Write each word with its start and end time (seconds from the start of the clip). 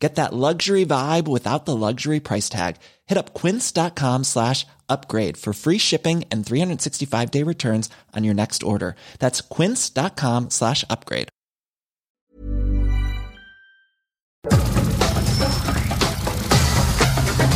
Get 0.00 0.14
that 0.14 0.32
luxury 0.32 0.86
vibe 0.86 1.28
without 1.28 1.66
the 1.66 1.76
luxury 1.76 2.20
price 2.20 2.48
tag. 2.48 2.76
Hit 3.06 3.18
up 3.18 3.34
quince.com 3.34 4.24
slash 4.24 4.66
upgrade 4.88 5.36
for 5.36 5.52
free 5.52 5.76
shipping 5.78 6.24
and 6.32 6.44
365 6.44 7.30
day 7.30 7.42
returns 7.44 7.90
on 8.16 8.24
your 8.24 8.34
next 8.34 8.62
order. 8.62 8.96
That's 9.18 9.42
quince.com 9.42 10.48
slash 10.50 10.84
upgrade. 10.88 11.28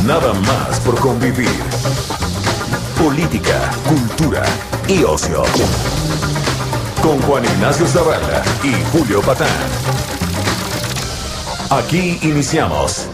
Nada 0.05 0.33
más 0.35 0.79
por 0.81 0.99
convivir. 0.99 1.49
Política, 2.95 3.71
cultura 3.89 4.45
y 4.87 5.03
ocio. 5.03 5.43
Con 7.01 7.19
Juan 7.23 7.43
Ignacio 7.43 7.87
Zavala 7.87 8.43
y 8.63 8.71
Julio 8.91 9.21
Patán. 9.21 10.14
Aquí 11.77 12.17
iniciamos. 12.21 13.09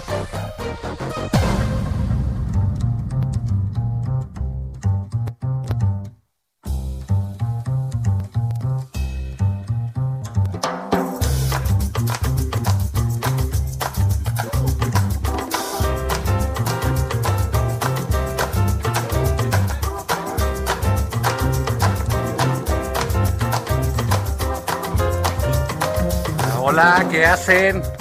¿qué 27.11 27.25
hacen? 27.25 28.00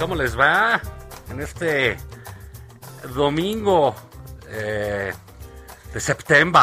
¿Cómo 0.00 0.14
les 0.14 0.34
va? 0.34 0.80
En 1.30 1.42
este 1.42 1.98
domingo 3.14 3.94
eh, 4.48 5.12
de 5.92 6.00
septiembre, 6.00 6.62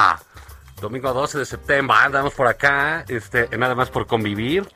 domingo 0.81 1.13
12 1.13 1.37
de 1.37 1.45
septiembre, 1.45 1.95
andamos 1.99 2.33
por 2.33 2.47
acá, 2.47 3.05
este, 3.07 3.55
nada 3.55 3.75
más 3.75 3.91
por 3.91 4.07
convivir. 4.07 4.67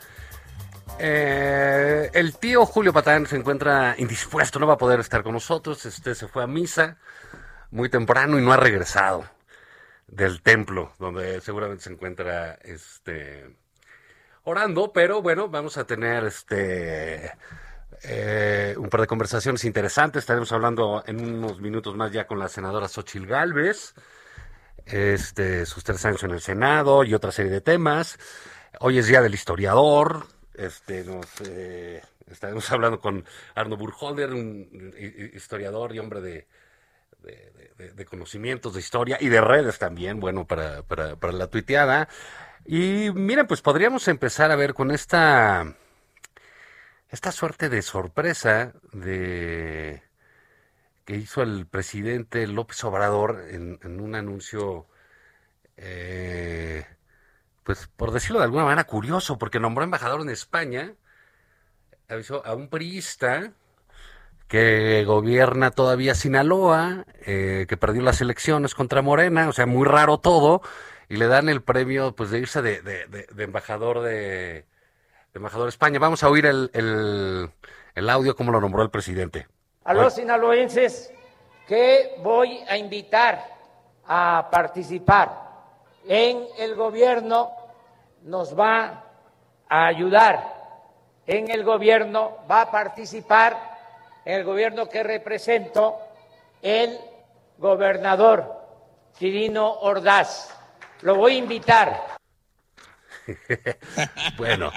Eh, 1.00 2.12
el 2.14 2.38
tío 2.38 2.64
Julio 2.67 2.94
Patán 2.94 3.26
se 3.26 3.36
encuentra 3.36 3.95
indispuesto, 3.98 4.59
no 4.59 4.67
va 4.67 4.76
a 4.76 4.78
poder 4.78 5.00
estar 5.00 5.23
con 5.23 5.34
nosotros, 5.34 5.84
este, 5.88 6.14
se 6.14 6.28
fue 6.28 6.44
a 6.44 6.48
misa 6.48 7.00
muy 7.72 7.89
temprano 7.89 8.38
y 8.38 8.44
no 8.44 8.54
ha 8.54 8.58
regresado 8.58 9.26
del 10.06 10.44
templo, 10.44 10.94
donde 11.00 11.42
seguramente 11.42 11.86
se 11.86 11.94
encuentra 11.94 12.59
este 12.62 13.56
orando, 14.44 14.94
pero 14.94 15.23
bueno, 15.23 15.50
vamos 15.50 15.78
a 15.78 15.86
tener 15.86 16.26
este 16.26 17.32
eh, 18.04 18.76
un 18.78 18.90
par 18.90 19.02
de 19.02 19.08
conversaciones 19.08 19.64
interesantes. 19.64 20.22
Estaremos 20.22 20.52
hablando 20.52 21.04
en 21.06 21.22
unos 21.22 21.60
minutos 21.62 21.96
más 21.96 22.12
ya 22.12 22.26
con 22.26 22.40
la 22.40 22.50
senadora 22.50 22.88
Xochil 22.88 23.28
Gálvez, 23.28 23.94
este, 24.86 25.66
sus 25.66 25.84
tres 25.84 26.04
años 26.06 26.24
en 26.24 26.32
el 26.32 26.42
Senado 26.42 27.04
y 27.04 27.14
otra 27.14 27.32
serie 27.32 27.52
de 27.52 27.62
temas. 27.62 28.18
Hoy 28.80 28.98
es 28.98 29.08
día 29.08 29.22
del 29.22 29.34
historiador. 29.34 30.26
Este, 30.56 31.04
nos 31.04 31.28
eh, 31.46 32.02
estaremos 32.28 32.72
hablando 32.72 33.00
con 33.00 33.24
Arno 33.54 33.78
Burholder, 33.78 34.32
un 34.32 34.94
historiador 35.34 35.94
y 35.94 36.00
hombre 36.00 36.22
de, 36.22 36.48
de, 37.22 38.06
conocimientos 38.06 38.73
de 38.73 38.80
historia 38.80 39.17
y 39.20 39.30
de 39.30 39.42
redes 39.42 39.78
también, 39.78 40.20
bueno, 40.20 40.45
para, 40.45 40.82
para, 40.84 41.16
para 41.16 41.34
la 41.34 41.48
tuiteada. 41.48 42.08
Y 42.66 43.11
miren, 43.14 43.48
pues 43.48 43.61
podríamos 43.61 44.08
empezar 44.08 44.52
a 44.52 44.56
ver 44.56 44.73
con 44.73 44.92
esta, 44.92 45.76
esta 47.11 47.32
suerte 47.33 47.70
de 47.70 47.82
sorpresa 47.82 48.73
de 48.94 50.02
que 51.05 51.17
hizo 51.17 51.42
el 51.42 51.67
presidente 51.67 52.48
López 52.48 52.82
Obrador 52.86 53.44
en, 53.49 53.99
un 53.99 54.16
anuncio, 54.16 54.88
eh, 55.76 56.86
pues 57.64 57.88
por 57.98 58.11
decirlo 58.11 58.39
de 58.39 58.45
alguna 58.45 58.64
manera 58.64 58.86
curioso, 58.86 59.38
porque 59.38 59.60
nombró 59.60 59.83
embajador 59.83 60.22
en 60.22 60.30
España, 60.30 60.94
avisó 62.08 62.45
a 62.45 62.55
un 62.55 62.70
priista 62.70 63.52
que 64.48 65.04
gobierna 65.05 65.72
todavía 65.72 66.16
Sinaloa, 66.16 67.05
eh, 67.26 67.66
que 67.67 67.78
perdió 67.78 68.02
las 68.04 68.22
elecciones 68.22 68.73
contra 68.73 69.02
Morena, 69.02 69.49
o 69.49 69.54
sea, 69.54 69.66
muy 69.66 69.86
raro 69.86 70.20
todo, 70.20 70.61
y 71.10 71.17
le 71.17 71.28
dan 71.28 71.49
el 71.49 71.61
premio 71.61 72.16
pues 72.16 72.32
de 72.32 72.39
irse 72.39 72.61
de 72.61 73.28
embajador 73.38 74.02
de, 74.02 74.66
embajador 75.33 75.65
de 75.65 75.69
España. 75.69 75.99
Vamos 75.99 76.23
a 76.23 76.30
oír 76.30 76.45
el, 76.45 76.69
el, 76.73 77.49
el 77.95 78.09
audio 78.09 78.36
como 78.36 78.52
lo 78.52 78.61
nombró 78.61 78.83
el 78.83 78.89
presidente. 78.89 79.47
A 79.83 79.93
los 79.93 80.15
sinaloenses 80.15 81.11
que 81.67 82.15
voy 82.21 82.59
a 82.67 82.77
invitar 82.77 83.43
a 84.08 84.49
participar 84.52 85.52
en 86.08 86.45
el 86.58 86.75
gobierno 86.75 87.52
nos 88.23 88.58
va 88.58 89.03
a 89.69 89.86
ayudar, 89.87 90.53
en 91.25 91.49
el 91.49 91.63
gobierno 91.63 92.37
va 92.49 92.61
a 92.61 92.71
participar, 92.71 93.58
en 94.25 94.36
el 94.36 94.43
gobierno 94.43 94.87
que 94.89 95.02
represento, 95.02 95.98
el 96.61 96.99
gobernador 97.58 98.61
Quirino 99.17 99.71
Ordaz 99.80 100.55
lo 101.02 101.15
voy 101.15 101.33
a 101.33 101.37
invitar. 101.37 102.11
bueno. 104.37 104.71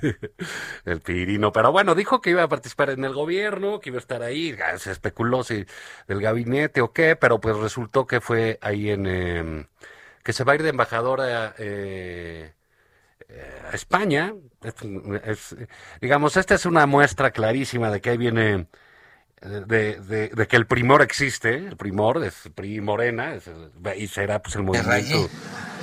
el 0.84 1.00
Pirino, 1.00 1.52
pero 1.52 1.72
bueno, 1.72 1.94
dijo 1.94 2.20
que 2.20 2.30
iba 2.30 2.42
a 2.42 2.48
participar 2.48 2.90
en 2.90 3.04
el 3.04 3.14
gobierno, 3.14 3.80
que 3.80 3.90
iba 3.90 3.98
a 3.98 4.00
estar 4.00 4.22
ahí, 4.22 4.56
se 4.78 4.90
especuló 4.90 5.44
si 5.44 5.66
del 6.06 6.20
gabinete 6.20 6.80
o 6.80 6.92
qué, 6.92 7.16
pero 7.16 7.40
pues 7.40 7.56
resultó 7.56 8.06
que 8.06 8.20
fue 8.20 8.58
ahí 8.60 8.90
en, 8.90 9.06
eh, 9.06 9.66
que 10.22 10.32
se 10.32 10.44
va 10.44 10.52
a 10.52 10.54
ir 10.56 10.62
de 10.62 10.70
embajadora 10.70 11.54
eh, 11.58 12.52
a 13.70 13.74
España. 13.74 14.34
Es, 14.62 14.74
es, 15.24 15.56
digamos, 16.00 16.36
esta 16.36 16.54
es 16.54 16.66
una 16.66 16.86
muestra 16.86 17.30
clarísima 17.30 17.90
de 17.90 18.00
que 18.00 18.10
ahí 18.10 18.16
viene 18.16 18.66
de, 19.44 20.00
de, 20.00 20.28
de, 20.28 20.46
que 20.46 20.56
el 20.56 20.66
primor 20.66 21.02
existe, 21.02 21.54
el 21.54 21.76
primor 21.76 22.24
es 22.24 22.48
PRI 22.54 22.80
Morena, 22.80 23.34
es 23.34 23.50
y 23.96 24.06
será 24.08 24.40
pues 24.40 24.56
el 24.56 24.62
movimiento, 24.62 25.28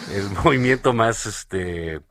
el 0.09 0.29
movimiento 0.44 0.94
más 0.94 1.25
este 1.25 2.01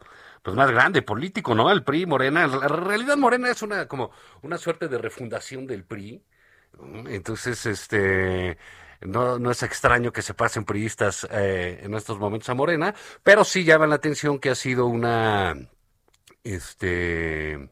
pues 0.43 0.57
más 0.57 0.71
grande 0.71 1.03
político, 1.03 1.55
¿no? 1.55 1.71
El 1.71 1.85
PRI 1.85 2.07
Morena, 2.07 2.47
la 2.47 2.69
realidad 2.69 3.17
Morena 3.17 3.51
es 3.51 3.63
una 3.63 3.87
como 3.87 4.11
una 4.43 4.57
suerte 4.59 4.89
de 4.89 4.99
refundación 4.99 5.67
del 5.67 5.85
PRI. 5.85 6.25
Entonces, 7.09 7.67
este 7.67 8.57
no, 9.03 9.39
no 9.39 9.51
es 9.51 9.63
extraño 9.63 10.13
que 10.13 10.23
se 10.23 10.35
pasen 10.35 10.65
priistas 10.65 11.27
eh, 11.31 11.81
en 11.83 11.95
estos 11.95 12.19
momentos 12.19 12.49
a 12.49 12.55
Morena, 12.55 12.95
pero 13.23 13.45
sí 13.45 13.65
llama 13.65 13.87
la 13.87 13.97
atención 13.97 14.39
que 14.39 14.51
ha 14.51 14.55
sido 14.55 14.87
una 14.87 15.57
este 16.45 17.71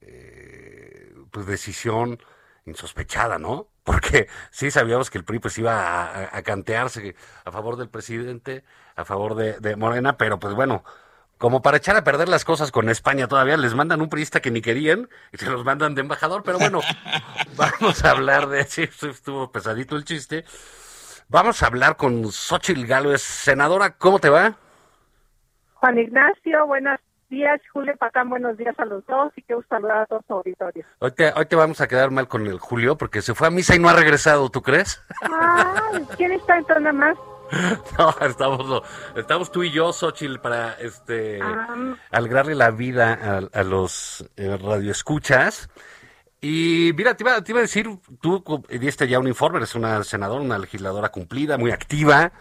eh, 0.00 1.14
pues 1.30 1.46
decisión 1.46 2.18
insospechada, 2.66 3.38
¿no? 3.38 3.68
Porque 3.84 4.28
sí 4.50 4.70
sabíamos 4.70 5.10
que 5.10 5.18
el 5.18 5.24
PRI 5.24 5.38
pues 5.40 5.58
iba 5.58 6.36
a 6.36 6.42
cantearse 6.42 7.14
a 7.44 7.52
favor 7.52 7.76
del 7.76 7.90
presidente, 7.90 8.64
a 8.96 9.04
favor 9.04 9.34
de, 9.34 9.58
de, 9.60 9.76
Morena, 9.76 10.16
pero 10.16 10.38
pues 10.38 10.54
bueno, 10.54 10.84
como 11.38 11.62
para 11.62 11.76
echar 11.76 11.96
a 11.96 12.04
perder 12.04 12.28
las 12.28 12.44
cosas 12.44 12.70
con 12.70 12.88
España 12.88 13.28
todavía, 13.28 13.56
les 13.56 13.74
mandan 13.74 14.00
un 14.00 14.08
priista 14.08 14.40
que 14.40 14.50
ni 14.50 14.62
querían 14.62 15.08
y 15.32 15.38
se 15.38 15.50
los 15.50 15.64
mandan 15.64 15.94
de 15.94 16.02
embajador, 16.02 16.42
pero 16.44 16.58
bueno, 16.58 16.80
vamos 17.56 18.04
a 18.04 18.10
hablar 18.10 18.48
de, 18.48 18.64
sí, 18.64 18.82
estuvo 18.82 19.50
pesadito 19.50 19.96
el 19.96 20.04
chiste, 20.04 20.44
vamos 21.28 21.62
a 21.62 21.66
hablar 21.66 21.96
con 21.96 22.30
Xochitl 22.30 22.86
Gálvez, 22.86 23.22
senadora, 23.22 23.96
¿cómo 23.96 24.18
te 24.18 24.30
va? 24.30 24.54
Juan 25.74 25.98
Ignacio, 25.98 26.66
buenas 26.66 27.00
días, 27.28 27.60
Julio 27.72 27.96
Patán, 27.98 28.30
buenos 28.30 28.56
días 28.56 28.78
a 28.78 28.84
los 28.84 29.04
dos 29.06 29.32
y 29.36 29.42
qué 29.42 29.54
gusto 29.54 29.74
saludar 29.74 30.02
a 30.02 30.06
todos 30.06 30.22
los 30.28 30.38
auditorios. 30.38 30.86
Hoy 31.00 31.10
te, 31.10 31.32
hoy 31.34 31.46
te 31.46 31.56
vamos 31.56 31.80
a 31.80 31.88
quedar 31.88 32.10
mal 32.10 32.28
con 32.28 32.46
el 32.46 32.58
Julio 32.58 32.96
porque 32.96 33.22
se 33.22 33.34
fue 33.34 33.48
a 33.48 33.50
misa 33.50 33.74
y 33.74 33.80
no 33.80 33.88
ha 33.88 33.92
regresado, 33.94 34.48
¿tú 34.50 34.62
crees? 34.62 35.02
Ah, 35.22 35.90
¿quién 36.16 36.32
está 36.32 36.58
entonces 36.58 36.84
nada 36.84 36.92
más? 36.92 37.16
No, 37.98 38.14
estamos, 38.20 38.82
estamos 39.16 39.52
tú 39.52 39.62
y 39.62 39.70
yo, 39.70 39.92
Xochitl, 39.92 40.38
para 40.38 40.74
este 40.74 41.40
um, 41.42 41.96
alegrarle 42.10 42.54
la 42.54 42.70
vida 42.70 43.18
a, 43.52 43.58
a 43.58 43.62
los 43.62 44.24
eh, 44.36 44.56
radioescuchas. 44.56 45.68
Y 46.40 46.92
mira, 46.94 47.16
te 47.16 47.24
iba, 47.24 47.40
te 47.42 47.52
iba, 47.52 47.60
a 47.60 47.62
decir, 47.62 47.88
tú 48.20 48.44
diste 48.68 49.08
ya 49.08 49.18
un 49.18 49.28
informe, 49.28 49.58
eres 49.58 49.74
una 49.74 50.04
senadora, 50.04 50.42
una 50.42 50.58
legisladora 50.58 51.08
cumplida, 51.08 51.56
muy 51.56 51.70
activa. 51.70 52.32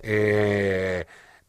Eh, 0.00 1.04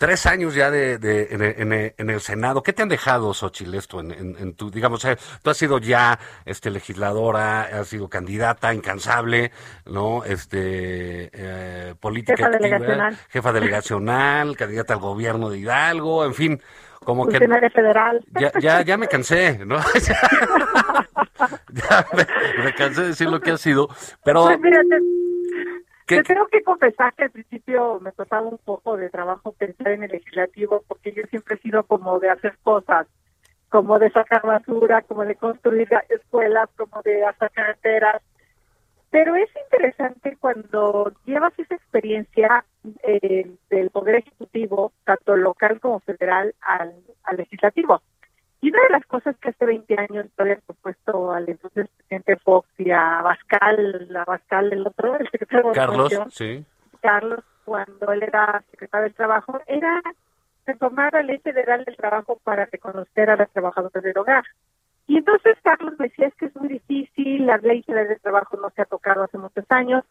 tres 0.06 0.28
años 0.28 0.54
ya 0.54 0.70
de, 0.70 1.00
de 1.00 1.94
en, 1.98 2.10
el, 2.12 2.22
Senado. 2.22 2.62
¿Qué 2.62 2.74
te 2.74 2.84
han 2.84 2.90
dejado, 2.90 3.34
Xochitl, 3.34 3.74
esto 3.74 4.02
en, 4.02 4.12
en, 4.12 4.54
tu, 4.54 4.70
digamos, 4.70 5.04
eh, 5.06 5.18
tú 5.42 5.50
has 5.50 5.58
sido 5.58 5.80
ya 5.80 6.20
este 6.46 6.70
legisladora, 6.70 7.62
has 7.62 7.88
sido 7.88 8.08
candidata 8.08 8.72
incansable, 8.72 9.52
¿no? 9.88 10.24
Este, 10.24 11.32
eh, 11.34 11.96
política 12.00 12.36
jefa 12.38 12.50
delegacional. 12.52 13.18
jefa 13.30 13.52
delegacional, 13.52 14.56
candidata 14.60 14.94
al 14.94 15.00
gobierno 15.00 15.50
de 15.50 15.58
Hidalgo, 15.58 16.24
en 16.24 16.36
fin, 16.36 16.62
como 17.04 17.26
que 17.26 17.40
federal. 17.40 18.24
Ya, 18.40 18.52
ya, 18.60 18.82
ya 18.84 18.98
me 18.98 19.08
cansé, 19.08 19.60
¿no? 19.66 19.78
ya 21.72 22.06
me, 22.64 22.74
cansé 22.76 23.02
de 23.02 23.08
decir 23.08 23.28
lo 23.28 23.40
que 23.40 23.50
ha 23.50 23.58
sido, 23.58 23.90
pero... 24.24 24.44
Pues 24.44 24.62
te 24.62 24.68
tengo 26.06 26.48
que 26.48 26.64
confesar 26.64 27.14
que 27.16 27.24
al 27.24 27.32
principio 27.32 28.00
me 28.00 28.12
costaba 28.12 28.48
un 28.48 28.60
poco 28.60 28.96
de 28.98 29.10
trabajo 29.10 29.54
pensar 29.54 29.90
en 29.90 30.04
el 30.04 30.12
legislativo 30.12 30.84
porque 30.88 31.12
yo 31.12 31.24
siempre 31.30 31.56
he 31.56 31.60
sido 31.60 31.84
como 31.84 32.20
de 32.20 32.30
hacer 32.30 32.58
cosas, 32.64 33.08
como 33.70 33.98
de 33.98 34.12
sacar 34.12 34.44
basura, 34.44 35.02
como 35.02 35.26
de 35.26 35.36
construir 35.36 35.90
escuelas, 36.10 36.70
como 36.78 37.02
de 37.02 37.26
hacer 37.26 37.50
carreteras. 37.52 38.22
Pero 39.10 39.36
es 39.36 39.50
interesante 39.66 40.38
cuando 40.40 41.12
llevas 41.26 41.58
esa 41.58 41.76
experiencia 41.76 42.66
eh, 43.04 43.50
del 43.70 43.90
Poder 43.90 44.16
Ejecutivo, 44.16 44.92
tanto 45.06 45.36
local 45.38 45.80
como 45.80 46.00
federal, 46.02 46.54
al, 46.62 46.94
al 47.24 47.38
legislativo. 47.38 48.02
Y 48.66 48.70
una 48.70 48.82
de 48.82 48.90
las 48.90 49.06
cosas 49.06 49.38
que 49.38 49.50
hace 49.50 49.64
20 49.64 49.96
años 49.96 50.26
había 50.38 50.56
propuesto 50.56 51.32
al 51.32 51.48
entonces 51.48 51.88
presidente 51.88 52.36
Fox 52.38 52.68
y 52.80 52.90
a 52.90 53.22
Bascal, 53.22 54.10
a 54.18 54.26
Bascal 54.26 54.74
el 54.74 54.88
otro, 54.88 55.20
el 55.20 55.30
secretario 55.30 55.70
de 55.70 55.76
Carlos, 55.76 56.14
sí. 56.32 56.66
Carlos, 57.00 57.44
cuando 57.64 58.12
él 58.12 58.24
era 58.24 58.64
secretario 58.72 59.04
del 59.04 59.14
Trabajo, 59.14 59.62
era 59.68 60.02
retomar 60.66 61.14
la 61.14 61.22
ley 61.22 61.38
federal 61.38 61.86
del 61.86 61.96
trabajo 61.96 62.40
para 62.44 62.66
reconocer 62.66 63.30
a 63.30 63.36
las 63.36 63.52
trabajadoras 63.52 64.02
del 64.02 64.18
hogar. 64.18 64.44
Y 65.06 65.18
entonces 65.18 65.58
Carlos 65.62 65.96
decía, 66.00 66.26
es 66.26 66.34
que 66.34 66.48
es 66.48 66.56
muy 66.56 66.70
difícil, 66.70 67.46
la 67.46 67.58
ley 67.58 67.84
federal 67.84 68.08
del 68.08 68.20
trabajo 68.20 68.58
no 68.58 68.72
se 68.72 68.82
ha 68.82 68.86
tocado 68.86 69.22
hace 69.22 69.38
muchos 69.38 69.66
años, 69.70 70.04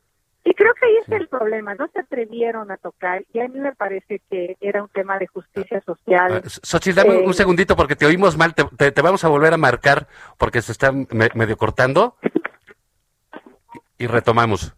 y 0.44 0.54
creo 0.54 0.74
que 0.74 0.86
ahí 0.86 0.96
es 1.02 1.08
el 1.08 1.28
problema, 1.28 1.74
no 1.74 1.88
se 1.88 2.00
atrevieron 2.00 2.70
a 2.70 2.76
tocar 2.76 3.24
y 3.32 3.40
a 3.40 3.48
mí 3.48 3.58
me 3.58 3.74
parece 3.74 4.20
que 4.30 4.56
era 4.60 4.82
un 4.82 4.90
tema 4.90 5.18
de 5.18 5.26
justicia 5.26 5.80
social. 5.80 6.42
Uh, 6.44 6.48
Xochitl, 6.48 6.96
dame 6.96 7.16
un 7.16 7.30
eh, 7.30 7.34
segundito 7.34 7.74
porque 7.76 7.96
te 7.96 8.04
oímos 8.04 8.36
mal, 8.36 8.54
te, 8.54 8.92
te, 8.92 9.02
vamos 9.02 9.24
a 9.24 9.28
volver 9.28 9.54
a 9.54 9.56
marcar 9.56 10.06
porque 10.38 10.60
se 10.60 10.72
está 10.72 10.92
medio 10.92 11.56
cortando 11.56 12.16
y 13.98 14.06
retomamos. 14.06 14.74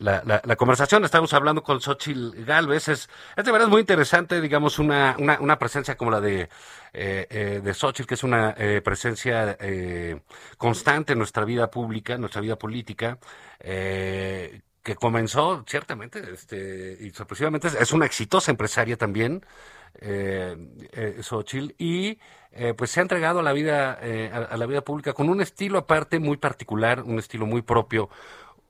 La, 0.00 0.22
la, 0.24 0.56
conversación, 0.56 1.04
estamos 1.04 1.34
hablando 1.34 1.62
con 1.62 1.78
Xochitl 1.78 2.42
Galvez, 2.46 2.88
es, 2.88 3.10
es 3.36 3.44
de 3.44 3.52
verdad 3.52 3.68
muy 3.68 3.80
interesante, 3.82 4.40
digamos, 4.40 4.78
una, 4.78 5.14
una, 5.18 5.38
una 5.40 5.58
presencia 5.58 5.94
como 5.94 6.10
la 6.10 6.22
de, 6.22 6.48
eh, 6.94 7.26
eh, 7.28 7.60
de 7.62 7.74
Xochitl, 7.74 8.08
que 8.08 8.14
es 8.14 8.24
una 8.24 8.54
eh, 8.56 8.80
presencia 8.82 9.58
eh, 9.60 10.22
constante 10.56 11.12
en 11.12 11.18
nuestra 11.18 11.44
vida 11.44 11.70
pública, 11.70 12.14
en 12.14 12.22
nuestra 12.22 12.40
vida 12.40 12.56
política, 12.56 13.18
eh, 13.58 14.62
que 14.82 14.94
comenzó 14.96 15.64
ciertamente 15.68 16.32
este, 16.32 16.96
y 16.98 17.10
sorpresivamente 17.10 17.68
es 17.68 17.92
una 17.92 18.06
exitosa 18.06 18.50
empresaria 18.50 18.96
también, 18.96 19.44
eh, 20.00 20.56
eh, 20.92 21.18
Xochitl, 21.22 21.74
y 21.78 22.18
eh, 22.52 22.74
pues 22.76 22.90
se 22.90 23.00
ha 23.00 23.02
entregado 23.02 23.40
a 23.40 23.42
la 23.42 23.52
vida 23.52 23.92
a, 23.92 24.56
la 24.56 24.66
vida 24.66 24.82
pública 24.82 25.12
con 25.12 25.28
un 25.28 25.40
estilo 25.40 25.78
aparte 25.78 26.18
muy 26.18 26.36
particular, 26.36 27.02
un 27.02 27.18
estilo 27.18 27.46
muy 27.46 27.62
propio, 27.62 28.08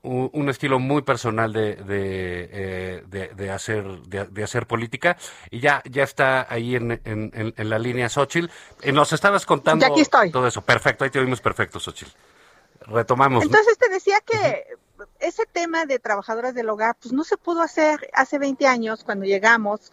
un, 0.03 0.49
estilo 0.49 0.79
muy 0.79 1.03
personal 1.03 1.53
de, 1.53 1.75
de, 1.75 3.29
de, 3.35 3.51
hacer 3.51 3.85
de, 4.01 4.43
hacer 4.43 4.65
política 4.65 5.17
y 5.49 5.59
ya 5.59 5.83
ya 5.89 6.03
está 6.03 6.47
ahí 6.49 6.75
en, 6.75 6.91
en, 7.05 7.53
en 7.55 7.69
la 7.69 7.77
línea 7.77 8.09
Xochitl. 8.09 8.49
Nos 8.93 9.13
estabas 9.13 9.45
contando 9.45 9.85
todo 10.31 10.47
eso. 10.47 10.61
Perfecto, 10.61 11.03
ahí 11.03 11.09
te 11.09 11.19
oímos 11.19 11.41
perfecto, 11.41 11.79
Xochitl. 11.79 12.11
Retomamos. 12.81 13.43
Entonces 13.43 13.77
te 13.77 13.89
decía 13.89 14.17
que 14.25 14.65
ese 15.19 15.45
tema 15.45 15.85
de 15.85 15.99
trabajadoras 15.99 16.55
del 16.55 16.69
hogar, 16.69 16.95
pues 16.99 17.13
no 17.13 17.23
se 17.23 17.37
pudo 17.37 17.61
hacer 17.61 18.09
hace 18.13 18.39
20 18.39 18.65
años 18.67 19.03
cuando 19.03 19.25
llegamos 19.25 19.91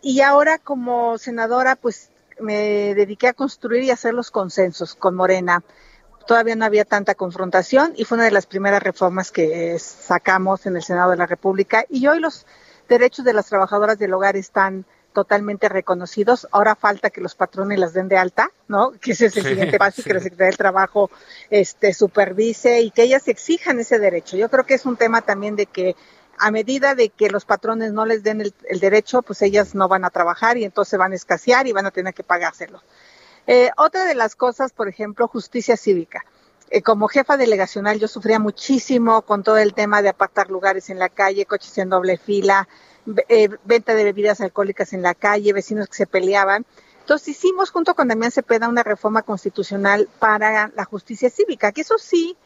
y 0.00 0.20
ahora 0.20 0.58
como 0.58 1.18
senadora, 1.18 1.76
pues 1.76 2.10
me 2.40 2.94
dediqué 2.94 3.28
a 3.28 3.32
construir 3.34 3.84
y 3.84 3.90
hacer 3.90 4.14
los 4.14 4.30
consensos 4.30 4.94
con 4.94 5.14
Morena. 5.14 5.62
Todavía 6.26 6.56
no 6.56 6.64
había 6.64 6.84
tanta 6.84 7.14
confrontación 7.14 7.92
y 7.96 8.04
fue 8.04 8.16
una 8.16 8.24
de 8.24 8.30
las 8.30 8.46
primeras 8.46 8.82
reformas 8.82 9.30
que 9.32 9.78
sacamos 9.78 10.66
en 10.66 10.76
el 10.76 10.82
Senado 10.82 11.10
de 11.10 11.16
la 11.16 11.26
República 11.26 11.84
y 11.88 12.06
hoy 12.06 12.20
los 12.20 12.46
derechos 12.88 13.24
de 13.24 13.32
las 13.32 13.46
trabajadoras 13.46 13.98
del 13.98 14.12
hogar 14.14 14.36
están 14.36 14.84
totalmente 15.12 15.68
reconocidos. 15.68 16.48
Ahora 16.50 16.74
falta 16.74 17.10
que 17.10 17.20
los 17.20 17.34
patrones 17.34 17.78
las 17.78 17.92
den 17.92 18.08
de 18.08 18.16
alta, 18.16 18.50
¿no? 18.68 18.92
Que 19.00 19.12
ese 19.12 19.26
es 19.26 19.36
el 19.36 19.44
siguiente 19.44 19.78
paso 19.78 20.00
y 20.00 20.04
que 20.04 20.14
la 20.14 20.20
Secretaría 20.20 20.46
del 20.46 20.56
Trabajo 20.56 21.10
este, 21.50 21.94
supervise 21.94 22.80
y 22.80 22.90
que 22.90 23.02
ellas 23.02 23.28
exijan 23.28 23.78
ese 23.78 23.98
derecho. 23.98 24.36
Yo 24.36 24.50
creo 24.50 24.64
que 24.64 24.74
es 24.74 24.86
un 24.86 24.96
tema 24.96 25.22
también 25.22 25.56
de 25.56 25.66
que 25.66 25.96
a 26.38 26.50
medida 26.50 26.94
de 26.94 27.10
que 27.10 27.30
los 27.30 27.44
patrones 27.44 27.92
no 27.92 28.04
les 28.04 28.22
den 28.22 28.40
el, 28.40 28.80
derecho, 28.80 29.22
pues 29.22 29.42
ellas 29.42 29.74
no 29.74 29.86
van 29.86 30.04
a 30.04 30.10
trabajar 30.10 30.56
y 30.56 30.64
entonces 30.64 30.98
van 30.98 31.12
a 31.12 31.14
escasear 31.14 31.66
y 31.66 31.72
van 31.72 31.86
a 31.86 31.90
tener 31.90 32.14
que 32.14 32.24
pagárselo. 32.24 32.82
Eh, 33.46 33.70
otra 33.76 34.04
de 34.04 34.14
las 34.14 34.36
cosas, 34.36 34.72
por 34.72 34.88
ejemplo, 34.88 35.28
justicia 35.28 35.76
cívica. 35.76 36.24
Eh, 36.70 36.80
como 36.80 37.08
jefa 37.08 37.36
delegacional 37.36 37.98
yo 37.98 38.08
sufría 38.08 38.38
muchísimo 38.38 39.22
con 39.22 39.42
todo 39.42 39.58
el 39.58 39.74
tema 39.74 40.00
de 40.00 40.08
apartar 40.08 40.48
lugares 40.50 40.88
en 40.90 40.98
la 40.98 41.08
calle, 41.08 41.44
coches 41.44 41.76
en 41.78 41.90
doble 41.90 42.16
fila, 42.16 42.66
eh, 43.28 43.50
venta 43.64 43.94
de 43.94 44.04
bebidas 44.04 44.40
alcohólicas 44.40 44.92
en 44.92 45.02
la 45.02 45.14
calle, 45.14 45.52
vecinos 45.52 45.88
que 45.88 45.96
se 45.96 46.06
peleaban. 46.06 46.64
Entonces 47.00 47.28
hicimos 47.28 47.70
junto 47.70 47.94
con 47.94 48.08
Damián 48.08 48.30
Cepeda 48.30 48.68
una 48.68 48.84
reforma 48.84 49.22
constitucional 49.22 50.08
para 50.18 50.70
la 50.74 50.84
justicia 50.84 51.28
cívica, 51.28 51.72
que 51.72 51.80
eso 51.80 51.98
sí 51.98 52.36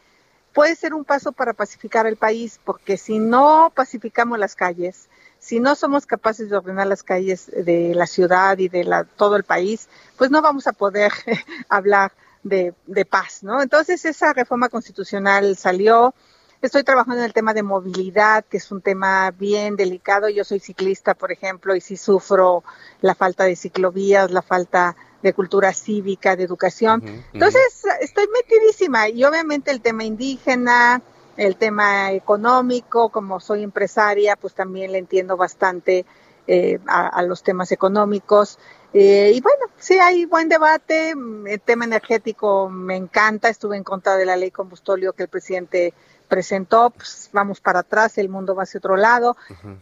puede 0.51 0.75
ser 0.75 0.95
un 0.95 1.05
paso 1.05 1.31
para 1.31 1.53
pacificar 1.53 2.07
el 2.07 2.17
país, 2.17 2.59
porque 2.65 2.97
si 2.97 3.19
no 3.19 3.71
pacificamos 3.75 4.39
las 4.39 4.55
calles, 4.55 5.07
si 5.39 5.59
no 5.59 5.75
somos 5.75 6.05
capaces 6.05 6.49
de 6.49 6.57
ordenar 6.57 6.87
las 6.87 7.03
calles 7.03 7.51
de 7.55 7.93
la 7.95 8.07
ciudad 8.07 8.57
y 8.57 8.69
de 8.69 8.83
la, 8.83 9.03
todo 9.03 9.35
el 9.35 9.43
país, 9.43 9.89
pues 10.17 10.31
no 10.31 10.41
vamos 10.41 10.67
a 10.67 10.73
poder 10.73 11.11
hablar 11.69 12.11
de, 12.43 12.73
de 12.85 13.05
paz, 13.05 13.43
¿no? 13.43 13.61
Entonces 13.61 14.05
esa 14.05 14.33
reforma 14.33 14.69
constitucional 14.69 15.57
salió, 15.57 16.13
Estoy 16.59 16.83
trabajando 16.83 17.19
en 17.19 17.25
el 17.25 17.33
tema 17.33 17.53
de 17.53 17.61
movilidad, 17.61 18.43
que 18.43 18.57
es 18.57 18.71
un 18.71 18.81
tema 18.81 19.29
bien 19.29 19.75
delicado. 19.75 20.27
Yo 20.27 20.43
soy 20.43 20.59
ciclista, 20.59 21.13
por 21.13 21.31
ejemplo, 21.31 21.75
y 21.75 21.81
sí 21.81 21.97
sufro 21.97 22.63
la 23.01 23.13
falta 23.13 23.43
de 23.43 23.55
ciclovías, 23.55 24.31
la 24.31 24.41
falta 24.41 24.95
de 25.21 25.33
cultura 25.33 25.71
cívica, 25.73 26.35
de 26.35 26.43
educación. 26.43 27.03
Entonces, 27.31 27.83
estoy 28.01 28.25
metidísima 28.33 29.07
y 29.07 29.23
obviamente 29.23 29.69
el 29.69 29.81
tema 29.81 30.03
indígena, 30.03 31.03
el 31.37 31.55
tema 31.55 32.11
económico, 32.11 33.09
como 33.09 33.39
soy 33.39 33.63
empresaria, 33.63 34.35
pues 34.35 34.53
también 34.53 34.91
le 34.91 34.97
entiendo 34.97 35.37
bastante 35.37 36.05
eh, 36.47 36.79
a, 36.87 37.21
los 37.23 37.43
temas 37.43 37.71
económicos. 37.71 38.57
Eh, 38.93 39.33
y 39.35 39.41
bueno, 39.41 39.65
sí 39.77 39.99
hay 39.99 40.25
buen 40.25 40.49
debate. 40.49 41.13
El 41.45 41.61
tema 41.61 41.85
energético 41.85 42.69
me 42.69 42.95
encanta. 42.95 43.49
Estuve 43.49 43.77
en 43.77 43.83
contra 43.83 44.15
de 44.15 44.25
la 44.25 44.37
ley 44.37 44.49
combustóleo 44.49 45.13
que 45.13 45.23
el 45.23 45.29
presidente 45.29 45.93
presentó, 46.27 46.91
pues 46.91 47.29
vamos 47.33 47.59
para 47.61 47.79
atrás, 47.79 48.17
el 48.17 48.29
mundo 48.29 48.55
va 48.55 48.63
hacia 48.63 48.77
otro 48.77 48.95
lado. 48.95 49.35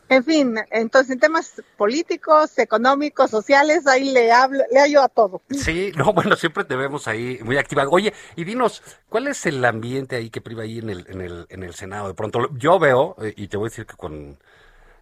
En 0.09 0.23
fin, 0.23 0.55
entonces 0.71 1.11
en 1.11 1.19
temas 1.19 1.61
políticos, 1.77 2.57
económicos, 2.59 3.31
sociales, 3.31 3.87
ahí 3.87 4.11
le 4.11 4.31
hablo, 4.31 4.63
le 4.71 4.79
hallo 4.79 5.01
a 5.01 5.09
todo. 5.09 5.41
Sí, 5.49 5.91
no, 5.95 6.13
bueno, 6.13 6.35
siempre 6.35 6.63
te 6.63 6.75
vemos 6.75 7.07
ahí 7.07 7.39
muy 7.43 7.57
activa. 7.57 7.85
Oye, 7.89 8.13
y 8.35 8.43
dinos, 8.43 8.83
¿cuál 9.09 9.27
es 9.27 9.45
el 9.45 9.63
ambiente 9.65 10.15
ahí 10.15 10.29
que 10.29 10.41
priva 10.41 10.63
ahí 10.63 10.79
en 10.79 10.89
el, 10.89 11.05
en 11.09 11.21
el, 11.21 11.45
en 11.49 11.63
el 11.63 11.73
Senado? 11.73 12.07
De 12.07 12.13
pronto, 12.13 12.49
yo 12.53 12.79
veo, 12.79 13.15
eh, 13.21 13.33
y 13.35 13.47
te 13.47 13.57
voy 13.57 13.67
a 13.67 13.69
decir 13.69 13.85
que 13.85 13.95
con, 13.95 14.37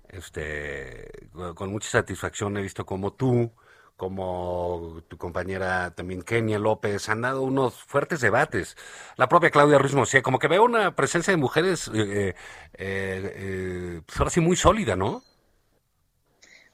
este, 0.09 1.29
con 1.55 1.71
mucha 1.71 1.89
satisfacción 1.89 2.57
he 2.57 2.61
visto 2.61 2.85
como 2.85 3.13
tú, 3.13 3.51
como 3.97 5.01
tu 5.07 5.17
compañera 5.17 5.91
también 5.91 6.23
Kenia 6.23 6.59
López, 6.59 7.09
han 7.09 7.21
dado 7.21 7.41
unos 7.43 7.75
fuertes 7.83 8.21
debates. 8.21 8.75
La 9.17 9.29
propia 9.29 9.51
Claudia 9.51 9.77
Ruiz 9.77 9.93
Mosía, 9.93 10.21
como 10.21 10.39
que 10.39 10.47
veo 10.47 10.63
una 10.63 10.95
presencia 10.95 11.31
de 11.31 11.37
mujeres, 11.37 11.89
eh, 11.93 12.29
eh, 12.29 12.35
eh, 12.77 14.01
pues 14.05 14.19
ahora 14.19 14.31
sí 14.31 14.41
muy 14.41 14.55
sólida, 14.55 14.95
¿no? 14.95 15.23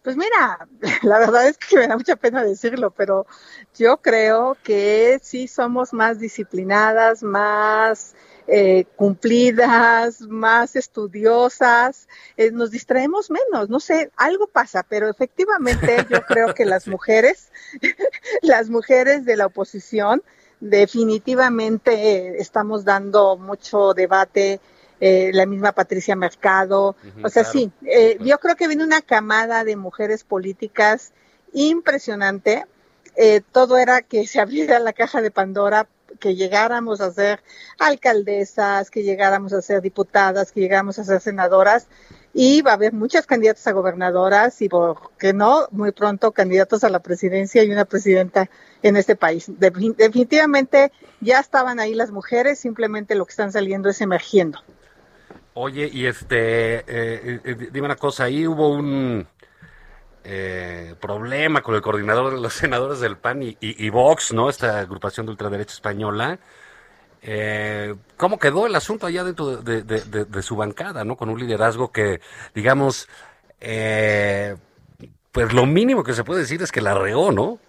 Pues 0.02 0.16
mira, 0.16 0.68
la 1.04 1.20
verdad 1.20 1.48
es 1.48 1.58
que 1.58 1.78
me 1.78 1.88
da 1.88 1.98
mucha 1.98 2.16
pena 2.16 2.44
decirlo, 2.44 2.92
pero 2.92 3.26
yo 3.78 3.98
creo 3.98 4.58
que 4.64 5.20
sí 5.22 5.48
somos 5.48 5.94
más 5.94 6.20
disciplinadas, 6.20 7.22
más 7.22 8.16
eh, 8.52 8.86
cumplidas, 8.96 10.22
más 10.22 10.76
estudiosas, 10.76 12.08
eh, 12.38 12.52
nos 12.52 12.72
distraemos 12.72 13.30
menos, 13.30 13.70
no 13.70 13.80
sé, 13.80 14.12
algo 14.16 14.48
pasa, 14.48 14.86
pero 14.88 15.10
efectivamente 15.10 16.06
yo 16.10 16.22
creo 16.26 16.54
que 16.54 16.66
las 16.66 16.88
mujeres, 16.88 17.52
las 18.42 18.70
mujeres 18.70 19.26
de 19.26 19.38
la 19.38 19.46
oposición, 19.46 20.24
definitivamente 20.60 22.42
estamos 22.42 22.84
dando 22.84 23.38
mucho 23.38 23.94
debate 23.94 24.60
eh, 25.02 25.32
la 25.34 25.46
misma 25.46 25.72
Patricia 25.72 26.16
Mercado. 26.16 26.96
o 27.24 27.30
sea, 27.30 27.46
sí, 27.46 27.72
eh, 27.86 28.18
yo 28.20 28.38
creo 28.40 28.56
que 28.58 28.68
viene 28.68 28.84
una 28.84 29.02
camada 29.02 29.64
de 29.64 29.78
mujeres 29.78 30.24
políticas 30.24 31.14
impresionante. 31.54 32.66
Eh, 33.16 33.42
todo 33.52 33.78
era 33.78 34.02
que 34.02 34.28
se 34.28 34.40
abriera 34.42 34.80
la 34.80 34.94
caja 34.94 35.22
de 35.22 35.32
Pandora, 35.32 35.88
que 36.20 36.36
llegáramos 36.36 37.02
a 37.02 37.12
ser 37.12 37.42
alcaldesas, 37.80 38.90
que 38.90 39.04
llegáramos 39.04 39.54
a 39.54 39.62
ser 39.62 39.82
diputadas, 39.82 40.52
que 40.52 40.62
llegáramos 40.62 41.00
a 41.00 41.04
ser 41.04 41.22
senadoras 41.22 41.88
y 42.34 42.62
va 42.62 42.72
a 42.72 42.76
haber 42.76 42.94
muchas 42.94 43.26
candidatas 43.26 43.66
a 43.68 43.72
gobernadoras 43.72 44.62
y, 44.62 44.70
por 44.70 45.12
qué 45.18 45.34
no, 45.34 45.68
muy 45.72 45.92
pronto 45.92 46.32
candidatos 46.32 46.84
a 46.84 46.90
la 46.90 47.00
presidencia 47.00 47.64
y 47.64 47.72
una 47.72 47.86
presidenta 47.86 48.50
en 48.84 48.96
este 48.96 49.16
país. 49.16 49.52
definitivamente 49.58 50.92
ya 51.22 51.40
estaban 51.40 51.80
ahí 51.80 51.94
las 51.94 52.12
mujeres, 52.12 52.60
simplemente 52.60 53.16
lo 53.16 53.26
que 53.26 53.32
están 53.32 53.52
saliendo 53.52 53.90
es 53.90 54.02
emergiendo. 54.02 54.60
Oye, 55.54 55.90
y 55.92 56.06
este, 56.06 56.78
eh, 56.88 57.40
eh, 57.44 57.56
dime 57.72 57.88
una 57.88 57.96
cosa, 57.96 58.26
ahí 58.26 58.48
hubo 58.48 58.70
un 58.70 59.28
eh, 60.24 60.96
problema 61.00 61.62
con 61.62 61.76
el 61.76 61.82
coordinador 61.82 62.34
de 62.34 62.42
los 62.42 62.54
senadores 62.62 63.00
del 63.00 63.18
PAN 63.18 63.40
y, 63.42 63.90
Vox, 63.90 64.34
¿no? 64.34 64.50
Esta 64.50 64.80
agrupación 64.80 65.26
de 65.26 65.32
ultraderecha 65.32 65.74
española. 65.74 66.40
¿Cómo 68.18 68.40
quedó 68.40 68.66
el 68.66 68.76
asunto 68.76 69.06
allá 69.06 69.24
dentro 69.24 69.58
de, 69.58 70.42
su 70.42 70.56
bancada, 70.56 71.04
¿no? 71.04 71.18
Con 71.18 71.30
un 71.30 71.40
liderazgo 71.40 71.92
que, 71.92 72.22
digamos, 72.56 73.08
pues 73.60 75.54
lo 75.54 75.66
mínimo 75.66 76.04
que 76.04 76.14
se 76.14 76.24
puede 76.24 76.42
decir 76.42 76.62
es 76.62 76.72
que 76.72 76.82
la 76.82 76.94
regó, 76.94 77.32
¿no? 77.32 77.60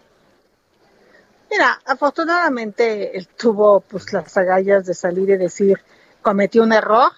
Mira, 1.50 1.80
afortunadamente 1.84 3.16
él 3.18 3.26
tuvo 3.26 3.80
pues 3.80 4.12
las 4.12 4.36
agallas 4.36 4.86
de 4.86 4.94
salir 4.94 5.30
y 5.30 5.36
decir 5.36 5.82
cometió 6.22 6.62
un 6.62 6.72
error, 6.72 7.10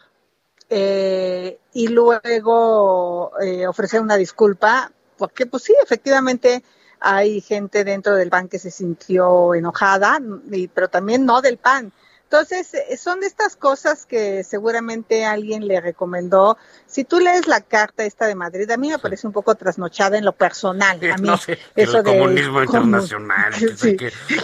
eh, 0.71 1.59
y 1.75 1.89
luego 1.89 3.33
eh, 3.43 3.67
ofrecer 3.67 4.01
una 4.01 4.17
disculpa, 4.17 4.91
porque 5.23 5.47
pues 5.47 5.63
sí, 5.63 5.73
efectivamente 5.81 6.65
hay 6.99 7.41
gente 7.41 7.85
dentro 7.85 8.17
del 8.17 8.29
PAN 8.29 8.49
que 8.49 8.59
se 8.59 8.73
sintió 8.73 9.55
enojada, 9.55 10.19
pero 10.75 10.89
también 10.89 11.25
no 11.25 11.41
del 11.41 11.59
PAN. 11.59 11.93
Entonces, 12.25 12.75
eh, 12.75 12.97
son 12.97 13.21
de 13.21 13.29
estas 13.29 13.55
cosas 13.55 14.05
que 14.05 14.43
seguramente 14.43 15.25
alguien 15.25 15.69
le 15.69 15.81
recomendó. 15.81 16.59
Si 16.87 17.05
tú 17.05 17.21
lees 17.21 17.47
la 17.47 17.61
carta 17.61 18.03
esta 18.03 18.27
de 18.27 18.35
Madrid, 18.35 18.69
a 18.69 18.77
mí 18.77 18.91
me 18.91 18.99
parece 18.99 19.29
un 19.29 19.33
poco 19.33 19.55
trasnochada 19.55 20.19
en 20.19 20.25
lo 20.25 20.33
personal. 20.33 20.99
A 21.13 21.17
mí, 21.19 21.29
eso 21.77 21.99
el 21.99 22.05
comunismo 22.05 22.65
internacional. 22.65 23.55
Sí, 23.77 23.97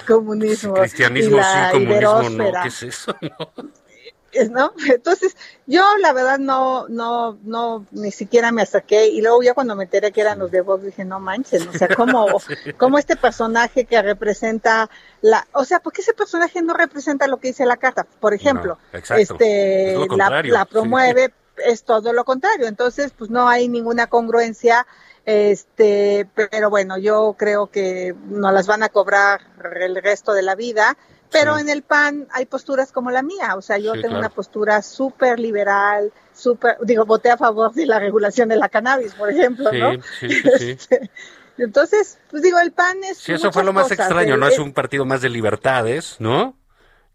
comunismo. 0.06 0.75
Cristianismo 0.75 1.38
sí, 1.38 1.73
comunismo 1.73 2.30
no. 2.30 2.62
¿Qué 2.62 2.68
es 2.68 2.82
eso? 2.85 3.16
¿no? 3.20 3.88
Entonces, 4.32 5.37
yo 5.66 5.82
la 6.00 6.12
verdad 6.12 6.38
no, 6.38 6.88
no, 6.88 7.38
no, 7.42 7.87
ni 7.92 8.11
siquiera 8.11 8.52
me 8.52 8.62
acerqué. 8.62 9.06
Y 9.06 9.20
luego 9.20 9.42
ya 9.42 9.54
cuando 9.54 9.75
me 9.75 9.85
enteré 9.85 10.12
que 10.12 10.20
eran 10.20 10.38
los 10.38 10.50
de 10.50 10.61
Vox 10.61 10.85
dije, 10.85 11.04
no 11.04 11.20
manches, 11.20 11.66
o 11.66 11.73
sea, 11.73 11.88
¿cómo, 11.88 12.26
cómo 12.78 12.99
este 12.99 13.16
personaje 13.16 13.85
que 13.85 14.00
representa 14.02 14.90
la, 15.20 15.47
o 15.52 15.64
sea, 15.64 15.80
¿por 15.80 15.92
qué 15.92 16.02
ese 16.02 16.14
personaje 16.14 16.62
no 16.62 16.75
representa 16.75 17.26
lo 17.26 17.38
que 17.38 17.49
dice 17.49 17.66
la 17.66 17.76
carta? 17.76 18.04
Por 18.04 18.35
ejemplo, 18.35 18.78
este, 18.92 19.97
la, 20.16 20.42
la, 20.42 20.64
promueve, 20.64 21.32
es 21.64 21.82
todo 21.85 22.12
lo 22.12 22.25
contrario, 22.25 22.66
entonces, 22.66 23.12
pues 23.16 23.30
no 23.30 23.49
hay 23.49 23.68
ninguna 23.68 24.06
congruencia, 24.06 24.87
este, 25.25 26.28
pero 26.35 26.70
bueno, 26.70 26.99
yo 26.99 27.35
creo 27.38 27.66
que 27.66 28.14
no 28.28 28.52
las 28.52 28.66
van 28.66 28.82
a 28.82 28.88
cobrar 28.88 29.40
el 29.78 29.97
resto 29.97 30.32
de 30.32 30.42
la 30.42 30.54
vida 30.54 30.97
pero 31.30 31.58
en 31.58 31.68
el 31.68 31.82
PAN 31.82 32.26
hay 32.32 32.47
posturas 32.47 32.92
como 32.92 33.11
la 33.11 33.23
mía, 33.23 33.54
o 33.56 33.62
sea, 33.62 33.78
yo 33.78 33.92
tengo 33.92 34.18
una 34.18 34.30
postura 34.30 34.82
súper 34.82 35.38
liberal, 35.38 36.12
súper, 36.35 36.76
digo, 36.82 37.04
voté 37.04 37.30
a 37.30 37.37
favor 37.37 37.73
de 37.73 37.87
la 37.87 37.99
regulación 37.99 38.49
de 38.49 38.56
la 38.56 38.68
cannabis, 38.68 39.14
por 39.14 39.30
ejemplo, 39.30 39.70
¿no? 39.73 40.02
Sí, 40.20 40.28
sí, 40.30 40.70
este, 40.70 41.11
Entonces, 41.58 42.18
pues 42.30 42.42
digo, 42.42 42.58
el 42.58 42.73
PAN 42.73 43.02
es... 43.04 43.18
Sí, 43.18 43.32
eso 43.32 43.52
fue 43.52 43.64
lo 43.64 43.73
más 43.73 43.90
extraño, 43.90 44.37
¿no? 44.37 44.47
Es 44.47 44.58
un 44.58 44.73
partido 44.73 45.04
más 45.04 45.20
de 45.20 45.28
libertades, 45.28 46.16
¿no? 46.18 46.56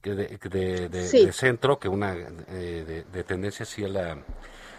Que 0.01 0.13
de, 0.13 0.89
de, 0.89 1.31
centro, 1.31 1.79
que 1.79 1.87
una 1.87 2.13
eh, 2.13 3.05
de, 3.09 3.23
tendencia 3.23 3.63
así 3.63 3.85
a 3.85 3.87
la, 3.87 4.17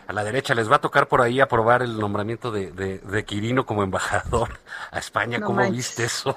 a 0.07 0.13
la 0.13 0.23
derecha. 0.23 0.55
Les 0.55 0.71
va 0.71 0.77
a 0.77 0.81
tocar 0.83 1.09
por 1.09 1.23
ahí 1.23 1.41
aprobar 1.41 1.81
el 1.83 1.99
nombramiento 1.99 2.51
de, 2.53 3.25
Quirino 3.27 3.65
como 3.65 3.83
embajador 3.83 4.59
a 4.91 4.99
España. 4.99 5.41
¿Cómo 5.41 5.69
viste 5.71 6.05
eso? 6.05 6.37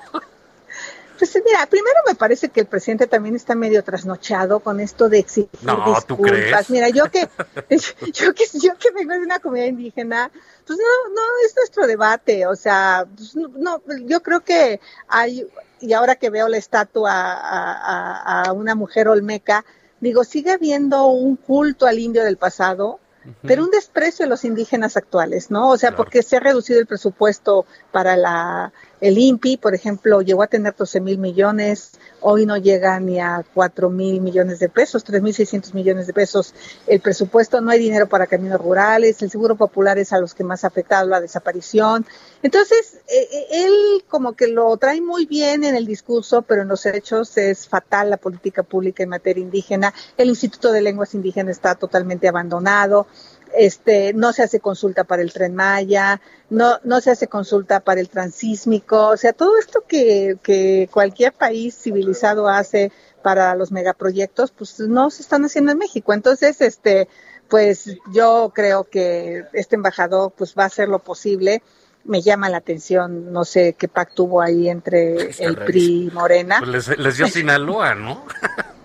Pues 1.17 1.35
mira, 1.43 1.65
primero 1.65 1.95
me 2.05 2.15
parece 2.15 2.49
que 2.49 2.59
el 2.59 2.67
presidente 2.67 3.07
también 3.07 3.35
está 3.35 3.55
medio 3.55 3.83
trasnochado 3.83 4.59
con 4.59 4.79
esto 4.79 5.09
de 5.09 5.19
exigir 5.19 5.49
disculpas. 5.85 6.69
Mira, 6.69 6.89
yo 6.89 7.09
que, 7.09 7.27
yo 8.13 8.33
que, 8.33 8.45
yo 8.53 8.77
que 8.77 8.91
vengo 8.91 9.13
de 9.13 9.19
una 9.19 9.39
comunidad 9.39 9.67
indígena, 9.67 10.31
pues 10.65 10.77
no, 10.77 11.13
no 11.13 11.21
es 11.45 11.55
nuestro 11.55 11.87
debate. 11.87 12.45
O 12.45 12.55
sea, 12.55 13.07
pues 13.15 13.35
no, 13.35 13.81
yo 14.05 14.21
creo 14.21 14.41
que 14.41 14.79
hay, 15.07 15.47
y 15.79 15.93
ahora 15.93 16.15
que 16.15 16.29
veo 16.29 16.47
la 16.47 16.57
estatua 16.57 17.11
a, 17.13 18.43
a 18.43 18.51
una 18.53 18.75
mujer 18.75 19.07
olmeca, 19.07 19.65
digo, 19.99 20.23
sigue 20.23 20.51
habiendo 20.51 21.07
un 21.07 21.35
culto 21.35 21.87
al 21.87 21.97
indio 21.99 22.23
del 22.23 22.37
pasado 22.37 22.99
pero 23.43 23.63
un 23.63 23.71
desprecio 23.71 24.25
a 24.25 24.29
los 24.29 24.45
indígenas 24.45 24.97
actuales, 24.97 25.51
¿no? 25.51 25.69
O 25.69 25.77
sea, 25.77 25.95
porque 25.95 26.23
se 26.23 26.37
ha 26.37 26.39
reducido 26.39 26.79
el 26.79 26.85
presupuesto 26.85 27.65
para 27.91 28.15
la, 28.15 28.71
el 28.99 29.17
INPI, 29.17 29.57
por 29.57 29.75
ejemplo, 29.75 30.21
llegó 30.21 30.43
a 30.43 30.47
tener 30.47 30.75
12 30.75 31.01
mil 31.01 31.17
millones, 31.17 31.91
hoy 32.21 32.45
no 32.45 32.57
llega 32.57 32.99
ni 32.99 33.19
a 33.19 33.45
4 33.53 33.89
mil 33.89 34.21
millones 34.21 34.59
de 34.59 34.69
pesos, 34.69 35.03
3 35.03 35.21
mil 35.21 35.33
600 35.33 35.73
millones 35.73 36.07
de 36.07 36.13
pesos 36.13 36.53
el 36.87 36.99
presupuesto, 36.99 37.61
no 37.61 37.69
hay 37.69 37.79
dinero 37.79 38.07
para 38.07 38.27
caminos 38.27 38.59
rurales, 38.59 39.21
el 39.21 39.29
seguro 39.29 39.55
popular 39.55 39.97
es 39.99 40.13
a 40.13 40.19
los 40.19 40.33
que 40.33 40.43
más 40.43 40.63
ha 40.63 40.67
afectado 40.67 41.07
la 41.07 41.21
desaparición. 41.21 42.05
Entonces, 42.41 42.95
eh, 43.07 43.27
eh, 43.31 43.47
él 43.65 44.03
como 44.07 44.33
que 44.33 44.47
lo 44.47 44.75
trae 44.77 45.01
muy 45.01 45.25
bien 45.25 45.63
en 45.63 45.75
el 45.75 45.85
discurso, 45.85 46.41
pero 46.41 46.63
en 46.63 46.67
los 46.67 46.85
hechos 46.85 47.37
es 47.37 47.67
fatal 47.67 48.09
la 48.09 48.17
política 48.17 48.63
pública 48.63 49.03
en 49.03 49.09
materia 49.09 49.41
indígena. 49.43 49.93
El 50.17 50.29
Instituto 50.29 50.71
de 50.71 50.81
Lenguas 50.81 51.13
Indígenas 51.13 51.57
está 51.57 51.75
totalmente 51.75 52.27
abandonado 52.27 53.07
este, 53.55 54.13
no 54.13 54.33
se 54.33 54.43
hace 54.43 54.59
consulta 54.59 55.03
para 55.03 55.21
el 55.21 55.33
tren 55.33 55.55
Maya, 55.55 56.21
no, 56.49 56.79
no 56.83 57.01
se 57.01 57.11
hace 57.11 57.27
consulta 57.27 57.79
para 57.79 58.01
el 58.01 58.09
transísmico, 58.09 59.09
o 59.09 59.17
sea, 59.17 59.33
todo 59.33 59.57
esto 59.57 59.83
que, 59.87 60.37
que 60.43 60.89
cualquier 60.91 61.33
país 61.33 61.77
civilizado 61.77 62.47
hace 62.47 62.91
para 63.21 63.55
los 63.55 63.71
megaproyectos, 63.71 64.51
pues 64.51 64.79
no 64.79 65.09
se 65.09 65.21
están 65.21 65.43
haciendo 65.43 65.71
en 65.71 65.77
México. 65.77 66.13
Entonces, 66.13 66.61
este, 66.61 67.09
pues 67.49 67.97
yo 68.13 68.51
creo 68.53 68.85
que 68.85 69.45
este 69.53 69.75
embajador 69.75 70.33
pues 70.37 70.55
va 70.57 70.63
a 70.63 70.67
hacer 70.67 70.87
lo 70.87 70.99
posible. 70.99 71.61
Me 72.03 72.21
llama 72.21 72.49
la 72.49 72.57
atención, 72.57 73.33
no 73.33 73.43
sé 73.43 73.73
qué 73.77 73.89
pacto 73.89 74.23
hubo 74.23 74.41
ahí 74.41 74.69
entre 74.69 75.31
el 75.39 75.57
PRI 75.57 76.07
y 76.07 76.11
Morena. 76.13 76.59
Pues 76.59 76.87
les, 76.87 76.97
les 76.99 77.17
dio 77.17 77.27
Sinaloa, 77.27 77.95
¿no? 77.95 78.25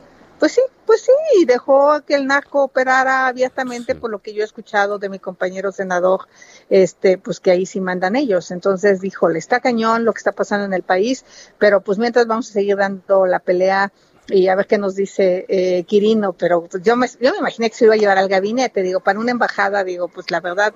Pues 0.42 0.54
sí, 0.54 0.60
pues 0.86 1.02
sí, 1.02 1.44
dejó 1.44 2.00
que 2.04 2.16
el 2.16 2.26
narco 2.26 2.64
operara 2.64 3.28
abiertamente, 3.28 3.94
por 3.94 4.10
lo 4.10 4.18
que 4.18 4.34
yo 4.34 4.42
he 4.42 4.44
escuchado 4.44 4.98
de 4.98 5.08
mi 5.08 5.20
compañero 5.20 5.70
senador, 5.70 6.26
este, 6.68 7.16
pues 7.16 7.38
que 7.38 7.52
ahí 7.52 7.64
sí 7.64 7.80
mandan 7.80 8.16
ellos. 8.16 8.50
Entonces 8.50 9.00
dijo, 9.00 9.28
le 9.28 9.38
está 9.38 9.60
cañón 9.60 10.04
lo 10.04 10.12
que 10.12 10.18
está 10.18 10.32
pasando 10.32 10.66
en 10.66 10.72
el 10.72 10.82
país, 10.82 11.24
pero 11.58 11.80
pues 11.80 11.98
mientras 11.98 12.26
vamos 12.26 12.50
a 12.50 12.54
seguir 12.54 12.76
dando 12.76 13.24
la 13.24 13.38
pelea 13.38 13.92
y 14.26 14.48
a 14.48 14.56
ver 14.56 14.66
qué 14.66 14.78
nos 14.78 14.96
dice 14.96 15.46
eh, 15.48 15.84
Quirino, 15.84 16.32
pero 16.32 16.64
pues, 16.64 16.82
yo 16.82 16.96
me, 16.96 17.06
yo 17.20 17.30
me 17.30 17.38
imaginé 17.38 17.70
que 17.70 17.76
se 17.76 17.84
iba 17.84 17.94
a 17.94 17.98
llevar 17.98 18.18
al 18.18 18.28
gabinete, 18.28 18.82
digo, 18.82 18.98
para 18.98 19.20
una 19.20 19.30
embajada, 19.30 19.84
digo, 19.84 20.08
pues 20.08 20.32
la 20.32 20.40
verdad, 20.40 20.74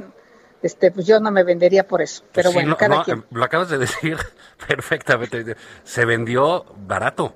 este, 0.63 0.93
pues 0.93 1.09
yo 1.09 1.19
no 1.19 1.33
me 1.33 1.43
vendería 1.43 1.89
por 1.89 2.03
eso. 2.03 2.23
Pero 2.33 2.53
bueno, 2.53 2.77
cada 2.77 3.03
quien. 3.03 3.25
Lo 3.33 3.43
acabas 3.43 3.69
de 3.69 3.79
decir 3.79 4.17
perfectamente. 4.69 5.57
Se 5.83 6.05
vendió 6.05 6.67
barato. 6.87 7.35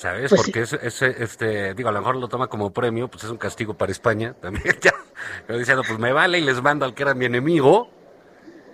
¿Sabes? 0.00 0.30
Pues 0.30 0.40
Porque 0.40 0.62
ese, 0.62 1.22
este, 1.22 1.74
digo, 1.74 1.90
a 1.90 1.92
lo 1.92 2.00
mejor 2.00 2.16
lo 2.16 2.26
toma 2.26 2.46
como 2.46 2.72
premio, 2.72 3.08
pues 3.08 3.24
es 3.24 3.30
un 3.30 3.36
castigo 3.36 3.74
para 3.74 3.92
España 3.92 4.34
también, 4.40 4.74
ya. 4.80 4.94
Pero 5.46 5.58
diciendo, 5.58 5.82
pues 5.86 5.98
me 5.98 6.10
vale 6.12 6.38
y 6.38 6.42
les 6.42 6.62
mando 6.62 6.86
al 6.86 6.94
que 6.94 7.02
era 7.02 7.12
mi 7.12 7.26
enemigo. 7.26 7.90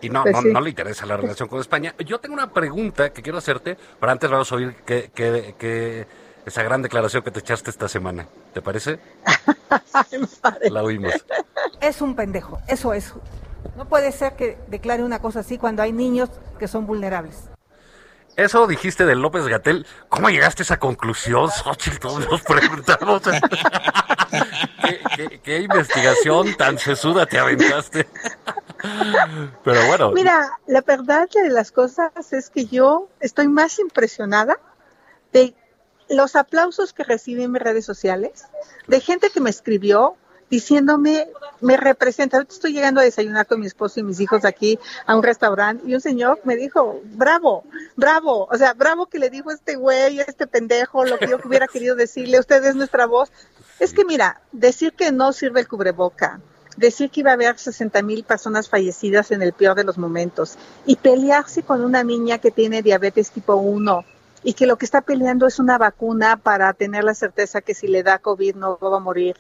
Y 0.01 0.09
no, 0.09 0.23
pues 0.23 0.45
no, 0.45 0.61
le 0.61 0.71
interesa 0.71 1.05
la 1.05 1.17
relación 1.17 1.49
con 1.49 1.59
España. 1.59 1.97
Yo 2.05 2.21
tengo 2.21 2.35
una 2.35 2.53
pregunta 2.53 3.13
que 3.13 3.23
quiero 3.23 3.39
hacerte, 3.39 3.77
pero 3.99 4.13
antes 4.13 4.31
vamos 4.31 4.53
a 4.53 4.55
oír 4.55 4.77
que, 4.85 5.11
que, 5.13 6.07
esa 6.45 6.63
gran 6.63 6.83
declaración 6.83 7.25
que 7.25 7.33
te 7.33 7.41
echaste 7.41 7.71
esta 7.71 7.89
semana. 7.89 8.29
¿Te 8.55 8.63
parece? 8.63 9.01
La 10.71 10.85
oímos. 10.85 11.13
Es 11.81 12.03
un 12.03 12.15
pendejo, 12.15 12.61
eso 12.69 12.93
es. 12.93 13.15
No 13.77 13.89
puede 13.89 14.13
ser 14.13 14.37
que 14.37 14.59
declare 14.69 15.03
una 15.03 15.19
cosa 15.19 15.41
así 15.41 15.59
cuando 15.59 15.83
hay 15.83 15.93
niños 15.93 16.31
que 16.59 16.69
son 16.69 16.87
vulnerables. 16.87 17.49
Eso 18.37 18.67
dijiste 18.67 19.07
de 19.07 19.15
López 19.15 19.47
Gatel. 19.47 19.87
¿Cómo 20.11 20.29
llegaste 20.29 20.63
a 20.63 20.65
esa 20.65 20.79
conclusión, 20.79 21.51
Xochitl? 21.51 21.99
Todos 21.99 22.31
nos 22.31 22.43
preguntamos. 22.43 23.23
¿Qué, 25.43 25.61
investigación 25.61 26.55
tan 26.57 26.79
sesuda 26.79 27.25
te 27.25 27.39
aventaste? 27.39 28.07
Pero 29.65 29.87
bueno. 29.87 30.13
Mira, 30.13 30.59
la 30.67 30.83
verdad 30.83 31.29
de 31.31 31.49
las 31.49 31.73
cosas 31.73 32.33
es 32.33 32.51
que 32.51 32.67
yo 32.67 33.09
estoy 33.21 33.49
más 33.49 33.79
impresionada 33.79 34.59
de 35.33 35.55
los 36.11 36.37
aplausos 36.37 36.93
que 36.93 37.05
recibí 37.05 37.43
en 37.43 37.53
mis 37.53 37.63
redes 37.63 37.87
sociales, 37.87 38.47
de 38.87 39.01
gente 39.01 39.31
que 39.31 39.41
me 39.41 39.51
escribió 39.51 40.17
diciéndome, 40.51 41.29
me 41.61 41.77
representa. 41.77 42.37
Ahorita 42.37 42.55
estoy 42.55 42.73
llegando 42.73 43.01
a 43.01 43.05
desayunar 43.05 43.47
con 43.47 43.61
mi 43.61 43.67
esposo 43.67 44.01
y 44.01 44.03
mis 44.03 44.21
hijos 44.21 44.45
aquí 44.45 44.79
a 45.07 45.17
un 45.17 45.23
restaurante 45.23 45.85
y 45.87 45.95
un 45.95 46.01
señor 46.01 46.41
me 46.45 46.57
dijo, 46.57 47.01
bravo, 47.05 47.65
bravo, 47.97 48.49
o 48.51 48.57
sea, 48.57 48.75
bravo 48.75 49.07
que 49.07 49.19
le 49.19 49.31
dijo 49.31 49.51
este 49.51 49.77
güey, 49.77 50.21
este 50.21 50.47
pendejo, 50.47 51.05
lo 51.05 51.19
que 51.19 51.29
yo 51.29 51.39
hubiera 51.45 51.67
querido 51.67 51.97
decirle, 51.97 52.39
usted 52.39 52.65
es 52.65 52.75
nuestra 52.75 53.07
voz. 53.07 53.31
Es 53.79 53.93
que 53.93 54.05
mira, 54.05 54.41
decir 54.53 54.93
que 54.93 55.13
no 55.13 55.33
sirve 55.33 55.61
el 55.61 55.69
cubreboca, 55.69 56.41
decir 56.77 57.11
que 57.11 57.21
iba 57.21 57.31
a 57.31 57.35
haber 57.35 57.59
60 57.59 58.03
mil 58.03 58.25
personas 58.25 58.69
fallecidas 58.69 59.31
en 59.31 59.43
el 59.43 59.53
peor 59.53 59.77
de 59.77 59.85
los 59.85 59.99
momentos 59.99 60.57
y 60.87 60.97
pelearse 60.97 61.63
con 61.63 61.83
una 61.85 62.05
niña 62.05 62.39
que 62.39 62.51
tiene 62.51 62.83
diabetes 62.83 63.31
tipo 63.31 63.57
1 63.57 64.05
y 64.43 64.53
que 64.53 64.67
lo 64.67 64.77
que 64.77 64.85
está 64.85 65.01
peleando 65.01 65.47
es 65.47 65.59
una 65.59 65.79
vacuna 65.79 66.37
para 66.37 66.73
tener 66.73 67.05
la 67.05 67.15
certeza 67.15 67.63
que 67.63 67.75
si 67.75 67.89
le 67.89 68.03
da 68.03 68.19
COVID 68.19 68.55
no 68.55 68.79
va 68.79 68.97
a 68.97 69.01
morir 69.01 69.37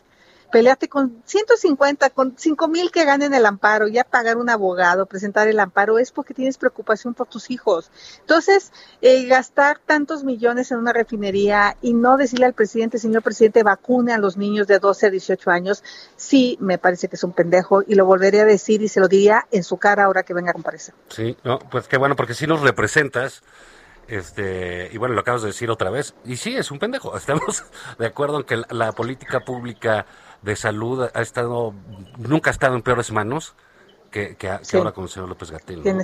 pelearte 0.51 0.89
con 0.89 1.23
150, 1.25 2.11
con 2.11 2.35
5 2.37 2.69
mil 2.69 2.91
que 2.91 3.05
ganen 3.05 3.35
el 3.35 3.47
amparo, 3.47 3.89
ya 3.89 4.05
pagar 4.05 4.37
un 4.37 4.49
abogado, 4.51 5.07
presentar 5.07 5.49
el 5.49 5.59
amparo, 5.61 5.99
es 5.99 6.13
porque 6.13 6.35
tienes 6.35 6.59
preocupación 6.59 7.15
por 7.15 7.27
tus 7.27 7.51
hijos. 7.51 7.91
Entonces, 8.21 8.73
eh, 9.01 9.25
gastar 9.27 9.79
tantos 9.85 10.25
millones 10.25 10.71
en 10.71 10.79
una 10.79 10.93
refinería 10.93 11.77
y 11.83 11.95
no 11.95 12.17
decirle 12.17 12.47
al 12.47 12.55
presidente, 12.55 12.99
señor 12.99 13.23
presidente, 13.23 13.63
vacune 13.63 14.13
a 14.13 14.19
los 14.19 14.37
niños 14.37 14.67
de 14.67 14.79
12 14.79 15.07
a 15.07 15.11
18 15.11 15.51
años, 15.51 15.83
sí 16.17 16.57
me 16.61 16.79
parece 16.79 17.09
que 17.09 17.17
es 17.17 17.25
un 17.25 17.33
pendejo 17.33 17.83
y 17.87 17.95
lo 17.95 18.07
volvería 18.07 18.43
a 18.43 18.47
decir 18.47 18.83
y 18.83 18.89
se 18.89 19.01
lo 19.01 19.09
diría 19.09 19.47
en 19.51 19.65
su 19.65 19.77
cara 19.77 20.05
ahora 20.05 20.23
que 20.23 20.35
venga 20.35 20.51
a 20.51 20.55
comparecer. 20.55 20.95
Sí, 21.09 21.37
no, 21.45 21.59
pues 21.59 21.89
qué 21.89 21.97
bueno, 21.97 22.17
porque 22.17 22.35
si 22.35 22.47
nos 22.47 22.61
representas. 22.61 23.43
Este, 24.09 24.89
y 24.93 24.99
bueno, 24.99 25.17
lo 25.17 25.23
acabas 25.23 25.43
de 25.43 25.49
decir 25.49 25.69
otra 25.69 25.91
vez, 25.91 26.15
y 26.25 26.37
sí, 26.37 26.57
es 26.57 26.71
un 26.71 26.79
pendejo. 26.79 27.17
Estamos 27.19 27.65
de 27.99 28.07
acuerdo 28.07 28.39
en 28.39 28.45
que 28.45 28.63
la 28.71 28.93
política 28.93 29.41
pública 29.41 30.07
de 30.47 30.57
salud 30.57 31.09
ha 31.13 31.23
estado, 31.23 31.75
nunca 32.19 32.51
ha 32.51 32.53
estado 32.53 32.77
en 32.77 32.83
peores 32.83 33.11
manos 33.11 33.55
que, 34.11 34.37
que, 34.37 34.49
ahora 34.49 34.93
con 34.93 35.05
el 35.05 35.11
señor 35.11 35.29
López 35.29 35.51
Gatel. 35.51 35.83
¿no? 35.85 36.03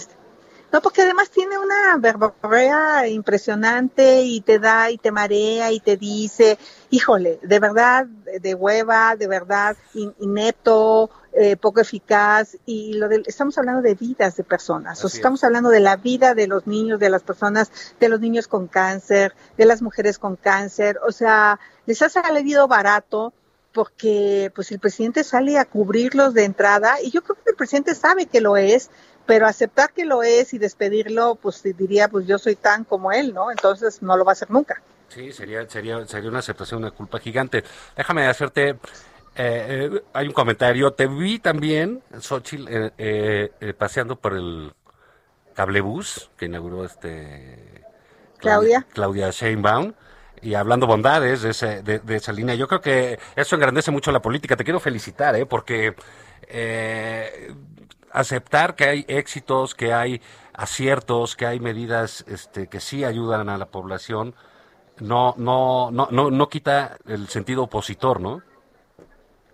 No, 0.73 0.81
porque 0.81 1.03
además 1.03 1.31
tiene 1.31 1.59
una 1.59 1.97
verborrea 1.99 3.07
impresionante 3.07 4.23
y 4.23 4.41
te 4.41 4.59
da 4.59 4.91
y 4.91 4.97
te 4.97 5.13
marea 5.13 5.71
y 5.71 5.81
te 5.81 5.99
dice, 5.99 6.59
híjole, 6.89 7.39
de 7.43 7.59
verdad, 7.61 8.07
de 8.07 8.55
hueva, 8.55 9.15
de 9.15 9.29
verdad, 9.29 9.77
inepto, 10.19 11.11
eh, 11.35 11.57
poco 11.57 11.81
eficaz. 11.81 12.57
Y 12.65 12.95
lo 12.95 13.09
de, 13.09 13.23
estamos 13.27 13.59
hablando 13.59 13.83
de 13.83 13.95
vidas 13.95 14.35
de 14.37 14.45
personas, 14.45 15.05
o 15.05 15.11
sea, 15.11 15.19
estamos 15.19 15.45
hablando 15.45 15.69
de 15.69 15.81
la 15.81 15.97
vida 15.97 16.35
de 16.35 16.47
los 16.47 16.67
niños, 16.67 16.99
de 16.99 17.11
las 17.11 17.23
personas, 17.23 17.71
de 18.01 18.09
los 18.09 18.19
niños 18.19 18.49
con 18.49 18.67
cáncer, 18.67 19.35
de 19.59 19.67
las 19.67 19.83
mujeres 19.83 20.19
con 20.19 20.37
cáncer. 20.37 20.99
O 21.07 21.13
sea, 21.13 21.61
les 21.85 22.01
ha 22.01 22.09
salido 22.09 22.67
barato 22.67 23.35
porque 23.73 24.53
pues 24.55 24.71
el 24.73 24.79
presidente 24.79 25.25
sale 25.25 25.59
a 25.59 25.65
cubrirlos 25.65 26.35
de 26.35 26.45
entrada 26.45 27.01
y 27.03 27.11
yo 27.11 27.23
creo 27.23 27.37
que 27.37 27.51
el 27.51 27.57
presidente 27.57 27.95
sabe 27.95 28.27
que 28.27 28.41
lo 28.41 28.57
es, 28.57 28.91
pero 29.27 29.47
aceptar 29.47 29.93
que 29.93 30.05
lo 30.05 30.23
es 30.23 30.53
y 30.53 30.59
despedirlo, 30.59 31.37
pues 31.37 31.63
diría, 31.63 32.09
pues 32.09 32.27
yo 32.27 32.39
soy 32.39 32.57
tan 32.57 32.85
como 32.85 33.13
él, 33.13 33.33
¿no? 33.33 33.51
Entonces 33.51 34.03
no 34.03 34.17
lo 34.17 34.25
va 34.25 34.33
a 34.33 34.35
hacer 34.35 34.51
nunca. 34.51 34.83
Sí, 35.09 35.33
sería, 35.33 35.69
sería, 35.69 36.07
sería 36.07 36.31
una 36.31 36.41
aceptación, 36.41 36.81
una 36.81 36.91
culpa 36.91 37.19
gigante. 37.19 37.65
Déjame 37.97 38.27
hacerte, 38.27 38.71
eh, 38.71 38.77
eh, 39.37 40.03
hay 40.13 40.27
un 40.27 40.33
comentario, 40.33 40.93
te 40.93 41.07
vi 41.07 41.39
también, 41.39 42.03
Xochitl, 42.19 42.67
eh, 42.69 43.75
paseando 43.77 44.17
por 44.17 44.35
el 44.35 44.73
cablebús 45.55 46.31
que 46.37 46.47
inauguró 46.47 46.85
este... 46.85 47.85
Claudia. 48.39 48.87
Claudia 48.93 49.31
Sheinbaum 49.31 49.93
y 50.43 50.55
hablando 50.55 50.87
bondades 50.87 51.43
de, 51.43 51.51
ese, 51.51 51.83
de, 51.83 52.17
esa 52.17 52.33
línea. 52.33 52.55
Yo 52.55 52.67
creo 52.67 52.81
que 52.81 53.19
eso 53.37 53.55
engrandece 53.55 53.91
mucho 53.91 54.11
la 54.11 54.21
política. 54.21 54.57
Te 54.57 54.65
quiero 54.65 54.81
felicitar, 54.81 55.37
¿eh? 55.37 55.47
porque 55.47 55.95
eh, 56.49 57.55
aceptar 58.11 58.75
que 58.75 58.85
hay 58.85 59.05
éxitos, 59.09 59.75
que 59.75 59.93
hay 59.93 60.21
aciertos, 60.53 61.37
que 61.37 61.47
hay 61.47 61.61
medidas 61.61 62.25
este, 62.27 62.67
que 62.67 62.81
sí 62.81 63.05
ayudan 63.05 63.49
a 63.49 63.57
la 63.57 63.67
población, 63.67 64.35
no, 65.01 65.35
no, 65.39 65.91
no, 65.91 66.09
no, 66.11 66.31
no 66.31 66.49
quita 66.49 66.99
el 67.07 67.29
sentido 67.29 67.63
opositor, 67.63 68.21
¿no? 68.21 68.43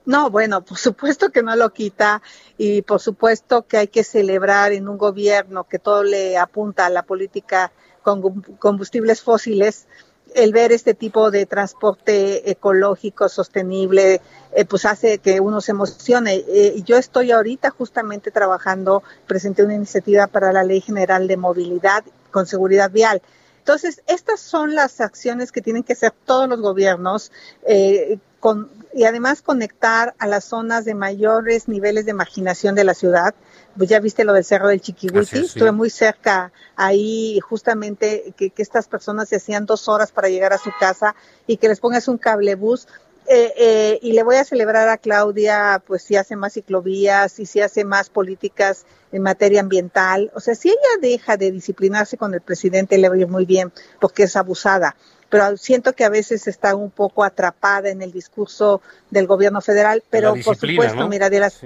No, 0.05 0.31
bueno, 0.31 0.65
por 0.65 0.79
supuesto 0.79 1.31
que 1.31 1.43
no 1.43 1.55
lo 1.55 1.71
quita 1.75 2.23
y 2.57 2.81
por 2.81 2.99
supuesto 2.99 3.67
que 3.67 3.77
hay 3.77 3.89
que 3.89 4.05
celebrar 4.05 4.73
en 4.73 4.89
un 4.89 4.97
gobierno 4.97 5.65
que 5.65 5.79
todo 5.79 6.03
le 6.03 6.39
apunta 6.39 6.87
a 6.87 6.91
la 6.91 7.03
política 7.03 7.73
con 8.03 8.41
combustibles 8.59 9.21
fósiles, 9.21 9.87
el 10.35 10.53
ver 10.53 10.73
este 10.73 10.95
tipo 10.95 11.31
de 11.31 11.47
transporte 11.47 12.51
ecológico, 12.51 13.29
sostenible, 13.29 14.21
eh, 14.53 14.65
pues 14.65 14.85
hace 14.85 15.19
que 15.19 15.41
uno 15.41 15.61
se 15.61 15.73
emocione. 15.73 16.45
Eh, 16.49 16.83
yo 16.85 16.97
estoy 16.97 17.33
ahorita 17.33 17.71
justamente 17.71 18.31
trabajando, 18.31 19.03
presenté 19.27 19.63
una 19.65 19.75
iniciativa 19.75 20.27
para 20.27 20.53
la 20.53 20.65
Ley 20.65 20.81
General 20.81 21.27
de 21.27 21.37
Movilidad 21.37 22.05
con 22.31 22.47
Seguridad 22.47 22.91
Vial. 22.91 23.23
Entonces, 23.59 24.03
estas 24.07 24.41
son 24.41 24.75
las 24.75 25.01
acciones 25.01 25.53
que 25.53 25.61
tienen 25.61 25.83
que 25.83 25.93
hacer 25.93 26.15
todos 26.25 26.49
los 26.49 26.61
gobiernos 26.61 27.31
eh, 27.67 28.19
con, 28.41 28.71
y 28.95 29.05
además 29.05 29.43
conectar 29.43 30.15
a 30.19 30.27
las 30.27 30.45
zonas 30.45 30.85
de 30.85 30.95
mayores 30.95 31.69
niveles 31.69 32.07
de 32.07 32.15
marginación 32.15 32.75
de 32.75 32.85
la 32.85 32.95
ciudad 32.95 33.35
pues 33.79 33.89
ya 33.89 34.01
viste 34.01 34.25
lo 34.25 34.33
del 34.33 34.45
Cerro 34.45 34.69
del 34.69 34.81
Chiquihuiti, 34.81 35.39
estuve 35.39 35.71
muy 35.71 35.89
cerca 35.89 36.51
ahí 36.75 37.39
justamente 37.39 38.35
que, 38.37 38.53
estas 38.57 38.89
personas 38.89 39.29
se 39.29 39.37
hacían 39.37 39.67
dos 39.67 39.89
horas 39.89 40.11
para 40.11 40.29
llegar 40.29 40.53
a 40.53 40.59
su 40.59 40.71
casa 40.81 41.15
y 41.47 41.59
que 41.59 41.69
les 41.69 41.79
pongas 41.79 42.09
un 42.09 42.19
cablebús. 42.19 42.89
Eh, 43.31 43.53
eh, 43.59 43.99
y 44.01 44.13
le 44.13 44.23
voy 44.23 44.37
a 44.37 44.45
celebrar 44.45 44.89
a 44.89 44.97
Claudia, 44.97 45.83
pues 45.87 46.03
si 46.03 46.17
hace 46.17 46.35
más 46.35 46.55
ciclovías 46.55 47.39
y 47.39 47.47
si 47.47 47.61
hace 47.61 47.85
más 47.85 48.09
políticas 48.09 48.85
en 49.13 49.23
materia 49.23 49.61
ambiental. 49.61 50.33
O 50.35 50.41
sea, 50.41 50.55
si 50.55 50.71
ella 50.71 50.79
deja 51.01 51.37
de 51.37 51.53
disciplinarse 51.53 52.17
con 52.17 52.33
el 52.35 52.41
presidente, 52.41 52.97
le 52.97 53.09
va 53.09 53.15
a 53.15 53.19
ir 53.19 53.29
muy 53.29 53.45
bien, 53.45 53.71
porque 54.01 54.25
es 54.25 54.35
abusada. 54.35 54.97
Pero 55.29 55.59
siento 55.59 55.93
que 55.93 56.05
a 56.05 56.09
veces 56.09 56.49
está 56.49 56.75
un 56.75 56.91
poco 56.91 57.23
atrapada 57.23 57.91
en 57.91 58.01
el 58.01 58.13
discurso 58.13 58.81
del 59.11 59.27
gobierno 59.27 59.61
federal, 59.61 60.03
pero 60.09 60.35
por 60.43 60.57
supuesto, 60.57 61.07
mira, 61.07 61.29
de 61.29 61.41
las, 61.41 61.61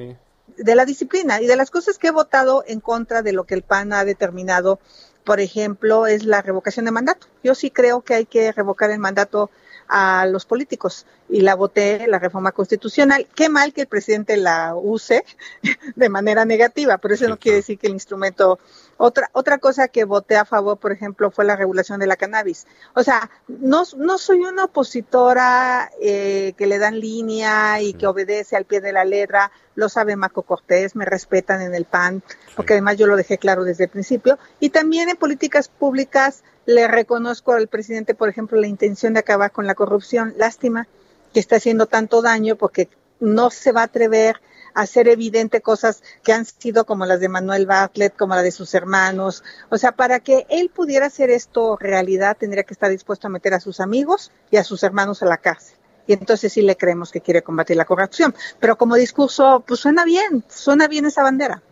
de 0.57 0.75
la 0.75 0.85
disciplina 0.85 1.41
y 1.41 1.47
de 1.47 1.57
las 1.57 1.71
cosas 1.71 1.99
que 1.99 2.09
he 2.09 2.13
votado 2.13 2.65
en 2.67 2.81
contra 2.81 3.23
de 3.23 3.33
lo 3.33 3.45
que 3.45 3.55
el 3.55 3.63
PAN 3.63 3.93
ha 3.93 4.05
determinado, 4.05 4.81
por 5.25 5.41
ejemplo, 5.41 6.07
es 6.07 6.25
la 6.25 6.43
revocación 6.43 6.85
de 6.85 6.91
mandato. 6.91 7.27
Yo 7.43 7.55
sí 7.55 7.71
creo 7.71 8.03
que 8.03 8.15
hay 8.15 8.27
que 8.27 8.53
revocar 8.53 8.91
el 8.91 8.99
mandato 8.99 9.51
a 9.89 10.27
los 10.27 10.47
políticos 10.47 11.07
y 11.29 11.43
la 11.43 11.55
voté 11.55 12.07
la 12.07 12.19
reforma 12.19 12.53
constitucional. 12.53 13.27
Qué 13.35 13.49
mal 13.49 13.73
que 13.73 13.83
el 13.83 13.87
presidente 13.87 14.37
la 14.37 14.75
use 14.75 15.25
de 15.97 16.09
manera 16.09 16.45
negativa, 16.45 16.99
pero 16.99 17.15
eso 17.15 17.29
no 17.29 17.39
quiere 17.39 17.57
decir 17.57 17.79
que 17.79 17.89
el 17.89 17.93
instrumento 17.93 18.59
otra, 18.97 19.31
otra 19.33 19.59
cosa 19.59 19.89
que 19.89 20.05
voté 20.05 20.37
a 20.37 20.45
favor, 20.45 20.79
por 20.79 20.93
ejemplo, 20.93 21.31
fue 21.31 21.45
la 21.45 21.57
regulación 21.57 21.99
de 21.99 22.07
la 22.07 22.17
cannabis. 22.17 22.67
O 22.95 23.03
sea, 23.03 23.31
no, 23.49 23.83
no 23.97 24.17
soy 24.17 24.41
una 24.41 24.65
opositora 24.65 25.91
eh, 26.01 26.55
que 26.57 26.67
le 26.67 26.79
dan 26.79 27.01
línea 27.01 27.83
y 27.83 27.95
que 27.95 28.07
obedece 28.07 28.57
al 28.57 28.65
pie 28.65 28.81
de 28.81 28.93
la 28.93 29.05
letra. 29.05 29.51
Lo 29.75 29.89
sabe 29.89 30.17
Marco 30.17 30.43
Cortés, 30.43 30.97
me 30.97 31.05
respetan 31.05 31.63
en 31.63 31.75
el 31.75 31.85
PAN, 31.85 32.23
porque 32.57 32.75
además 32.75 32.99
yo 32.99 33.07
lo 33.07 33.17
dejé 33.17 33.39
claro 33.39 33.65
desde 33.65 33.85
el 33.85 33.91
principio. 33.91 34.39
Y 34.61 34.71
también 34.71 35.09
en 35.09 35.17
políticas 35.17 35.69
públicas 35.69 36.45
le 36.67 36.89
reconozco 36.89 37.53
al 37.53 37.69
presidente, 37.69 38.15
por 38.15 38.29
ejemplo, 38.29 38.61
la 38.61 38.67
intención 38.67 39.15
de 39.15 39.21
acabar 39.21 39.53
con 39.53 39.67
la 39.67 39.75
corrupción. 39.75 40.35
Lástima 40.37 40.87
que 41.33 41.41
está 41.41 41.57
haciendo 41.57 41.87
tanto 41.87 42.23
daño 42.23 42.57
porque 42.57 42.89
no 43.21 43.51
se 43.51 43.73
va 43.73 43.83
a 43.83 43.85
atrever 43.85 44.41
hacer 44.75 45.09
evidente 45.09 45.61
cosas 45.61 46.03
que 46.23 46.33
han 46.33 46.45
sido 46.45 46.85
como 46.85 47.07
las 47.07 47.21
de 47.21 47.29
Manuel 47.29 47.67
Bartlett, 47.67 48.17
como 48.17 48.35
la 48.35 48.43
de 48.43 48.53
sus 48.53 48.75
hermanos. 48.75 49.45
O 49.71 49.79
sea, 49.79 49.93
para 49.93 50.21
que 50.21 50.47
él 50.49 50.71
pudiera 50.71 51.07
hacer 51.07 51.31
esto 51.31 51.77
realidad, 51.77 52.37
tendría 52.39 52.65
que 52.65 52.75
estar 52.75 52.91
dispuesto 52.91 53.27
a 53.27 53.31
meter 53.31 53.55
a 53.55 53.61
sus 53.61 53.81
amigos 53.81 54.33
y 54.51 54.57
a 54.57 54.65
sus 54.65 54.83
hermanos 54.83 55.23
a 55.23 55.27
la 55.27 55.39
cárcel. 55.39 55.77
Y 56.07 56.15
entonces 56.15 56.53
sí 56.53 56.63
le 56.63 56.77
creemos 56.77 57.13
que 57.13 57.21
quiere 57.21 57.43
combatir 57.43 57.77
la 57.77 57.85
corrupción. 57.85 58.35
Pero 58.59 58.77
como 58.77 58.97
discurso, 58.97 59.65
pues 59.67 59.81
suena 59.81 60.05
bien, 60.05 60.45
suena 60.49 60.89
bien 60.89 61.07
esa 61.07 61.23
bandera. 61.23 61.63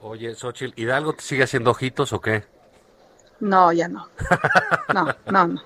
Oye, 0.00 0.34
Xochitl, 0.34 0.80
¿Hidalgo 0.80 1.14
te 1.14 1.22
sigue 1.22 1.42
haciendo 1.42 1.70
ojitos 1.70 2.12
o 2.12 2.20
qué? 2.20 2.44
No, 3.40 3.72
ya 3.72 3.88
no. 3.88 4.08
No, 4.94 5.06
no, 5.30 5.46
no. 5.46 5.62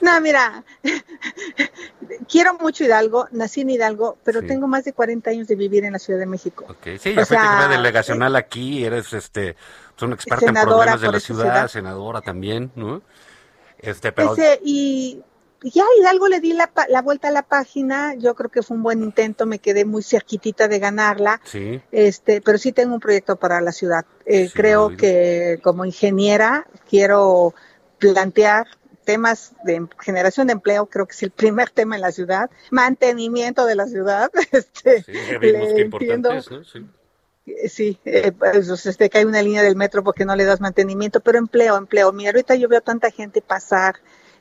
No, 0.00 0.20
mira, 0.20 0.62
quiero 2.28 2.54
mucho 2.54 2.84
Hidalgo, 2.84 3.26
nací 3.32 3.62
en 3.62 3.70
Hidalgo, 3.70 4.18
pero 4.24 4.42
tengo 4.42 4.66
más 4.68 4.84
de 4.84 4.92
40 4.92 5.30
años 5.30 5.48
de 5.48 5.56
vivir 5.56 5.84
en 5.84 5.94
la 5.94 5.98
Ciudad 5.98 6.20
de 6.20 6.26
México. 6.26 6.66
Okay. 6.68 6.98
Sí, 6.98 7.14
ya 7.14 7.26
fuiste 7.26 7.68
delegacional 7.68 8.36
aquí, 8.36 8.84
eres 8.84 9.12
este, 9.12 9.56
una 10.02 10.14
experta 10.14 10.46
en 10.46 10.54
problemas 10.54 11.00
de 11.00 11.12
la 11.12 11.20
ciudad, 11.20 11.68
senadora 11.68 12.20
también, 12.20 12.70
¿no? 12.74 13.02
Este, 13.78 14.12
pero... 14.12 14.34
y 14.62 15.22
ya 15.70 15.84
Hidalgo 15.98 16.28
le 16.28 16.40
di 16.40 16.52
la, 16.52 16.70
la, 16.88 17.02
vuelta 17.02 17.28
a 17.28 17.30
la 17.30 17.42
página, 17.42 18.14
yo 18.14 18.34
creo 18.34 18.50
que 18.50 18.62
fue 18.62 18.76
un 18.76 18.82
buen 18.82 19.02
intento, 19.02 19.46
me 19.46 19.58
quedé 19.58 19.84
muy 19.84 20.02
cerquitita 20.02 20.68
de 20.68 20.78
ganarla, 20.78 21.40
sí. 21.44 21.80
este, 21.92 22.40
pero 22.40 22.58
sí 22.58 22.72
tengo 22.72 22.94
un 22.94 23.00
proyecto 23.00 23.36
para 23.36 23.60
la 23.60 23.72
ciudad. 23.72 24.04
Eh, 24.24 24.50
creo 24.52 24.96
que 24.96 25.58
como 25.62 25.84
ingeniera 25.84 26.66
quiero 26.88 27.54
plantear 27.98 28.66
temas 29.04 29.54
de 29.64 29.86
generación 30.00 30.48
de 30.48 30.54
empleo, 30.54 30.86
creo 30.86 31.06
que 31.06 31.12
es 31.12 31.22
el 31.22 31.30
primer 31.30 31.70
tema 31.70 31.94
en 31.94 32.02
la 32.02 32.12
ciudad, 32.12 32.50
mantenimiento 32.70 33.64
de 33.64 33.76
la 33.76 33.86
ciudad, 33.86 34.30
este, 34.52 35.02
sí, 35.04 35.12
le 35.40 35.80
entiendo. 35.80 36.42
Sí. 36.42 36.86
Sí, 37.68 38.00
eh, 38.04 38.32
pues, 38.32 38.68
este, 38.86 39.08
que 39.08 39.18
hay 39.18 39.24
una 39.24 39.40
línea 39.40 39.62
del 39.62 39.76
metro 39.76 40.02
porque 40.02 40.24
no 40.24 40.34
le 40.34 40.44
das 40.44 40.60
mantenimiento, 40.60 41.20
pero 41.20 41.38
empleo, 41.38 41.76
empleo. 41.76 42.12
Mira, 42.12 42.30
ahorita 42.30 42.56
yo 42.56 42.68
veo 42.68 42.80
tanta 42.80 43.12
gente 43.12 43.40
pasar 43.40 43.94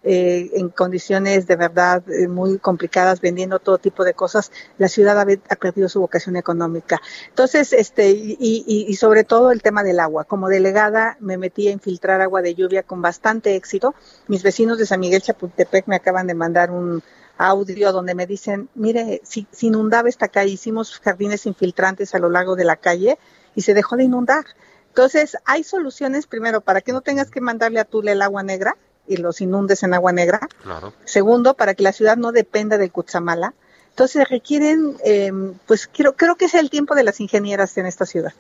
eh, 0.08 0.52
en 0.54 0.70
condiciones 0.70 1.48
de 1.48 1.56
verdad 1.56 2.04
eh, 2.12 2.28
muy 2.28 2.60
complicadas, 2.60 3.22
vendiendo 3.22 3.58
todo 3.58 3.80
tipo 3.80 4.04
de 4.04 4.14
cosas, 4.14 4.52
la 4.78 4.88
ciudad 4.88 5.20
ha, 5.20 5.56
perdido 5.56 5.90
su 5.90 6.00
vocación 6.00 6.36
económica. 6.36 7.02
Entonces, 7.30 7.74
este, 7.74 8.12
y, 8.12 8.38
y, 8.40 8.86
y, 8.88 8.96
sobre 8.98 9.24
todo 9.24 9.52
el 9.52 9.64
tema 9.64 9.82
del 9.82 10.00
agua. 10.00 10.26
Como 10.26 10.48
delegada 10.48 11.18
me 11.20 11.40
metí 11.40 11.68
a 11.68 11.72
infiltrar 11.72 12.22
agua 12.22 12.44
de 12.44 12.54
lluvia 12.54 12.84
con 12.84 13.02
bastante 13.02 13.56
éxito. 13.56 13.96
Mis 14.28 14.44
vecinos 14.44 14.78
de 14.78 14.86
San 14.86 15.00
Miguel 15.00 15.24
Chapultepec 15.24 15.88
me 15.88 15.96
acaban 15.96 16.28
de 16.28 16.36
mandar 16.36 16.70
un 16.70 17.02
audio 17.40 17.92
donde 17.92 18.14
me 18.14 18.28
dicen, 18.28 18.70
mire, 18.76 19.22
si, 19.24 19.48
si 19.52 19.68
inundaba 19.68 20.08
esta 20.08 20.28
calle, 20.28 20.52
hicimos 20.52 21.00
jardines 21.00 21.48
infiltrantes 21.48 22.14
a 22.14 22.20
lo 22.20 22.30
largo 22.30 22.56
de 22.56 22.66
la 22.66 22.76
calle 22.76 23.18
y 23.56 23.62
se 23.62 23.74
dejó 23.74 23.98
de 23.98 24.04
inundar. 24.04 24.46
Entonces, 24.90 25.36
hay 25.46 25.64
soluciones, 25.64 26.28
primero, 26.28 26.62
para 26.62 26.82
que 26.82 26.94
no 26.94 27.02
tengas 27.02 27.30
que 27.30 27.42
mandarle 27.42 27.80
a 27.80 27.86
Tule 27.86 28.14
el 28.14 28.22
agua 28.22 28.44
negra, 28.44 28.78
y 29.08 29.18
los 29.18 29.42
inundes 29.42 29.84
en 29.84 29.94
agua 29.94 30.12
negra. 30.12 30.40
Claro. 30.64 30.94
Segundo, 31.06 31.54
para 31.54 31.74
que 31.74 31.84
la 31.84 31.92
ciudad 31.92 32.18
no 32.18 32.32
dependa 32.32 32.78
del 32.78 32.92
Cutzamala. 32.92 33.54
Entonces 33.90 34.28
requieren, 34.30 34.98
eh, 35.06 35.32
pues 35.68 35.90
creo, 35.92 36.16
creo 36.16 36.36
que 36.36 36.46
es 36.46 36.54
el 36.54 36.70
tiempo 36.70 36.96
de 36.96 37.04
las 37.04 37.20
ingenieras 37.22 37.78
en 37.78 37.86
esta 37.86 38.06
ciudad. 38.06 38.34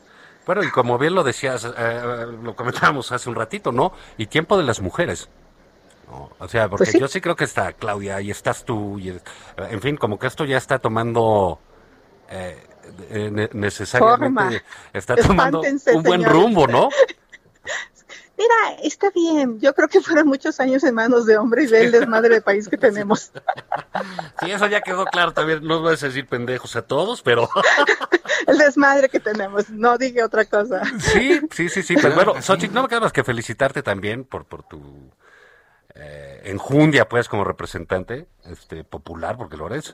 Bueno, 0.45 0.63
y 0.63 0.69
como 0.69 0.97
bien 0.97 1.15
lo 1.15 1.23
decías, 1.23 1.65
eh, 1.77 2.25
lo 2.43 2.55
comentábamos 2.55 3.11
hace 3.11 3.29
un 3.29 3.35
ratito, 3.35 3.71
¿no? 3.71 3.93
Y 4.17 4.27
tiempo 4.27 4.57
de 4.57 4.63
las 4.63 4.81
mujeres. 4.81 5.29
O 6.39 6.47
sea, 6.47 6.69
porque 6.69 6.91
pues 6.91 6.99
yo 6.99 7.07
sí 7.07 7.19
creo 7.19 7.35
que 7.35 7.45
está 7.45 7.73
Claudia 7.73 8.21
y 8.21 8.29
estás 8.29 8.63
tú, 8.63 8.99
y, 8.99 9.09
en 9.57 9.81
fin, 9.81 9.97
como 9.97 10.19
que 10.19 10.27
esto 10.27 10.45
ya 10.45 10.57
está 10.57 10.77
tomando 10.77 11.59
eh, 12.29 13.49
necesariamente, 13.53 14.63
está 14.93 15.15
tomando 15.15 15.61
un 15.93 16.03
buen 16.03 16.23
rumbo, 16.23 16.67
¿no? 16.67 16.89
Mira, 18.37 18.79
está 18.83 19.09
bien. 19.11 19.59
Yo 19.59 19.73
creo 19.73 19.87
que 19.87 20.01
fueron 20.01 20.27
muchos 20.27 20.59
años 20.59 20.83
en 20.83 20.93
manos 20.95 21.25
de 21.25 21.37
hombre 21.37 21.63
y 21.63 21.67
ve 21.67 21.85
el 21.85 21.91
desmadre 21.91 22.35
de 22.35 22.41
país 22.41 22.67
que 22.67 22.77
tenemos. 22.77 23.31
Sí, 24.41 24.51
eso 24.51 24.67
ya 24.67 24.81
quedó 24.81 25.05
claro. 25.05 25.33
También 25.33 25.63
no 25.63 25.81
vas 25.81 26.03
a 26.03 26.07
decir 26.07 26.27
pendejos 26.27 26.75
a 26.75 26.81
todos, 26.81 27.21
pero. 27.21 27.47
el 28.47 28.57
desmadre 28.57 29.07
que 29.07 29.21
tenemos. 29.21 29.69
No 29.69 29.97
dije 29.97 30.21
otra 30.21 30.43
cosa. 30.43 30.81
Sí, 30.99 31.39
sí, 31.51 31.69
sí, 31.69 31.81
sí. 31.81 31.95
Pero 31.95 32.13
bueno, 32.13 32.41
Xochitl, 32.41 32.73
no 32.73 32.83
me 32.83 32.89
queda 32.89 32.99
más 32.99 33.13
que 33.13 33.23
felicitarte 33.23 33.81
también 33.81 34.25
por, 34.25 34.45
por 34.45 34.63
tu 34.63 35.09
eh, 35.95 36.41
enjundia, 36.45 37.07
pues, 37.07 37.29
como 37.29 37.43
representante 37.43 38.27
este 38.43 38.83
popular, 38.83 39.37
porque 39.37 39.57
lo 39.57 39.67
eres. 39.67 39.93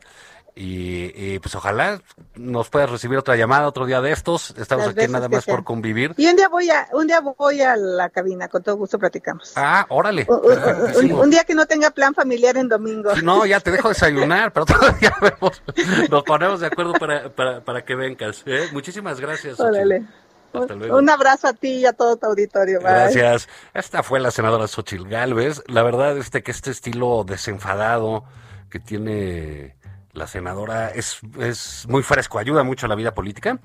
Y, 0.53 1.39
pues 1.39 1.55
ojalá 1.55 2.01
nos 2.35 2.69
puedas 2.69 2.89
recibir 2.89 3.17
otra 3.17 3.37
llamada 3.37 3.67
otro 3.67 3.85
día 3.85 4.01
de 4.01 4.11
estos. 4.11 4.53
Estamos 4.57 4.87
aquí 4.87 5.07
nada 5.07 5.29
más 5.29 5.45
por 5.45 5.63
convivir. 5.63 6.13
Y 6.17 6.27
un 6.27 6.35
día 6.35 6.49
voy 6.49 6.69
a 6.69 6.87
un 6.91 7.07
día 7.07 7.21
voy 7.21 7.61
a 7.61 7.77
la 7.77 8.09
cabina, 8.09 8.49
con 8.49 8.61
todo 8.61 8.75
gusto 8.75 8.99
platicamos. 8.99 9.53
Ah, 9.55 9.85
órale. 9.87 10.27
Un, 10.27 11.29
día 11.29 11.45
que 11.45 11.55
no 11.55 11.65
tenga 11.67 11.91
plan 11.91 12.13
familiar 12.13 12.57
en 12.57 12.67
domingo. 12.67 13.15
No, 13.23 13.45
ya 13.45 13.61
te 13.61 13.71
dejo 13.71 13.89
desayunar, 13.89 14.51
pero 14.51 14.65
todavía 14.65 15.15
vemos, 15.21 15.63
nos 16.09 16.23
ponemos 16.23 16.59
de 16.59 16.67
acuerdo 16.67 16.93
para, 16.93 17.29
para, 17.33 17.63
para 17.63 17.85
que 17.85 17.95
vengas. 17.95 18.43
¿eh? 18.45 18.67
Muchísimas 18.73 19.21
gracias. 19.21 19.57
Órale. 19.57 20.05
Hasta 20.53 20.75
luego. 20.75 20.97
Un 20.97 21.09
abrazo 21.09 21.47
a 21.47 21.53
ti 21.53 21.79
y 21.79 21.85
a 21.85 21.93
todo 21.93 22.17
tu 22.17 22.25
auditorio. 22.27 22.79
Gracias. 22.79 23.47
Esta 23.73 24.03
fue 24.03 24.19
la 24.19 24.31
senadora 24.31 24.67
Xochil 24.67 25.07
Galvez. 25.07 25.63
La 25.67 25.83
verdad 25.83 26.17
este 26.17 26.43
que 26.43 26.51
este 26.51 26.71
estilo 26.71 27.23
desenfadado 27.23 28.23
que 28.69 28.79
tiene 28.79 29.75
la 30.13 30.27
senadora 30.27 30.89
es, 30.89 31.19
es 31.39 31.85
muy 31.87 32.03
fresco, 32.03 32.39
ayuda 32.39 32.63
mucho 32.63 32.85
a 32.85 32.89
la 32.89 32.95
vida 32.95 33.13
política. 33.13 33.59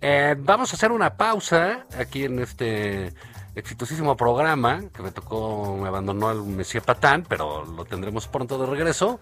Eh, 0.00 0.34
vamos 0.38 0.72
a 0.72 0.76
hacer 0.76 0.92
una 0.92 1.16
pausa 1.16 1.86
aquí 1.98 2.24
en 2.24 2.38
este 2.38 3.12
exitosísimo 3.54 4.16
programa 4.16 4.82
que 4.94 5.02
me 5.02 5.10
tocó, 5.10 5.76
me 5.76 5.88
abandonó 5.88 6.30
el 6.30 6.38
Monsieur 6.38 6.82
Patán, 6.82 7.26
pero 7.28 7.64
lo 7.64 7.84
tendremos 7.84 8.26
pronto 8.28 8.58
de 8.58 8.66
regreso. 8.66 9.20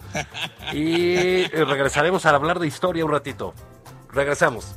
Y 0.73 1.47
regresaremos 1.47 2.27
a 2.27 2.31
hablar 2.31 2.59
de 2.59 2.67
historia 2.67 3.05
un 3.05 3.11
ratito. 3.11 3.55
Regresamos. 4.13 4.77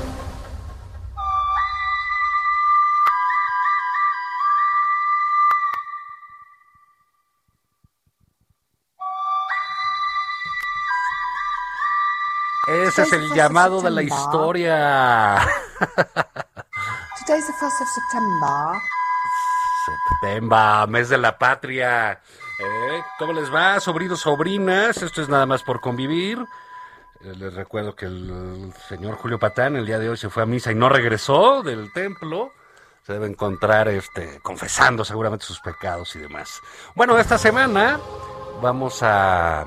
Ese 12.91 13.03
es 13.03 13.13
el 13.13 13.33
llamado 13.33 13.81
de 13.81 13.89
la 13.89 14.01
historia. 14.01 15.39
Today's 17.25 17.47
the 17.47 17.53
first 17.53 17.81
of 17.81 17.87
September. 17.87 18.81
September, 20.19 20.89
mes 20.89 21.07
de 21.07 21.17
la 21.17 21.37
patria. 21.37 22.11
¿Eh? 22.59 23.01
¿Cómo 23.17 23.31
les 23.31 23.53
va, 23.53 23.79
sobrinos, 23.79 24.19
sobrinas? 24.19 25.01
Esto 25.01 25.21
es 25.21 25.29
nada 25.29 25.45
más 25.45 25.63
por 25.63 25.79
convivir. 25.79 26.39
Eh, 27.21 27.33
les 27.37 27.53
recuerdo 27.53 27.95
que 27.95 28.07
el 28.07 28.73
señor 28.89 29.15
Julio 29.15 29.39
Patán 29.39 29.77
el 29.77 29.85
día 29.85 29.97
de 29.97 30.09
hoy 30.09 30.17
se 30.17 30.29
fue 30.29 30.43
a 30.43 30.45
misa 30.45 30.73
y 30.73 30.75
no 30.75 30.89
regresó 30.89 31.63
del 31.63 31.93
templo. 31.93 32.51
Se 33.07 33.13
debe 33.13 33.27
encontrar 33.27 33.87
este, 33.87 34.41
confesando 34.41 35.05
seguramente 35.05 35.45
sus 35.45 35.61
pecados 35.61 36.13
y 36.17 36.19
demás. 36.19 36.59
Bueno, 36.93 37.17
esta 37.17 37.37
semana 37.37 38.01
vamos 38.61 38.99
a 39.01 39.65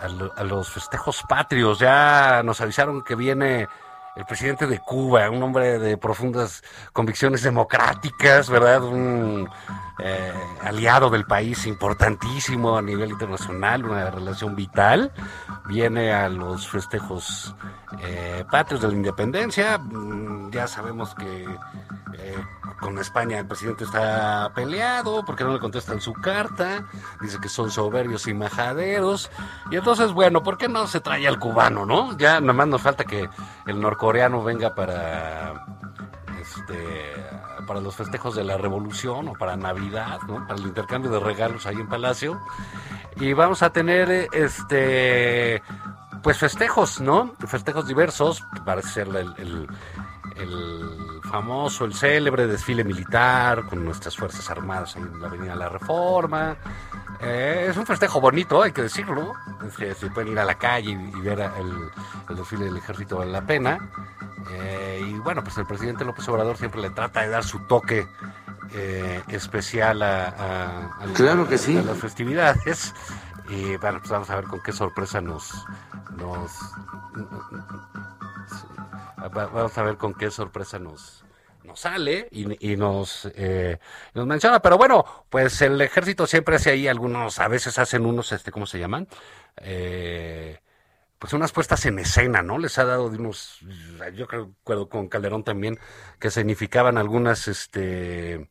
a, 0.00 0.44
los 0.44 0.70
festejos 0.70 1.22
patrios. 1.28 1.78
Ya 1.78 2.42
nos 2.44 2.60
avisaron 2.60 3.02
que 3.02 3.14
viene 3.14 3.68
el 4.18 4.26
presidente 4.26 4.66
de 4.66 4.80
Cuba, 4.80 5.30
un 5.30 5.40
hombre 5.44 5.78
de 5.78 5.96
profundas 5.96 6.64
convicciones 6.92 7.44
democráticas, 7.44 8.50
¿verdad? 8.50 8.82
Un 8.82 9.48
eh, 10.00 10.32
aliado 10.60 11.08
del 11.08 11.24
país 11.24 11.66
importantísimo 11.66 12.76
a 12.76 12.82
nivel 12.82 13.10
internacional, 13.10 13.84
una 13.84 14.10
relación 14.10 14.56
vital. 14.56 15.12
Viene 15.66 16.12
a 16.12 16.28
los 16.28 16.68
festejos 16.68 17.54
eh, 18.00 18.44
patrios 18.50 18.80
de 18.80 18.88
la 18.88 18.94
independencia. 18.94 19.78
Mm, 19.78 20.50
ya 20.50 20.66
sabemos 20.66 21.14
que 21.14 21.44
eh, 22.14 22.36
con 22.80 22.98
España 22.98 23.38
el 23.38 23.46
presidente 23.46 23.84
está 23.84 24.50
peleado 24.54 25.24
porque 25.24 25.44
no 25.44 25.52
le 25.52 25.58
contestan 25.58 26.00
su 26.00 26.12
carta, 26.12 26.84
dice 27.20 27.38
que 27.40 27.48
son 27.48 27.70
soberbios 27.70 28.26
y 28.26 28.34
majaderos, 28.34 29.30
y 29.70 29.76
entonces, 29.76 30.12
bueno, 30.12 30.42
¿por 30.42 30.58
qué 30.58 30.68
no 30.68 30.86
se 30.86 31.00
trae 31.00 31.26
al 31.26 31.38
cubano, 31.38 31.84
no? 31.84 32.16
Ya 32.16 32.40
nada 32.40 32.52
más 32.52 32.68
nos 32.68 32.82
falta 32.82 33.04
que 33.04 33.28
el 33.66 33.80
norcoreano 34.08 34.42
venga 34.42 34.74
para 34.74 35.66
este 36.40 37.14
para 37.66 37.78
los 37.78 37.94
festejos 37.94 38.34
de 38.34 38.42
la 38.42 38.56
revolución 38.56 39.28
o 39.28 39.32
para 39.34 39.54
Navidad, 39.54 40.20
¿no? 40.26 40.46
Para 40.46 40.58
el 40.58 40.66
intercambio 40.66 41.10
de 41.10 41.20
regalos 41.20 41.66
ahí 41.66 41.76
en 41.76 41.88
Palacio. 41.90 42.40
Y 43.16 43.34
vamos 43.34 43.62
a 43.62 43.70
tener 43.70 44.28
este 44.32 45.62
pues 46.22 46.38
festejos, 46.38 47.02
¿no? 47.02 47.34
Festejos 47.46 47.86
diversos, 47.86 48.42
parece 48.64 48.88
ser 48.88 49.08
el 49.08 49.68
famoso, 51.28 51.84
el 51.84 51.94
célebre 51.94 52.46
desfile 52.46 52.84
militar 52.84 53.66
con 53.66 53.84
nuestras 53.84 54.16
Fuerzas 54.16 54.48
Armadas 54.50 54.96
en 54.96 55.20
la 55.20 55.28
Avenida 55.28 55.54
La 55.54 55.68
Reforma. 55.68 56.56
Eh, 57.20 57.66
es 57.70 57.76
un 57.76 57.86
festejo 57.86 58.20
bonito, 58.20 58.62
hay 58.62 58.72
que 58.72 58.82
decirlo. 58.82 59.34
se 59.76 60.10
pueden 60.10 60.32
ir 60.32 60.38
a 60.38 60.44
la 60.44 60.56
calle 60.56 60.90
y, 60.90 61.20
ver 61.20 61.40
el, 61.40 62.36
desfile 62.36 62.66
del 62.66 62.76
ejército 62.76 63.18
vale 63.18 63.32
la 63.32 63.46
pena. 63.46 63.90
Eh, 64.50 65.04
y 65.06 65.12
bueno, 65.14 65.42
pues 65.42 65.58
el 65.58 65.66
presidente 65.66 66.04
López 66.04 66.28
Obrador 66.28 66.56
siempre 66.56 66.80
le 66.80 66.90
trata 66.90 67.22
de 67.22 67.28
dar 67.28 67.44
su 67.44 67.60
toque 67.66 68.06
eh, 68.72 69.22
especial 69.28 70.02
a, 70.02 70.90
claro 71.14 71.48
que 71.48 71.58
sí. 71.58 71.76
a 71.76 71.82
las 71.82 71.98
festividades. 71.98 72.94
Y 73.50 73.78
bueno, 73.78 73.98
pues 74.00 74.10
vamos 74.10 74.28
a 74.28 74.36
ver 74.36 74.44
con 74.44 74.60
qué 74.60 74.72
sorpresa 74.72 75.22
nos, 75.22 75.64
nos 76.18 76.52
vamos 79.30 79.76
a 79.76 79.82
ver 79.82 79.96
con 79.96 80.14
qué 80.14 80.30
sorpresa 80.30 80.78
nos, 80.78 81.24
nos 81.64 81.80
sale 81.80 82.28
y, 82.30 82.76
nos, 82.76 83.30
eh, 83.34 83.78
nos 84.14 84.26
menciona. 84.26 84.60
Pero 84.60 84.78
bueno, 84.78 85.04
pues 85.28 85.60
el 85.62 85.80
ejército 85.80 86.26
siempre 86.26 86.56
hace 86.56 86.70
ahí 86.70 86.88
algunos, 86.88 87.38
a 87.38 87.48
veces 87.48 87.78
hacen 87.78 88.06
unos, 88.06 88.32
este, 88.32 88.50
¿cómo 88.50 88.66
se 88.66 88.78
llaman? 88.78 89.08
Eh, 89.56 90.58
pues 91.18 91.32
unas 91.32 91.52
puestas 91.52 91.84
en 91.86 91.98
escena, 91.98 92.42
¿no? 92.42 92.58
Les 92.58 92.78
ha 92.78 92.84
dado 92.84 93.10
de 93.10 93.18
unos, 93.18 93.60
yo 94.14 94.26
creo 94.28 94.88
con 94.88 95.08
Calderón 95.08 95.42
también, 95.44 95.78
que 96.20 96.30
significaban 96.30 96.96
algunas, 96.96 97.48
este, 97.48 98.48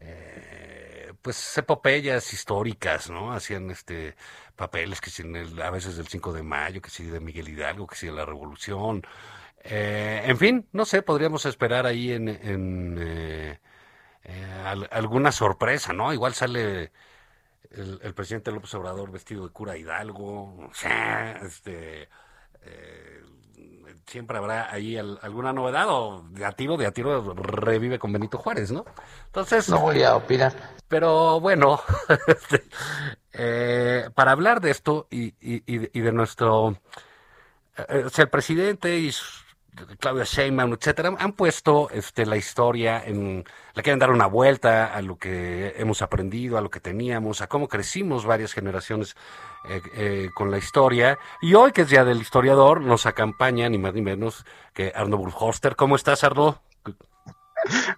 eh, 0.00 1.12
pues 1.20 1.58
epopeyas 1.58 2.32
históricas, 2.32 3.10
¿no? 3.10 3.32
Hacían 3.32 3.70
este 3.70 4.14
papeles 4.56 5.00
que 5.00 5.10
si 5.10 5.22
a 5.62 5.70
veces 5.70 5.96
del 5.96 6.06
5 6.06 6.32
de 6.32 6.42
mayo, 6.42 6.80
que 6.80 6.90
si 6.90 7.04
de 7.04 7.20
Miguel 7.20 7.48
Hidalgo, 7.48 7.86
que 7.86 7.96
si 7.96 8.06
de 8.06 8.12
la 8.12 8.24
Revolución, 8.24 9.02
eh, 9.66 10.22
en 10.26 10.36
fin, 10.36 10.68
no 10.72 10.84
sé, 10.84 11.00
podríamos 11.00 11.46
esperar 11.46 11.86
ahí 11.86 12.12
en, 12.12 12.28
eh, 12.28 13.58
eh, 14.24 14.86
alguna 14.90 15.32
sorpresa, 15.32 15.94
¿no? 15.94 16.12
Igual 16.12 16.34
sale 16.34 16.92
el, 17.70 18.14
presidente 18.14 18.52
López 18.52 18.74
Obrador 18.74 19.10
vestido 19.10 19.46
de 19.46 19.52
cura 19.52 19.78
Hidalgo, 19.78 20.66
o 20.66 20.74
sea, 20.74 21.40
este, 21.42 22.10
siempre 24.06 24.36
habrá 24.36 24.70
ahí 24.70 24.98
alguna 24.98 25.54
novedad 25.54 25.86
o 25.88 26.26
de 26.28 26.44
a 26.44 26.52
tiro, 26.52 26.76
de 26.76 26.86
a 26.86 26.92
tiro 26.92 27.32
revive 27.32 27.98
con 27.98 28.12
Benito 28.12 28.36
Juárez, 28.36 28.70
¿no? 28.70 28.84
Entonces... 29.26 29.70
No 29.70 29.80
voy 29.80 30.02
a 30.02 30.14
opinar. 30.14 30.52
Pero 30.88 31.40
bueno, 31.40 31.80
este, 32.26 34.10
para 34.10 34.32
hablar 34.32 34.60
de 34.60 34.70
esto 34.70 35.08
y, 35.10 35.34
y 35.40 36.00
de 36.00 36.12
nuestro... 36.12 36.64
o 36.66 38.10
sea, 38.10 38.24
el 38.24 38.30
presidente 38.30 38.98
y 38.98 39.10
Claudia 39.98 40.24
Sheinbaum, 40.24 40.72
etcétera, 40.74 41.14
han 41.18 41.32
puesto 41.32 41.90
este, 41.90 42.26
la 42.26 42.36
historia 42.36 43.02
en, 43.04 43.44
le 43.74 43.82
quieren 43.82 43.98
dar 43.98 44.10
una 44.10 44.26
vuelta 44.26 44.94
a 44.94 45.02
lo 45.02 45.16
que 45.16 45.74
hemos 45.76 46.02
aprendido, 46.02 46.56
a 46.58 46.60
lo 46.60 46.70
que 46.70 46.80
teníamos, 46.80 47.40
a 47.40 47.48
cómo 47.48 47.68
crecimos 47.68 48.24
varias 48.24 48.52
generaciones 48.52 49.16
eh, 49.68 49.80
eh, 49.96 50.28
con 50.34 50.50
la 50.50 50.58
historia. 50.58 51.18
Y 51.40 51.54
hoy, 51.54 51.72
que 51.72 51.82
es 51.82 51.88
Día 51.88 52.04
del 52.04 52.20
Historiador, 52.20 52.80
nos 52.80 53.06
acompaña 53.06 53.68
ni 53.68 53.78
más 53.78 53.94
ni 53.94 54.02
menos 54.02 54.44
que 54.72 54.92
Arno 54.94 55.18
Brujhoster. 55.18 55.76
¿Cómo 55.76 55.96
estás, 55.96 56.22
Arno? 56.22 56.62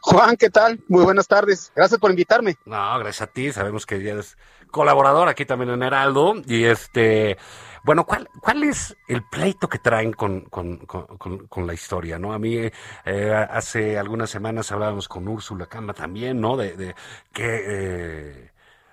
Juan, 0.00 0.36
¿qué 0.36 0.48
tal? 0.50 0.80
Muy 0.88 1.04
buenas 1.04 1.26
tardes. 1.26 1.72
Gracias 1.74 1.98
por 2.00 2.10
invitarme. 2.10 2.56
No, 2.64 2.98
gracias 2.98 3.22
a 3.22 3.26
ti. 3.26 3.52
Sabemos 3.52 3.84
que 3.84 4.02
ya 4.02 4.12
eres 4.12 4.36
colaborador 4.70 5.28
aquí 5.28 5.44
también 5.44 5.70
en 5.70 5.82
Heraldo. 5.82 6.34
Y 6.46 6.64
este, 6.64 7.38
bueno, 7.86 8.04
¿cuál, 8.04 8.28
¿cuál 8.40 8.64
es 8.64 8.96
el 9.06 9.22
pleito 9.22 9.68
que 9.68 9.78
traen 9.78 10.12
con, 10.12 10.40
con, 10.42 10.78
con, 10.78 11.66
la 11.68 11.72
historia? 11.72 12.18
¿no? 12.18 12.32
A 12.32 12.38
mí 12.40 12.56
eh, 13.04 13.46
hace 13.50 13.96
algunas 13.96 14.28
semanas 14.28 14.72
hablábamos 14.72 15.06
con 15.06 15.28
Úrsula 15.28 15.66
Cama 15.66 15.94
también, 15.94 16.40
¿no? 16.40 16.56
De, 16.56 16.96
que, 17.32 17.64
eh, 17.64 18.50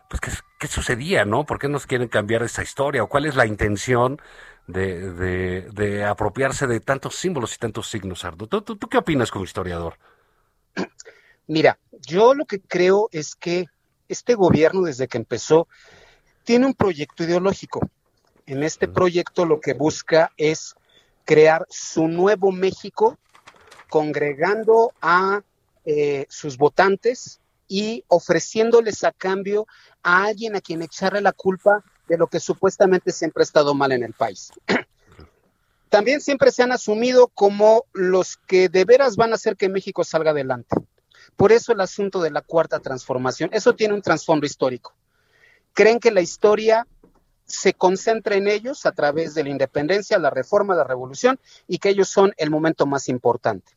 pues, 0.08 0.22
¿qué, 0.60 0.68
sucedía, 0.68 1.26
¿no? 1.26 1.44
¿Por 1.44 1.58
qué 1.58 1.68
nos 1.70 1.88
quieren 1.88 2.08
cambiar 2.08 2.44
esta 2.44 2.62
historia? 2.62 3.02
¿O 3.02 3.10
cuál 3.10 3.26
es 3.26 3.36
la 3.36 3.48
intención 3.48 4.22
de, 4.68 5.12
de, 5.72 6.06
apropiarse 6.06 6.68
de 6.68 6.80
tantos 6.80 7.16
símbolos 7.16 7.56
y 7.56 7.58
tantos 7.58 7.90
signos, 7.90 8.24
Ardo? 8.26 8.46
¿Tú, 8.46 8.62
tú, 8.62 8.76
tú 8.76 8.88
qué 8.90 9.00
opinas 9.00 9.32
como 9.32 9.44
historiador? 9.44 9.98
Mira, 11.48 11.80
yo 11.92 12.36
lo 12.36 12.46
que 12.46 12.62
creo 12.62 13.10
es 13.12 13.34
que 13.34 13.66
este 14.14 14.36
gobierno, 14.36 14.84
desde 14.84 15.08
que 15.08 15.18
empezó, 15.18 15.68
tiene 16.44 16.66
un 16.66 16.74
proyecto 16.74 17.24
ideológico 17.24 17.82
en 18.46 18.64
este 18.64 18.88
proyecto 18.88 19.46
lo 19.46 19.60
que 19.60 19.74
busca 19.74 20.32
es 20.38 20.76
crear 21.26 21.66
su 21.70 22.08
nuevo 22.08 22.52
México, 22.52 23.18
congregando 23.90 24.94
a 25.02 25.42
eh, 25.86 26.26
sus 26.30 26.58
votantes 26.58 27.40
y 27.68 28.04
ofreciéndoles 28.08 29.04
a 29.04 29.12
cambio 29.12 29.66
a 30.02 30.26
alguien 30.26 30.56
a 30.56 30.62
quien 30.62 30.82
echarle 30.82 31.22
la 31.22 31.32
culpa 31.32 31.84
de 32.08 32.18
lo 32.18 32.28
que 32.28 32.40
supuestamente 32.40 33.12
siempre 33.12 33.42
ha 33.42 33.46
estado 33.46 33.74
mal 33.74 33.92
en 33.92 34.04
el 34.04 34.14
país. 34.14 34.52
También 35.90 36.22
siempre 36.22 36.52
se 36.52 36.64
han 36.64 36.72
asumido 36.72 37.28
como 37.28 37.86
los 37.94 38.38
que 38.38 38.68
de 38.68 38.84
veras 38.84 39.16
van 39.16 39.32
a 39.32 39.36
hacer 39.36 39.56
que 39.56 39.70
México 39.70 40.04
salga 40.04 40.32
adelante. 40.32 40.76
Por 41.36 41.52
eso 41.52 41.72
el 41.72 41.82
asunto 41.82 42.22
de 42.22 42.32
la 42.32 42.42
cuarta 42.42 42.80
transformación, 42.80 43.50
eso 43.54 43.76
tiene 43.76 43.94
un 43.94 44.02
trasfondo 44.02 44.46
histórico. 44.46 44.94
Creen 45.74 46.00
que 46.00 46.12
la 46.12 46.22
historia 46.22 46.88
se 47.46 47.74
concentra 47.74 48.36
en 48.36 48.48
ellos 48.48 48.86
a 48.86 48.92
través 48.92 49.34
de 49.34 49.44
la 49.44 49.50
independencia, 49.50 50.18
la 50.18 50.30
reforma, 50.30 50.76
la 50.76 50.84
revolución 50.84 51.40
y 51.68 51.80
que 51.80 51.90
ellos 51.90 52.10
son 52.10 52.34
el 52.38 52.50
momento 52.50 52.86
más 52.86 53.10
importante. 53.10 53.74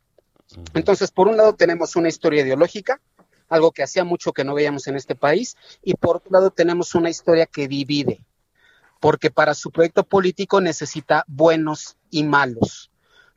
Entonces, 0.74 1.10
por 1.10 1.28
un 1.28 1.36
lado 1.36 1.54
tenemos 1.54 1.96
una 1.96 2.08
historia 2.08 2.42
ideológica, 2.42 3.00
algo 3.48 3.72
que 3.72 3.82
hacía 3.82 4.04
mucho 4.04 4.32
que 4.32 4.44
no 4.44 4.54
veíamos 4.54 4.86
en 4.86 4.96
este 4.96 5.14
país, 5.14 5.56
y 5.82 5.94
por 5.94 6.16
otro 6.16 6.30
lado 6.32 6.50
tenemos 6.50 6.94
una 6.94 7.10
historia 7.10 7.46
que 7.46 7.68
divide, 7.68 8.24
porque 9.00 9.30
para 9.30 9.54
su 9.54 9.70
proyecto 9.70 10.04
político 10.04 10.60
necesita 10.60 11.24
buenos 11.26 11.96
y 12.10 12.24
malos. 12.24 12.90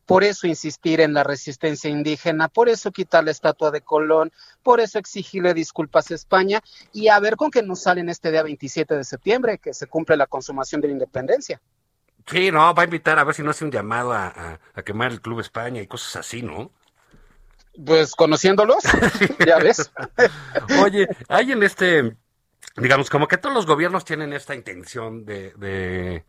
Por 0.10 0.24
eso 0.24 0.48
insistir 0.48 1.02
en 1.02 1.14
la 1.14 1.24
resistencia 1.24 1.88
indígena, 1.88 2.48
por 2.48 2.68
eso 2.68 2.92
quitar 2.92 3.24
la 3.24 3.30
estatua 3.30 3.70
de 3.70 3.82
Colón, 3.82 4.32
por 4.64 4.80
eso 4.80 4.98
exigirle 4.98 5.54
disculpas 5.54 6.10
a 6.10 6.16
España 6.16 6.64
y 6.92 7.10
a 7.10 7.20
ver 7.20 7.36
con 7.36 7.52
qué 7.52 7.62
nos 7.62 7.84
sale 7.84 8.02
en 8.02 8.10
este 8.10 8.32
día 8.32 8.42
27 8.42 8.96
de 8.96 9.04
septiembre, 9.04 9.60
que 9.60 9.72
se 9.72 9.86
cumple 9.86 10.18
la 10.18 10.26
consumación 10.26 10.82
de 10.82 10.88
la 10.88 10.94
independencia. 10.94 11.62
Sí, 12.26 12.50
no, 12.50 12.74
va 12.74 12.82
a 12.82 12.86
invitar 12.86 13.20
a 13.20 13.24
ver 13.24 13.36
si 13.36 13.44
no 13.44 13.52
hace 13.52 13.64
un 13.66 13.70
llamado 13.70 14.12
a, 14.12 14.60
quemar 14.84 15.12
el 15.12 15.22
Club 15.22 15.42
España 15.42 15.80
y 15.80 15.86
cosas 15.86 16.16
así, 16.16 16.42
¿no? 16.42 16.72
Pues 17.86 18.16
conociéndolos, 18.16 18.84
ya 19.46 19.60
ves. 19.60 19.92
Oye, 20.82 21.08
hay 21.28 21.52
en 21.52 21.62
este, 21.62 22.18
digamos, 22.78 23.12
como 23.12 23.28
que 23.28 23.38
todos 23.38 23.54
los 23.54 23.68
gobiernos 23.68 24.06
tienen 24.06 24.34
esta 24.34 24.56
intención 24.56 25.24
de 25.24 26.24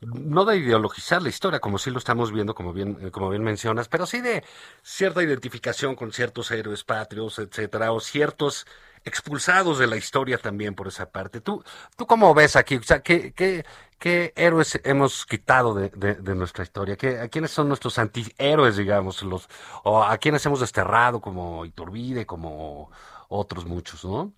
no 0.00 0.44
de 0.44 0.58
ideologizar 0.58 1.22
la 1.22 1.28
historia, 1.28 1.60
como 1.60 1.78
sí 1.78 1.90
lo 1.90 1.98
estamos 1.98 2.32
viendo, 2.32 2.54
como 2.54 2.72
bien, 2.72 2.98
eh, 3.00 3.10
como 3.10 3.30
bien 3.30 3.42
mencionas, 3.42 3.88
pero 3.88 4.06
sí 4.06 4.20
de 4.20 4.44
cierta 4.82 5.22
identificación 5.22 5.94
con 5.94 6.12
ciertos 6.12 6.50
héroes 6.50 6.84
patrios, 6.84 7.38
etcétera, 7.38 7.92
o 7.92 8.00
ciertos 8.00 8.66
expulsados 9.04 9.78
de 9.78 9.86
la 9.86 9.96
historia 9.96 10.38
también 10.38 10.74
por 10.74 10.88
esa 10.88 11.10
parte. 11.10 11.40
¿Tú, 11.40 11.62
tú 11.96 12.06
cómo 12.06 12.34
ves 12.34 12.56
aquí? 12.56 12.76
O 12.76 12.82
sea, 12.82 13.00
¿qué, 13.00 13.32
qué, 13.32 13.64
qué 13.98 14.32
héroes 14.36 14.80
hemos 14.84 15.24
quitado 15.24 15.74
de, 15.74 15.88
de, 15.90 16.34
nuestra 16.34 16.64
historia? 16.64 16.96
¿Qué, 16.96 17.20
¿A 17.20 17.28
quiénes 17.28 17.52
son 17.52 17.68
nuestros 17.68 17.98
antihéroes, 17.98 18.76
digamos? 18.76 19.22
los 19.22 19.48
O 19.84 20.02
a 20.02 20.18
quiénes 20.18 20.44
hemos 20.44 20.60
desterrado, 20.60 21.20
como 21.20 21.64
Iturbide, 21.64 22.26
como 22.26 22.90
otros 23.28 23.64
muchos, 23.64 24.04
¿no? 24.04 24.32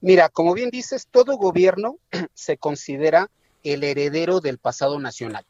Mira, 0.00 0.28
como 0.28 0.52
bien 0.52 0.70
dices, 0.70 1.08
todo 1.10 1.36
gobierno 1.36 1.98
se 2.34 2.58
considera 2.58 3.30
el 3.62 3.84
heredero 3.84 4.40
del 4.40 4.58
pasado 4.58 4.98
nacional. 4.98 5.44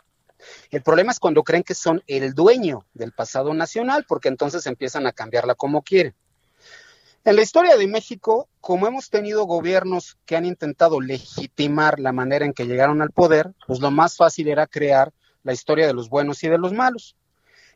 El 0.71 0.83
problema 0.83 1.13
es 1.13 1.21
cuando 1.21 1.43
creen 1.43 1.63
que 1.63 1.75
son 1.75 2.03
el 2.07 2.35
dueño 2.35 2.85
del 2.95 3.13
pasado 3.13 3.55
nacional, 3.55 4.05
porque 4.07 4.29
entonces 4.29 4.67
empiezan 4.67 5.07
a 5.07 5.13
cambiarla 5.13 5.55
como 5.55 5.83
quieren. 5.83 6.15
En 7.25 7.35
la 7.35 7.43
historia 7.43 7.77
de 7.77 7.89
México, 7.89 8.49
como 8.61 8.87
hemos 8.87 9.11
tenido 9.11 9.45
gobiernos 9.45 10.17
que 10.27 10.37
han 10.37 10.45
intentado 10.45 11.01
legitimar 11.01 11.99
la 11.99 12.13
manera 12.13 12.45
en 12.45 12.53
que 12.53 12.67
llegaron 12.67 13.03
al 13.03 13.11
poder, 13.11 13.53
pues 13.67 13.81
lo 13.81 13.91
más 13.91 14.17
fácil 14.17 14.49
era 14.49 14.67
crear 14.67 15.13
la 15.43 15.53
historia 15.53 15.87
de 15.87 15.95
los 15.95 16.09
buenos 16.09 16.45
y 16.45 16.49
de 16.49 16.59
los 16.59 16.73
malos. 16.73 17.17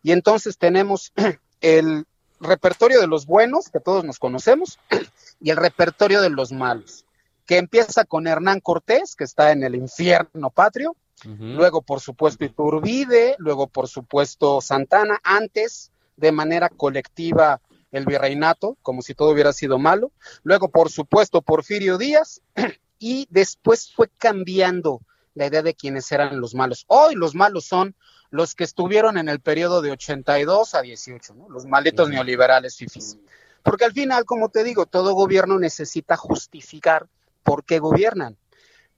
Y 0.03 0.13
entonces 0.13 0.57
tenemos 0.57 1.13
el 1.61 2.07
repertorio 2.39 3.01
de 3.01 3.09
los 3.09 3.27
buenos, 3.27 3.71
que 3.71 3.81
todos 3.81 4.05
nos 4.05 4.19
conocemos, 4.19 4.79
y 5.41 5.51
el 5.51 5.57
repertorio 5.57 6.21
de 6.21 6.31
los 6.31 6.53
malos 6.53 7.05
que 7.51 7.59
empieza 7.59 8.05
con 8.05 8.29
Hernán 8.29 8.61
Cortés, 8.61 9.17
que 9.17 9.25
está 9.25 9.51
en 9.51 9.65
el 9.65 9.75
infierno 9.75 10.51
patrio, 10.51 10.95
luego 11.25 11.83
por 11.83 11.99
supuesto 11.99 12.45
Iturbide, 12.45 13.35
luego 13.39 13.67
por 13.67 13.89
supuesto 13.89 14.61
Santana, 14.61 15.19
antes 15.25 15.91
de 16.17 16.31
manera 16.31 16.69
colectiva 16.69 17.61
el 17.91 18.07
virreinato, 18.07 18.79
como 18.83 19.03
si 19.03 19.17
todo 19.17 19.31
hubiera 19.31 19.53
sido 19.53 19.81
malo, 19.81 20.13
luego 20.45 20.69
por 20.69 20.91
supuesto 20.91 21.43
Porfirio 21.43 21.99
Díaz, 21.99 22.41
y 23.01 23.27
después 23.31 23.93
fue 23.93 24.09
cambiando 24.17 25.01
la 25.35 25.47
idea 25.47 25.63
de 25.63 25.75
quiénes 25.75 26.13
eran 26.13 26.41
los 26.41 26.55
malos. 26.55 26.85
Hoy 26.87 27.17
los 27.17 27.35
malos 27.35 27.65
son 27.65 27.97
los 28.31 28.55
que 28.55 28.63
estuvieron 28.63 29.19
en 29.19 29.29
el 29.29 29.41
periodo 29.41 29.83
de 29.83 29.91
82 29.91 30.77
a 30.77 30.83
18, 30.83 31.35
¿no? 31.35 31.49
los 31.49 31.67
malditos 31.67 32.11
neoliberales 32.11 32.77
fifis. 32.77 33.19
Porque 33.65 33.85
al 33.87 33.93
final, 33.93 34.25
como 34.25 34.51
te 34.51 34.63
digo, 34.63 34.87
todo 34.87 35.15
gobierno 35.15 35.59
necesita 35.59 36.17
justificar 36.17 37.09
por 37.43 37.65
qué 37.65 37.79
gobiernan. 37.79 38.37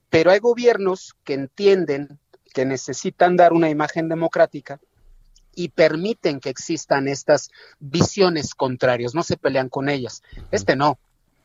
Pero 0.09 0.31
hay 0.31 0.39
gobiernos 0.39 1.15
que 1.23 1.33
entienden 1.33 2.19
que 2.53 2.65
necesitan 2.65 3.35
dar 3.35 3.53
una 3.53 3.69
imagen 3.69 4.09
democrática 4.09 4.79
y 5.55 5.69
permiten 5.69 6.39
que 6.39 6.49
existan 6.49 7.07
estas 7.07 7.49
visiones 7.79 8.55
contrarias, 8.55 9.15
no 9.15 9.23
se 9.23 9.37
pelean 9.37 9.69
con 9.69 9.89
ellas. 9.89 10.23
Este 10.51 10.75
no. 10.75 10.99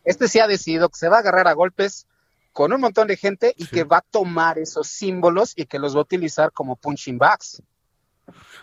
Este 0.04 0.28
sí 0.28 0.40
ha 0.40 0.46
decidido 0.46 0.88
que 0.88 0.98
se 0.98 1.08
va 1.08 1.16
a 1.16 1.20
agarrar 1.20 1.48
a 1.48 1.52
golpes 1.52 2.06
con 2.52 2.72
un 2.72 2.80
montón 2.80 3.08
de 3.08 3.16
gente 3.16 3.54
y 3.56 3.66
que 3.66 3.84
va 3.84 3.98
a 3.98 4.04
tomar 4.10 4.58
esos 4.58 4.88
símbolos 4.88 5.52
y 5.54 5.66
que 5.66 5.78
los 5.78 5.94
va 5.94 6.00
a 6.00 6.02
utilizar 6.02 6.52
como 6.52 6.76
punching 6.76 7.18
bags. 7.18 7.62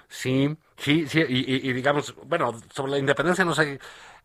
Sí, 0.08 0.56
sí, 0.78 1.08
sí, 1.08 1.23
y, 1.28 1.73
digamos, 1.73 2.15
bueno, 2.25 2.54
sobre 2.73 2.91
la 2.91 2.99
independencia 2.99 3.43
no 3.43 3.56
sé 3.56 3.80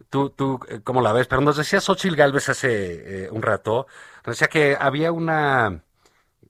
tú, 0.08 0.30
tú 0.30 0.60
eh, 0.68 0.80
cómo 0.82 1.00
la 1.00 1.12
ves, 1.12 1.26
pero 1.26 1.40
nos 1.42 1.56
decía 1.56 1.80
Xochitl 1.80 2.16
Galvez 2.16 2.48
hace 2.48 3.24
eh, 3.24 3.30
un 3.30 3.42
rato, 3.42 3.86
nos 4.24 4.36
decía 4.36 4.48
que 4.48 4.76
había 4.78 5.12
una 5.12 5.82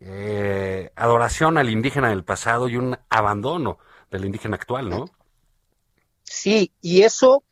eh, 0.01 0.91
adoración 0.97 1.59
al 1.59 1.71
indígena 1.71 2.11
del 2.11 2.25
pasado 2.25 2.69
y 2.69 2.77
un 2.77 2.97
abandono 3.09 3.79
del 4.11 4.25
indígena 4.25 4.57
actual, 4.57 4.89
¿no? 4.89 5.07
Sí, 6.23 6.73
y 6.81 7.03
eso 7.03 7.45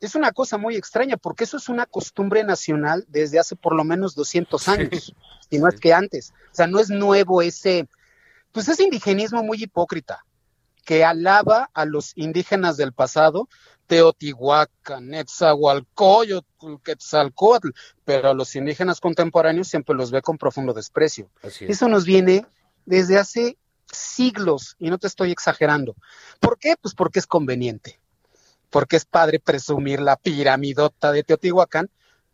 es 0.00 0.14
una 0.14 0.32
cosa 0.32 0.56
muy 0.56 0.76
extraña, 0.76 1.16
porque 1.16 1.44
eso 1.44 1.56
es 1.56 1.68
una 1.68 1.86
costumbre 1.86 2.42
nacional 2.42 3.04
desde 3.08 3.38
hace 3.38 3.54
por 3.56 3.74
lo 3.74 3.84
menos 3.84 4.14
200 4.14 4.68
años, 4.68 5.14
y 5.50 5.58
no 5.58 5.68
es 5.68 5.78
que 5.78 5.92
antes. 5.92 6.32
O 6.50 6.54
sea, 6.54 6.66
no 6.66 6.80
es 6.80 6.90
nuevo 6.90 7.42
ese, 7.42 7.86
pues 8.52 8.68
ese 8.68 8.84
indigenismo 8.84 9.42
muy 9.42 9.62
hipócrita, 9.62 10.24
que 10.84 11.04
alaba 11.04 11.70
a 11.74 11.84
los 11.84 12.12
indígenas 12.16 12.76
del 12.76 12.92
pasado, 12.92 13.48
Teotihuacán, 13.86 15.08
Netzahualcoyotl, 15.08 16.76
Quetzalcoatl, 16.84 17.70
pero 18.04 18.30
a 18.30 18.34
los 18.34 18.54
indígenas 18.54 19.00
contemporáneos 19.00 19.68
siempre 19.68 19.96
los 19.96 20.10
ve 20.10 20.22
con 20.22 20.38
profundo 20.38 20.72
desprecio. 20.72 21.28
Eso 21.60 21.88
nos 21.88 22.04
viene 22.04 22.46
desde 22.86 23.18
hace 23.18 23.56
siglos, 23.92 24.76
y 24.78 24.90
no 24.90 24.98
te 24.98 25.08
estoy 25.08 25.32
exagerando. 25.32 25.96
¿Por 26.38 26.58
qué? 26.58 26.76
Pues 26.80 26.94
porque 26.94 27.18
es 27.18 27.26
conveniente, 27.26 27.98
porque 28.70 28.96
es 28.96 29.04
padre 29.04 29.40
presumir 29.40 30.00
la 30.00 30.16
piramidota 30.16 31.10
de 31.10 31.24
Teotihuacán, 31.24 31.90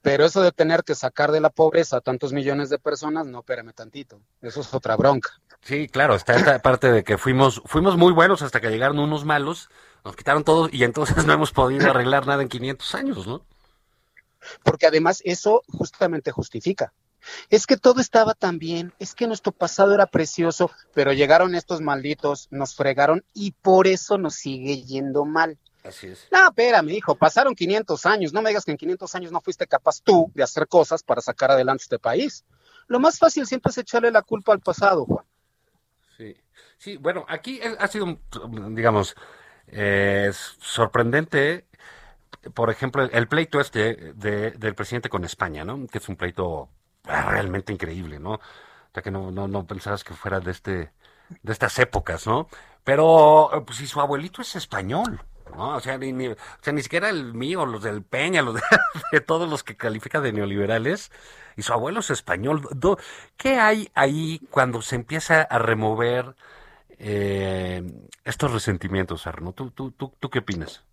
pero 0.06 0.24
eso 0.24 0.40
de 0.40 0.52
tener 0.52 0.84
que 0.84 0.94
sacar 0.94 1.32
de 1.32 1.40
la 1.40 1.50
pobreza 1.50 1.96
a 1.96 2.00
tantos 2.00 2.32
millones 2.32 2.70
de 2.70 2.78
personas, 2.78 3.26
no, 3.26 3.40
espérame 3.40 3.72
tantito, 3.72 4.20
eso 4.40 4.60
es 4.60 4.72
otra 4.72 4.94
bronca. 4.94 5.30
Sí, 5.62 5.88
claro, 5.88 6.14
está 6.14 6.36
esta 6.36 6.62
parte 6.62 6.92
de 6.92 7.02
que 7.02 7.18
fuimos, 7.18 7.60
fuimos 7.64 7.96
muy 7.96 8.12
buenos 8.12 8.40
hasta 8.40 8.60
que 8.60 8.70
llegaron 8.70 9.00
unos 9.00 9.24
malos, 9.24 9.68
nos 10.04 10.14
quitaron 10.14 10.44
todo 10.44 10.68
y 10.70 10.84
entonces 10.84 11.16
no 11.26 11.32
hemos 11.32 11.50
podido 11.50 11.90
arreglar 11.90 12.24
nada 12.24 12.40
en 12.40 12.48
500 12.48 12.94
años, 12.94 13.26
¿no? 13.26 13.44
Porque 14.62 14.86
además 14.86 15.22
eso 15.24 15.64
justamente 15.66 16.30
justifica 16.30 16.92
es 17.50 17.66
que 17.66 17.76
todo 17.76 18.00
estaba 18.00 18.34
tan 18.34 18.58
bien, 18.60 18.92
es 18.98 19.14
que 19.14 19.26
nuestro 19.26 19.50
pasado 19.50 19.94
era 19.94 20.06
precioso, 20.06 20.70
pero 20.94 21.12
llegaron 21.12 21.56
estos 21.56 21.80
malditos, 21.80 22.48
nos 22.50 22.76
fregaron 22.76 23.24
y 23.34 23.52
por 23.52 23.86
eso 23.86 24.18
nos 24.18 24.34
sigue 24.34 24.82
yendo 24.82 25.24
mal. 25.24 25.58
Así 25.86 26.08
es. 26.08 26.28
No, 26.30 26.48
espérame, 26.48 26.90
hijo, 26.90 27.14
pasaron 27.14 27.54
500 27.54 28.06
años, 28.06 28.32
no 28.32 28.42
me 28.42 28.50
digas 28.50 28.64
que 28.64 28.72
en 28.72 28.76
500 28.76 29.14
años 29.14 29.32
no 29.32 29.40
fuiste 29.40 29.66
capaz 29.66 30.00
tú 30.02 30.30
de 30.34 30.42
hacer 30.42 30.66
cosas 30.68 31.02
para 31.02 31.20
sacar 31.20 31.50
adelante 31.50 31.82
este 31.82 31.98
país. 31.98 32.44
Lo 32.88 33.00
más 33.00 33.18
fácil 33.18 33.46
siempre 33.46 33.70
es 33.70 33.78
echarle 33.78 34.10
la 34.10 34.22
culpa 34.22 34.52
al 34.52 34.60
pasado, 34.60 35.04
Juan. 35.04 35.24
Sí, 36.16 36.36
sí, 36.78 36.96
bueno, 36.96 37.24
aquí 37.28 37.60
ha 37.62 37.86
sido, 37.88 38.18
digamos, 38.70 39.14
eh, 39.66 40.30
sorprendente, 40.32 41.66
por 42.54 42.70
ejemplo, 42.70 43.02
el, 43.02 43.28
pleito 43.28 43.60
este 43.60 44.12
del 44.14 44.74
presidente 44.74 45.08
con 45.08 45.24
España, 45.24 45.64
¿no? 45.64 45.86
Que 45.86 45.98
es 45.98 46.08
un 46.08 46.16
pleito 46.16 46.70
realmente 47.04 47.72
increíble, 47.72 48.18
¿no? 48.18 48.34
O 48.34 48.40
sea, 48.94 49.02
que 49.02 49.10
no, 49.10 49.30
no, 49.30 49.46
no 49.46 49.66
pensabas 49.66 50.04
que 50.04 50.14
fuera 50.14 50.40
de 50.40 50.50
este 50.52 50.92
de 51.42 51.52
estas 51.52 51.78
épocas, 51.78 52.26
¿no? 52.26 52.48
Pero, 52.84 53.50
eh, 53.52 53.62
pues 53.66 53.78
si 53.78 53.86
su 53.86 54.00
abuelito 54.00 54.42
es 54.42 54.56
español, 54.56 55.20
¿no? 55.56 55.76
O 55.76 55.80
sea, 55.80 55.98
ni, 55.98 56.12
ni, 56.12 56.28
o 56.28 56.36
sea, 56.60 56.72
ni 56.72 56.82
siquiera 56.82 57.08
el 57.08 57.34
mío, 57.34 57.66
los 57.66 57.82
del 57.82 58.02
Peña, 58.02 58.42
los 58.42 58.54
de, 58.54 59.20
todos 59.26 59.48
los 59.48 59.64
que 59.64 59.76
califica 59.76 60.20
de 60.20 60.32
neoliberales, 60.32 61.10
y 61.56 61.62
su 61.62 61.72
abuelo 61.72 62.00
es 62.00 62.10
español. 62.10 62.68
¿Qué 63.36 63.58
hay 63.58 63.90
ahí 63.94 64.40
cuando 64.50 64.82
se 64.82 64.96
empieza 64.96 65.42
a 65.42 65.58
remover 65.58 66.36
eh, 66.98 67.82
estos 68.24 68.52
resentimientos, 68.52 69.26
Arno? 69.26 69.52
¿Tú, 69.52 69.70
tú, 69.70 69.90
tú, 69.90 70.12
¿Tú 70.18 70.30
qué 70.30 70.40
opinas? 70.40 70.84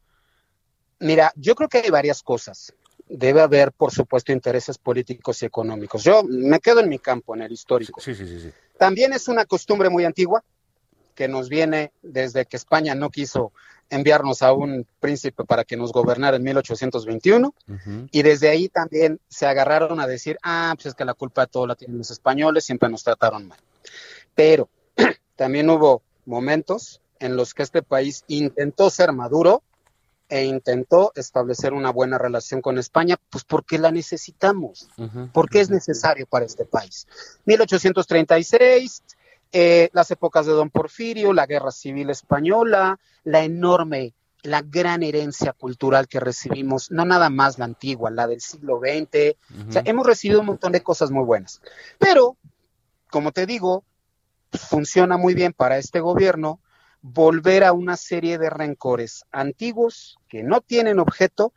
Mira, 0.99 1.33
yo 1.35 1.53
creo 1.55 1.67
que 1.67 1.79
hay 1.79 1.89
varias 1.89 2.23
cosas 2.23 2.73
debe 3.07 3.41
haber, 3.41 3.71
por 3.71 3.91
supuesto, 3.91 4.31
intereses 4.31 4.77
políticos 4.77 5.41
y 5.43 5.45
económicos. 5.45 6.03
Yo 6.03 6.23
me 6.23 6.59
quedo 6.59 6.79
en 6.79 6.89
mi 6.89 6.99
campo, 6.99 7.35
en 7.35 7.41
el 7.41 7.51
histórico. 7.51 8.01
Sí, 8.01 8.15
sí, 8.15 8.25
sí, 8.27 8.51
También 8.77 9.13
es 9.13 9.27
una 9.27 9.45
costumbre 9.45 9.89
muy 9.89 10.05
antigua 10.05 10.43
que 11.15 11.27
nos 11.27 11.49
viene 11.49 11.91
desde 12.01 12.45
que 12.45 12.57
España 12.57 12.95
no 12.95 13.09
quiso 13.09 13.51
enviarnos 13.89 14.41
a 14.41 14.53
un 14.53 14.85
príncipe 14.99 15.43
para 15.43 15.63
que 15.63 15.77
nos 15.77 15.91
gobernara 15.91 16.37
en 16.37 16.43
1821 16.43 17.53
y 18.11 18.21
desde 18.23 18.49
ahí 18.49 18.69
también 18.69 19.19
se 19.27 19.45
agarraron 19.45 19.99
a 19.99 20.07
decir, 20.07 20.37
ah, 20.43 20.73
pues 20.75 20.87
es 20.87 20.95
que 20.95 21.05
la 21.05 21.13
culpa 21.13 21.41
de 21.41 21.47
todo 21.47 21.67
la 21.67 21.75
tienen 21.75 21.97
los 21.97 22.11
españoles, 22.11 22.65
siempre 22.65 22.89
nos 22.89 23.03
trataron 23.03 23.47
mal. 23.47 23.59
Pero 24.35 24.69
también 25.35 25.69
hubo 25.69 26.01
momentos 26.25 27.01
en 27.19 27.35
los 27.35 27.53
que 27.53 27.63
este 27.63 27.81
país 27.81 28.23
intentó 28.27 28.89
ser 28.89 29.11
maduro 29.13 29.63
e 30.29 30.45
intentó 30.45 31.11
establecer 31.15 31.73
una 31.73 31.91
buena 31.91 32.17
relación 32.17 32.61
con 32.61 32.77
España, 32.77 33.17
pues 33.29 33.43
porque 33.43 33.77
la 33.77 33.91
necesitamos, 33.91 34.89
porque 35.31 35.59
es 35.59 35.69
necesario 35.69 36.25
para 36.25 36.45
este 36.45 36.65
país. 36.65 37.07
1836, 37.45 39.03
eh, 39.53 39.89
las 39.93 40.09
épocas 40.09 40.47
de 40.47 40.53
Don 40.53 40.71
Porfirio, 40.71 41.31
la 41.31 41.45
Guerra 41.45 41.71
Civil 41.71 42.09
Española, 42.09 42.99
la 43.23 43.43
enorme, 43.43 44.15
la 44.41 44.63
gran 44.63 45.03
herencia 45.03 45.53
cultural 45.53 46.07
que 46.07 46.19
recibimos, 46.19 46.89
no 46.91 47.05
nada 47.05 47.29
más 47.29 47.59
la 47.59 47.65
antigua, 47.65 48.09
la 48.09 48.27
del 48.27 48.41
siglo 48.41 48.79
XX, 48.79 49.37
o 49.69 49.71
sea, 49.71 49.83
hemos 49.85 50.07
recibido 50.07 50.39
un 50.39 50.47
montón 50.47 50.71
de 50.71 50.81
cosas 50.81 51.11
muy 51.11 51.23
buenas. 51.23 51.61
Pero, 51.99 52.35
como 53.11 53.31
te 53.31 53.45
digo, 53.45 53.85
funciona 54.51 55.17
muy 55.17 55.35
bien 55.35 55.53
para 55.53 55.77
este 55.77 55.99
gobierno 55.99 56.59
volver 57.03 57.63
a 57.63 57.73
una 57.73 57.95
serie 57.95 58.39
de 58.39 58.49
rencores 58.49 59.23
antiguos 59.31 60.17
que 60.27 60.41
no 60.41 60.61
tienen 60.61 60.97
objeto 60.97 61.53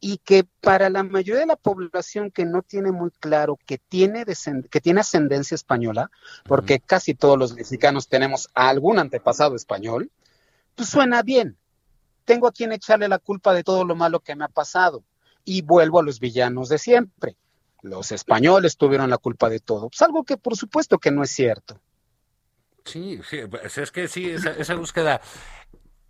y 0.00 0.18
que 0.18 0.44
para 0.60 0.90
la 0.90 1.02
mayoría 1.02 1.40
de 1.40 1.46
la 1.46 1.56
población 1.56 2.30
que 2.30 2.44
no 2.44 2.62
tiene 2.62 2.92
muy 2.92 3.10
claro 3.10 3.58
que 3.66 3.78
tiene, 3.78 4.24
que 4.70 4.80
tiene 4.80 5.00
ascendencia 5.00 5.54
española, 5.54 6.10
porque 6.44 6.78
casi 6.78 7.14
todos 7.14 7.38
los 7.38 7.54
mexicanos 7.54 8.08
tenemos 8.08 8.48
algún 8.54 8.98
antepasado 8.98 9.56
español, 9.56 10.10
pues 10.74 10.88
suena 10.88 11.22
bien. 11.22 11.56
Tengo 12.24 12.46
a 12.46 12.52
quien 12.52 12.72
echarle 12.72 13.08
la 13.08 13.18
culpa 13.18 13.52
de 13.52 13.64
todo 13.64 13.84
lo 13.84 13.96
malo 13.96 14.20
que 14.20 14.36
me 14.36 14.44
ha 14.44 14.48
pasado 14.48 15.02
y 15.44 15.62
vuelvo 15.62 15.98
a 15.98 16.02
los 16.02 16.20
villanos 16.20 16.68
de 16.68 16.78
siempre. 16.78 17.36
Los 17.82 18.12
españoles 18.12 18.76
tuvieron 18.76 19.10
la 19.10 19.18
culpa 19.18 19.48
de 19.48 19.60
todo. 19.60 19.88
Pues 19.88 20.02
algo 20.02 20.24
que 20.24 20.36
por 20.36 20.56
supuesto 20.56 20.98
que 20.98 21.10
no 21.10 21.22
es 21.22 21.30
cierto. 21.30 21.80
Sí, 22.84 23.20
sí, 23.28 23.38
pues, 23.50 23.76
es 23.78 23.90
que 23.90 24.08
sí, 24.08 24.30
esa, 24.30 24.74
búsqueda 24.74 25.20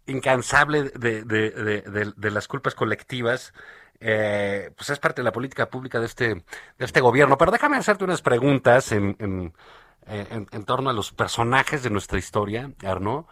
incansable 0.08 0.84
de, 0.84 1.22
de, 1.24 2.12
de, 2.16 2.30
las 2.30 2.48
culpas 2.48 2.74
colectivas, 2.74 3.52
eh, 4.00 4.70
pues 4.76 4.90
es 4.90 4.98
parte 4.98 5.20
de 5.20 5.24
la 5.24 5.32
política 5.32 5.70
pública 5.70 6.00
de 6.00 6.06
este, 6.06 6.34
de 6.34 6.44
este 6.84 7.00
gobierno. 7.00 7.38
Pero 7.38 7.52
déjame 7.52 7.76
hacerte 7.76 8.04
unas 8.04 8.22
preguntas 8.22 8.92
en, 8.92 9.16
en, 9.18 9.52
en, 10.06 10.64
torno 10.64 10.90
a 10.90 10.92
los 10.92 11.12
personajes 11.12 11.82
de 11.82 11.90
nuestra 11.90 12.18
historia, 12.18 12.70
Arno, 12.84 13.26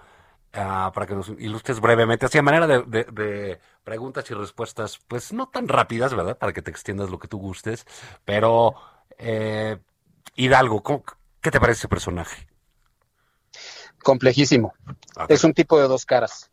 ah, 0.52 0.92
para 0.94 1.06
que 1.06 1.14
nos 1.14 1.28
ilustres 1.30 1.80
brevemente, 1.80 2.26
así 2.26 2.38
a 2.38 2.42
manera 2.42 2.66
de, 2.66 3.60
preguntas 3.84 4.30
y 4.30 4.34
respuestas, 4.34 4.98
pues 5.08 5.32
no 5.32 5.48
tan 5.48 5.68
rápidas, 5.68 6.14
¿verdad? 6.14 6.38
Para 6.38 6.52
que 6.52 6.62
te 6.62 6.70
extiendas 6.70 7.10
lo 7.10 7.18
que 7.18 7.28
tú 7.28 7.38
gustes, 7.38 7.86
pero 8.24 8.74
eh, 9.18 9.78
Hidalgo, 10.34 10.82
¿qué 11.40 11.50
te 11.50 11.60
parece 11.60 11.78
ese 11.80 11.88
personaje? 11.88 12.48
complejísimo. 14.06 14.72
Es 15.28 15.42
un 15.42 15.52
tipo 15.52 15.80
de 15.80 15.88
dos 15.88 16.06
caras. 16.06 16.48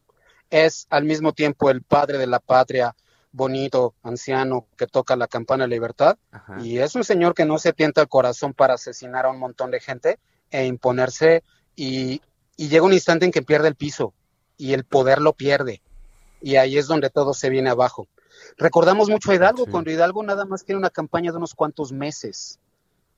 Es 0.50 0.88
al 0.90 1.04
mismo 1.06 1.34
tiempo 1.34 1.70
el 1.70 1.82
padre 1.82 2.18
de 2.18 2.28
la 2.28 2.40
patria, 2.40 2.96
bonito, 3.34 3.96
anciano, 4.04 4.68
que 4.78 4.88
toca 4.88 5.16
la 5.16 5.28
campana 5.28 5.66
de 5.66 5.70
libertad, 5.70 6.18
y 6.60 6.78
es 6.78 6.96
un 6.96 7.04
señor 7.04 7.34
que 7.34 7.46
no 7.46 7.58
se 7.58 7.74
tienta 7.74 8.02
el 8.02 8.08
corazón 8.08 8.54
para 8.54 8.76
asesinar 8.76 9.26
a 9.26 9.32
un 9.32 9.40
montón 9.40 9.72
de 9.72 9.80
gente 9.80 10.20
e 10.52 10.66
imponerse, 10.66 11.44
y, 11.76 12.22
llega 12.56 12.86
un 12.86 12.94
instante 12.94 13.26
en 13.26 13.32
que 13.32 13.42
pierde 13.42 13.68
el 13.68 13.76
piso, 13.76 14.14
y 14.56 14.74
el 14.74 14.86
poder 14.86 15.20
lo 15.20 15.34
pierde, 15.34 15.82
y 16.42 16.56
ahí 16.58 16.78
es 16.78 16.88
donde 16.88 17.10
todo 17.10 17.34
se 17.34 17.50
viene 17.50 17.72
abajo. 17.72 18.08
Recordamos 18.58 19.10
mucho 19.10 19.32
a 19.32 19.36
Hidalgo, 19.36 19.66
cuando 19.66 19.90
Hidalgo 19.90 20.22
nada 20.22 20.46
más 20.46 20.64
tiene 20.64 20.78
una 20.78 20.92
campaña 20.92 21.32
de 21.32 21.38
unos 21.38 21.56
cuantos 21.56 21.92
meses, 21.92 22.60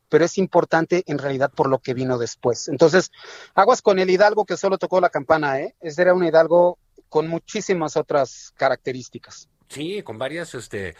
pero 0.07 0.23
es 0.23 0.37
importante 0.37 1.03
en 1.07 1.17
realidad 1.17 1.51
por 1.53 1.67
lo 1.69 1.79
que 1.79 1.93
vino 1.93 2.17
después. 2.17 2.69
Entonces, 2.69 3.11
aguas 3.53 3.81
con 3.81 3.99
el 3.99 4.09
Hidalgo 4.09 4.45
que 4.45 4.55
solo 4.55 4.77
tocó 4.77 5.01
la 5.01 5.09
campana, 5.09 5.59
¿eh? 5.59 5.75
Ese 5.81 6.03
era 6.03 6.13
un 6.13 6.23
Hidalgo 6.23 6.77
con 7.09 7.27
muchísimas 7.27 7.97
otras 7.97 8.53
características. 8.55 9.49
Sí, 9.67 10.03
con 10.03 10.17
varias 10.17 10.53
este, 10.53 10.95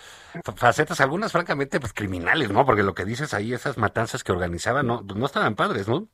facetas, 0.56 1.00
algunas 1.00 1.32
francamente 1.32 1.80
pues 1.80 1.94
criminales, 1.94 2.50
¿no? 2.50 2.66
Porque 2.66 2.84
lo 2.84 2.96
que 2.96 3.06
dices 3.06 3.34
ahí, 3.34 3.54
esas 3.54 3.78
matanzas 3.78 4.24
que 4.24 4.32
organizaban, 4.32 4.88
no, 4.88 5.02
no 5.02 5.26
estaban 5.26 5.56
padres, 5.56 5.88
¿no? 5.88 6.08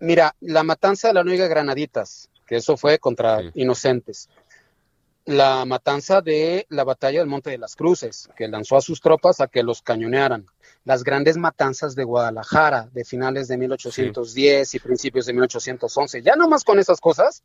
Mira, 0.00 0.36
la 0.40 0.62
matanza 0.62 1.08
de 1.08 1.14
la 1.14 1.24
Nueva 1.24 1.46
Granaditas, 1.46 2.30
que 2.46 2.56
eso 2.56 2.76
fue 2.76 2.98
contra 2.98 3.40
inocentes. 3.54 4.28
La 5.24 5.64
matanza 5.64 6.20
de 6.20 6.66
la 6.70 6.84
batalla 6.84 7.18
del 7.18 7.28
Monte 7.28 7.50
de 7.50 7.58
las 7.58 7.76
Cruces, 7.76 8.30
que 8.36 8.48
lanzó 8.48 8.76
a 8.76 8.80
sus 8.80 9.00
tropas 9.00 9.40
a 9.40 9.48
que 9.48 9.62
los 9.62 9.82
cañonearan. 9.82 10.46
Las 10.84 11.02
grandes 11.02 11.36
matanzas 11.36 11.94
de 11.94 12.04
Guadalajara, 12.04 12.88
de 12.92 13.04
finales 13.04 13.48
de 13.48 13.58
1810 13.58 14.74
y 14.74 14.78
principios 14.78 15.26
de 15.26 15.32
1811. 15.34 16.22
Ya 16.22 16.36
nomás 16.36 16.64
con 16.64 16.78
esas 16.78 17.00
cosas, 17.00 17.42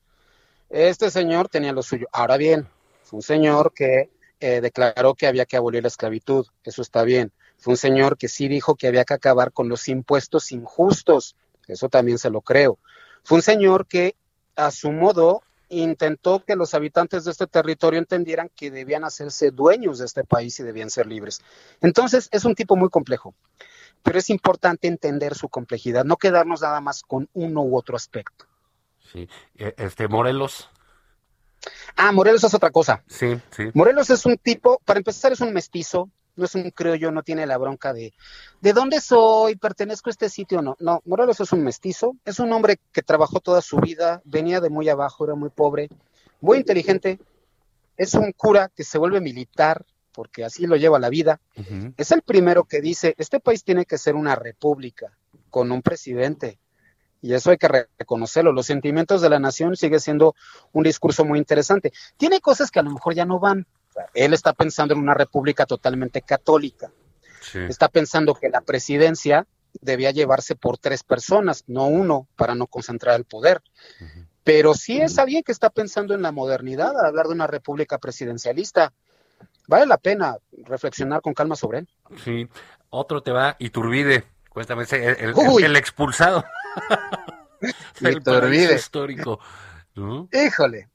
este 0.73 1.09
señor 1.11 1.47
tenía 1.47 1.71
lo 1.71 1.83
suyo. 1.83 2.07
Ahora 2.11 2.37
bien, 2.37 2.67
fue 3.03 3.17
un 3.17 3.23
señor 3.23 3.73
que 3.73 4.09
eh, 4.39 4.59
declaró 4.59 5.13
que 5.15 5.27
había 5.27 5.45
que 5.45 5.55
abolir 5.55 5.83
la 5.83 5.87
esclavitud. 5.87 6.47
Eso 6.63 6.81
está 6.81 7.03
bien. 7.03 7.31
Fue 7.57 7.73
un 7.73 7.77
señor 7.77 8.17
que 8.17 8.27
sí 8.27 8.47
dijo 8.47 8.75
que 8.75 8.87
había 8.87 9.05
que 9.05 9.13
acabar 9.13 9.53
con 9.53 9.69
los 9.69 9.87
impuestos 9.87 10.51
injustos 10.51 11.35
eso 11.67 11.89
también 11.89 12.17
se 12.17 12.29
lo 12.29 12.41
creo. 12.41 12.77
Fue 13.23 13.37
un 13.37 13.41
señor 13.41 13.87
que 13.87 14.15
a 14.55 14.71
su 14.71 14.91
modo 14.91 15.41
intentó 15.69 16.43
que 16.45 16.55
los 16.55 16.73
habitantes 16.73 17.25
de 17.25 17.31
este 17.31 17.47
territorio 17.47 17.99
entendieran 17.99 18.49
que 18.55 18.69
debían 18.69 19.03
hacerse 19.03 19.51
dueños 19.51 19.99
de 19.99 20.05
este 20.05 20.23
país 20.23 20.59
y 20.59 20.63
debían 20.63 20.89
ser 20.89 21.07
libres. 21.07 21.41
Entonces 21.81 22.29
es 22.31 22.45
un 22.45 22.53
tipo 22.53 22.75
muy 22.75 22.89
complejo, 22.89 23.33
pero 24.03 24.19
es 24.19 24.29
importante 24.29 24.87
entender 24.87 25.35
su 25.35 25.49
complejidad, 25.49 26.05
no 26.05 26.17
quedarnos 26.17 26.61
nada 26.61 26.79
más 26.81 27.01
con 27.01 27.29
uno 27.33 27.63
u 27.63 27.77
otro 27.77 27.95
aspecto. 27.95 28.45
Sí, 29.13 29.29
e, 29.55 29.75
este 29.77 30.07
Morelos. 30.07 30.69
Ah, 31.95 32.11
Morelos 32.11 32.43
es 32.43 32.53
otra 32.53 32.71
cosa. 32.71 33.03
Sí, 33.07 33.39
sí. 33.51 33.69
Morelos 33.73 34.09
es 34.09 34.25
un 34.25 34.37
tipo, 34.37 34.81
para 34.83 34.99
empezar 34.99 35.31
es 35.31 35.39
un 35.39 35.53
mestizo, 35.53 36.09
no 36.35 36.45
es 36.45 36.55
un 36.55 36.71
criollo, 36.71 37.11
no 37.11 37.21
tiene 37.21 37.45
la 37.45 37.57
bronca 37.57 37.93
de 37.93 38.13
¿de 38.59 38.73
dónde 38.73 38.99
soy? 38.99 39.55
¿Pertenezco 39.55 40.09
a 40.09 40.11
este 40.11 40.29
sitio? 40.29 40.61
No, 40.61 40.75
no, 40.79 41.01
Morelos 41.05 41.39
es 41.39 41.51
un 41.53 41.63
mestizo, 41.63 42.17
es 42.25 42.39
un 42.39 42.51
hombre 42.51 42.79
que 42.91 43.03
trabajó 43.03 43.39
toda 43.39 43.61
su 43.61 43.77
vida, 43.77 44.21
venía 44.25 44.59
de 44.59 44.69
muy 44.69 44.89
abajo, 44.89 45.25
era 45.25 45.35
muy 45.35 45.49
pobre, 45.49 45.89
muy 46.41 46.57
inteligente, 46.57 47.19
es 47.95 48.15
un 48.15 48.31
cura 48.31 48.71
que 48.75 48.83
se 48.83 48.97
vuelve 48.97 49.21
militar 49.21 49.85
porque 50.13 50.43
así 50.43 50.67
lo 50.67 50.75
lleva 50.75 50.99
la 50.99 51.09
vida. 51.09 51.39
Es 51.97 52.11
el 52.11 52.21
primero 52.21 52.65
que 52.65 52.81
dice, 52.81 53.15
este 53.17 53.39
país 53.39 53.63
tiene 53.63 53.85
que 53.85 53.97
ser 53.97 54.15
una 54.15 54.35
república 54.35 55.17
con 55.49 55.71
un 55.71 55.81
presidente. 55.81 56.59
Y 57.23 57.33
eso 57.33 57.51
hay 57.51 57.57
que 57.57 57.69
reconocerlo. 57.69 58.51
Los 58.51 58.65
sentimientos 58.65 59.21
de 59.21 59.29
la 59.29 59.39
nación 59.39 59.77
sigue 59.77 60.01
siendo 60.01 60.35
un 60.73 60.83
discurso 60.83 61.23
muy 61.23 61.39
interesante. 61.39 61.93
Tiene 62.17 62.41
cosas 62.41 62.69
que 62.69 62.79
a 62.79 62.83
lo 62.83 62.91
mejor 62.91 63.15
ya 63.15 63.23
no 63.23 63.39
van, 63.39 63.65
él 64.13 64.33
está 64.33 64.51
pensando 64.51 64.93
en 64.93 64.99
una 64.99 65.13
república 65.13 65.65
totalmente 65.65 66.21
católica. 66.21 66.91
Está 67.53 67.87
pensando 67.87 68.35
que 68.35 68.49
la 68.49 68.59
presidencia 68.59 69.47
debía 69.79 70.11
llevarse 70.11 70.55
por 70.55 70.77
tres 70.77 71.03
personas, 71.03 71.63
no 71.67 71.87
uno, 71.87 72.27
para 72.35 72.55
no 72.55 72.67
concentrar 72.67 73.15
el 73.15 73.23
poder. 73.23 73.61
Pero 74.43 74.73
sí 74.73 74.99
es 74.99 75.17
alguien 75.17 75.43
que 75.43 75.53
está 75.53 75.69
pensando 75.69 76.13
en 76.13 76.21
la 76.21 76.33
modernidad, 76.33 76.97
al 76.99 77.05
hablar 77.05 77.27
de 77.27 77.33
una 77.33 77.47
república 77.47 77.99
presidencialista. 77.99 78.91
Vale 79.69 79.85
la 79.85 79.97
pena 79.97 80.35
reflexionar 80.51 81.21
con 81.21 81.33
calma 81.33 81.55
sobre 81.55 81.79
él. 81.79 81.89
Sí, 82.23 82.49
otro 82.89 83.23
te 83.23 83.31
va, 83.31 83.55
Iturbide, 83.59 84.25
cuéntame, 84.53 84.85
el, 84.91 85.33
el, 85.63 85.75
expulsado. 85.75 86.43
Iturbide. 88.01 88.75
histórico. 88.75 89.39
Híjole, 90.31 90.89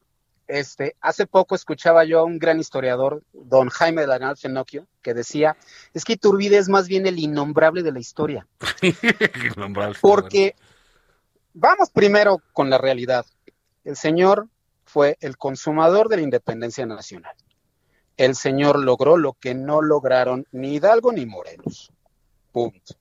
este, 0.48 0.96
hace 1.00 1.26
poco 1.26 1.54
escuchaba 1.54 2.04
yo 2.04 2.20
a 2.20 2.24
un 2.24 2.38
gran 2.38 2.58
historiador, 2.58 3.22
don 3.32 3.68
Jaime 3.68 4.00
de 4.00 4.06
la 4.06 4.34
Fenocchio, 4.34 4.86
que 5.02 5.14
decía, 5.14 5.56
es 5.92 6.04
que 6.04 6.14
Iturbide 6.14 6.56
es 6.56 6.68
más 6.68 6.88
bien 6.88 7.06
el 7.06 7.18
innombrable 7.18 7.82
de 7.82 7.92
la 7.92 8.00
historia. 8.00 8.46
Porque 10.00 10.56
vamos 11.52 11.90
primero 11.90 12.42
con 12.52 12.70
la 12.70 12.78
realidad. 12.78 13.26
El 13.84 13.96
señor 13.96 14.48
fue 14.84 15.18
el 15.20 15.36
consumador 15.36 16.08
de 16.08 16.16
la 16.16 16.22
independencia 16.22 16.86
nacional. 16.86 17.34
El 18.16 18.34
señor 18.34 18.78
logró 18.80 19.16
lo 19.16 19.34
que 19.34 19.54
no 19.54 19.82
lograron 19.82 20.46
ni 20.50 20.74
Hidalgo 20.74 21.12
ni 21.12 21.26
Morelos. 21.26 21.92
Punto. 22.52 22.94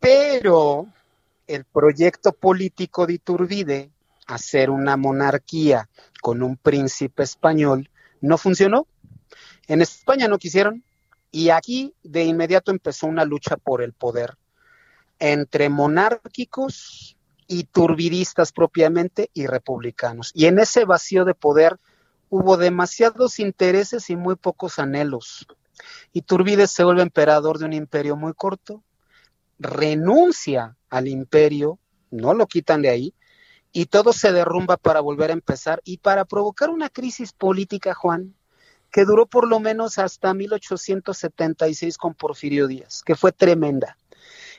Pero 0.00 0.88
el 1.46 1.64
proyecto 1.64 2.32
político 2.32 3.06
de 3.06 3.14
Iturbide 3.14 3.90
hacer 4.26 4.70
una 4.70 4.96
monarquía 4.96 5.88
con 6.22 6.42
un 6.42 6.56
príncipe 6.56 7.22
español 7.22 7.90
no 8.20 8.38
funcionó. 8.38 8.86
En 9.68 9.82
España 9.82 10.26
no 10.26 10.38
quisieron 10.38 10.82
y 11.30 11.50
aquí 11.50 11.94
de 12.02 12.24
inmediato 12.24 12.70
empezó 12.70 13.06
una 13.06 13.24
lucha 13.24 13.56
por 13.56 13.82
el 13.82 13.92
poder 13.92 14.36
entre 15.18 15.68
monárquicos 15.68 17.16
y 17.46 17.64
turbidistas 17.64 18.52
propiamente 18.52 19.30
y 19.34 19.46
republicanos. 19.46 20.32
Y 20.34 20.46
en 20.46 20.58
ese 20.58 20.84
vacío 20.84 21.24
de 21.24 21.34
poder 21.34 21.78
hubo 22.30 22.56
demasiados 22.56 23.38
intereses 23.38 24.08
y 24.08 24.16
muy 24.16 24.36
pocos 24.36 24.78
anhelos. 24.78 25.46
Y 26.12 26.22
Turbide 26.22 26.66
se 26.66 26.84
vuelve 26.84 27.02
emperador 27.02 27.58
de 27.58 27.66
un 27.66 27.72
imperio 27.72 28.16
muy 28.16 28.32
corto, 28.34 28.82
renuncia 29.60 30.76
al 30.88 31.06
imperio, 31.06 31.78
no 32.10 32.34
lo 32.34 32.46
quitan 32.46 32.82
de 32.82 32.88
ahí, 32.88 33.14
y 33.72 33.86
todo 33.86 34.12
se 34.12 34.32
derrumba 34.32 34.76
para 34.76 35.00
volver 35.00 35.30
a 35.30 35.34
empezar 35.34 35.80
y 35.84 35.98
para 35.98 36.24
provocar 36.24 36.70
una 36.70 36.88
crisis 36.88 37.32
política, 37.32 37.94
Juan, 37.94 38.34
que 38.90 39.04
duró 39.04 39.26
por 39.26 39.46
lo 39.46 39.60
menos 39.60 39.98
hasta 39.98 40.34
1876 40.34 41.96
con 41.96 42.14
Porfirio 42.14 42.66
Díaz, 42.66 43.02
que 43.04 43.14
fue 43.14 43.30
tremenda. 43.30 43.96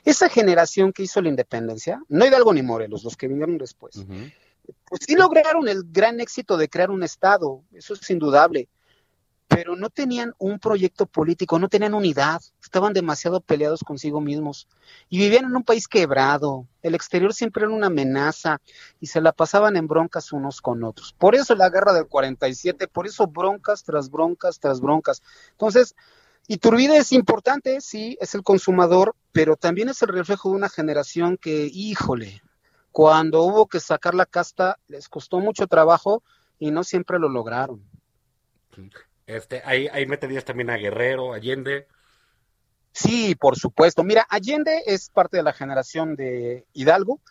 Esa 0.06 0.30
generación 0.30 0.94
que 0.94 1.04
hizo 1.04 1.22
la 1.22 1.30
independencia, 1.30 2.02
no 2.08 2.26
Hidalgo 2.26 2.54
ni 2.54 2.62
Morelos, 2.62 3.04
los 3.04 3.18
que 3.18 3.28
vinieron 3.28 3.58
después, 3.58 4.06
pues 4.86 5.02
sí 5.06 5.16
lograron 5.16 5.68
el 5.68 5.84
gran 5.92 6.20
éxito 6.20 6.56
de 6.56 6.70
crear 6.70 6.92
un 6.92 7.04
Estado, 7.04 7.64
eso 7.74 7.94
es 7.96 8.10
indudable, 8.10 8.70
pero 9.54 9.76
no 9.76 9.90
tenían 9.90 10.34
un 10.38 10.60
proyecto 10.60 11.06
político, 11.06 11.60
no 11.60 11.68
tenían 11.68 11.94
unidad, 11.94 12.42
estaban 12.64 12.94
demasiado 12.94 13.42
peleados 13.42 13.82
consigo 13.82 14.22
mismos 14.22 14.70
y 15.10 15.18
vivían 15.18 15.44
en 15.44 15.56
un 15.58 15.64
país 15.64 15.90
quebrado. 15.90 16.68
El 16.82 16.96
exterior 16.96 17.34
siempre 17.34 17.66
era 17.66 17.74
una 17.74 17.88
amenaza 17.88 18.62
y 19.02 19.08
se 19.08 19.20
la 19.20 19.34
pasaban 19.34 19.76
en 19.76 19.88
broncas 19.88 20.32
unos 20.32 20.62
con 20.62 20.86
otros. 20.86 21.14
Por 21.18 21.36
eso 21.36 21.54
la 21.56 21.70
guerra 21.70 21.92
del 21.92 22.08
47, 22.08 22.88
por 22.88 23.08
eso 23.08 23.28
broncas 23.28 23.84
tras 23.84 24.10
broncas 24.10 24.58
tras 24.58 24.80
broncas. 24.80 25.22
Entonces, 25.52 25.96
Iturbide 26.48 26.96
es 26.96 27.12
importante, 27.12 27.82
sí, 27.82 28.18
es 28.22 28.34
el 28.36 28.44
consumador, 28.44 29.18
pero 29.34 29.58
también 29.58 29.90
es 29.90 30.02
el 30.02 30.10
reflejo 30.10 30.50
de 30.50 30.56
una 30.56 30.70
generación 30.70 31.36
que, 31.36 31.70
híjole, 31.74 32.42
cuando 32.94 33.44
hubo 33.44 33.68
que 33.68 33.82
sacar 33.82 34.16
la 34.16 34.26
casta 34.26 34.80
les 34.88 35.10
costó 35.10 35.42
mucho 35.42 35.68
trabajo 35.68 36.24
y 36.58 36.72
no 36.72 36.86
siempre 36.86 37.20
lo 37.20 37.28
lograron. 37.28 37.84
Este, 39.32 39.62
ahí, 39.66 39.88
ahí 39.92 40.06
meterías 40.06 40.44
también 40.44 40.70
a 40.70 40.78
Guerrero, 40.78 41.34
Allende. 41.34 41.88
Sí, 42.92 43.36
por 43.36 43.58
supuesto. 43.58 44.04
Mira, 44.04 44.26
Allende 44.30 44.84
es 44.86 45.10
parte 45.10 45.38
de 45.38 45.44
la 45.44 45.54
generación 45.54 46.16
de 46.16 46.66
Hidalgo. 46.74 47.22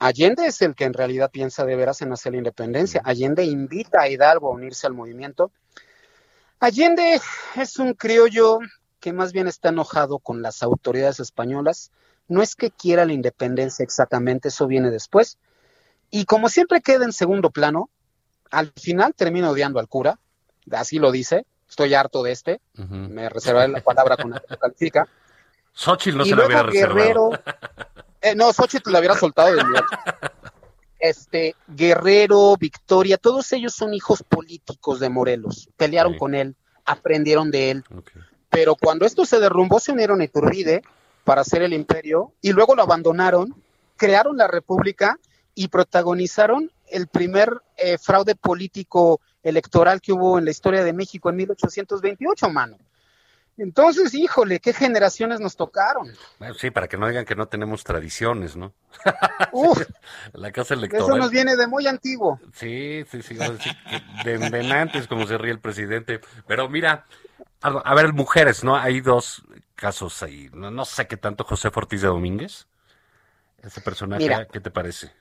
Allende 0.00 0.46
es 0.46 0.60
el 0.62 0.74
que 0.74 0.84
en 0.84 0.94
realidad 0.94 1.30
piensa 1.30 1.64
de 1.64 1.76
veras 1.76 2.02
en 2.02 2.12
hacer 2.12 2.32
la 2.32 2.38
independencia. 2.38 3.00
Allende 3.04 3.44
invita 3.44 4.02
a 4.02 4.08
Hidalgo 4.08 4.48
a 4.48 4.54
unirse 4.54 4.86
al 4.86 4.94
movimiento. 4.94 5.52
Allende 6.60 7.20
es 7.56 7.78
un 7.78 7.94
criollo 7.94 8.58
que 8.98 9.12
más 9.12 9.32
bien 9.32 9.46
está 9.46 9.68
enojado 9.68 10.18
con 10.18 10.42
las 10.42 10.62
autoridades 10.62 11.20
españolas. 11.20 11.92
No 12.26 12.42
es 12.42 12.56
que 12.56 12.70
quiera 12.70 13.04
la 13.04 13.12
independencia 13.12 13.84
exactamente, 13.84 14.48
eso 14.48 14.66
viene 14.66 14.90
después. 14.90 15.38
Y 16.10 16.24
como 16.24 16.48
siempre 16.48 16.80
queda 16.80 17.04
en 17.04 17.12
segundo 17.12 17.50
plano, 17.50 17.90
al 18.50 18.72
final 18.72 19.14
termina 19.14 19.50
odiando 19.50 19.78
al 19.78 19.88
cura, 19.88 20.18
así 20.72 20.98
lo 20.98 21.10
dice, 21.10 21.46
estoy 21.68 21.94
harto 21.94 22.22
de 22.22 22.32
este, 22.32 22.60
me 22.74 23.28
reservaré 23.28 23.68
la 23.68 23.80
palabra 23.80 24.16
con 24.16 24.30
la 24.30 24.40
que 24.40 24.56
califica. 24.56 25.08
Xochitl 25.72 26.16
no 26.18 26.24
se 26.24 26.34
la 26.34 26.46
hubiera 26.46 26.62
Guerrero, 26.64 27.30
eh, 28.20 28.34
no, 28.34 28.52
Xochitl 28.52 28.90
la 28.90 28.98
hubiera 28.98 29.16
soltado 29.16 29.54
de 29.54 29.62
Este, 30.98 31.54
Guerrero, 31.68 32.56
Victoria, 32.58 33.18
todos 33.18 33.52
ellos 33.52 33.74
son 33.74 33.94
hijos 33.94 34.22
políticos 34.22 34.98
de 34.98 35.08
Morelos, 35.08 35.68
pelearon 35.76 36.18
con 36.18 36.34
él, 36.34 36.56
aprendieron 36.84 37.50
de 37.50 37.70
él. 37.70 37.84
Pero 38.50 38.74
cuando 38.74 39.06
esto 39.06 39.24
se 39.24 39.38
derrumbó, 39.38 39.78
se 39.78 39.92
unieron 39.92 40.20
a 40.20 40.24
Iturbide 40.24 40.82
para 41.24 41.42
hacer 41.42 41.62
el 41.62 41.74
imperio 41.74 42.32
y 42.40 42.52
luego 42.52 42.74
lo 42.74 42.82
abandonaron, 42.82 43.54
crearon 43.96 44.36
la 44.36 44.48
república 44.48 45.18
y 45.54 45.68
protagonizaron 45.68 46.72
el 46.90 47.08
primer 47.08 47.62
eh, 47.76 47.98
fraude 47.98 48.34
político 48.34 49.20
electoral 49.42 50.00
que 50.00 50.12
hubo 50.12 50.38
en 50.38 50.44
la 50.44 50.50
historia 50.50 50.84
de 50.84 50.92
México 50.92 51.30
en 51.30 51.36
1828, 51.36 52.50
mano. 52.50 52.78
Entonces, 53.58 54.14
híjole, 54.14 54.60
¿qué 54.60 54.72
generaciones 54.72 55.40
nos 55.40 55.56
tocaron? 55.56 56.12
sí, 56.56 56.70
para 56.70 56.86
que 56.86 56.96
no 56.96 57.08
digan 57.08 57.24
que 57.24 57.34
no 57.34 57.48
tenemos 57.48 57.82
tradiciones, 57.82 58.54
¿no? 58.54 58.72
Uf, 59.50 59.82
la 60.32 60.52
casa 60.52 60.74
electoral. 60.74 61.06
Eso 61.06 61.16
nos 61.16 61.30
viene 61.30 61.56
de 61.56 61.66
muy 61.66 61.88
antiguo. 61.88 62.38
Sí, 62.54 63.04
sí, 63.10 63.20
sí, 63.20 63.36
de, 64.24 64.38
de 64.38 64.72
antes, 64.72 65.08
como 65.08 65.26
se 65.26 65.36
ríe 65.38 65.50
el 65.50 65.58
presidente. 65.58 66.20
Pero 66.46 66.68
mira, 66.68 67.04
a, 67.60 67.94
ver, 67.94 68.12
mujeres, 68.12 68.62
¿no? 68.62 68.76
Hay 68.76 69.00
dos 69.00 69.42
casos 69.74 70.22
ahí. 70.22 70.48
No, 70.52 70.84
sé 70.84 71.08
qué 71.08 71.16
tanto 71.16 71.42
José 71.42 71.68
Ortiz 71.74 72.02
de 72.02 72.08
Domínguez. 72.08 72.68
Ese 73.60 73.80
personaje, 73.80 74.46
¿qué 74.52 74.60
te 74.60 74.70
parece? 74.70 75.12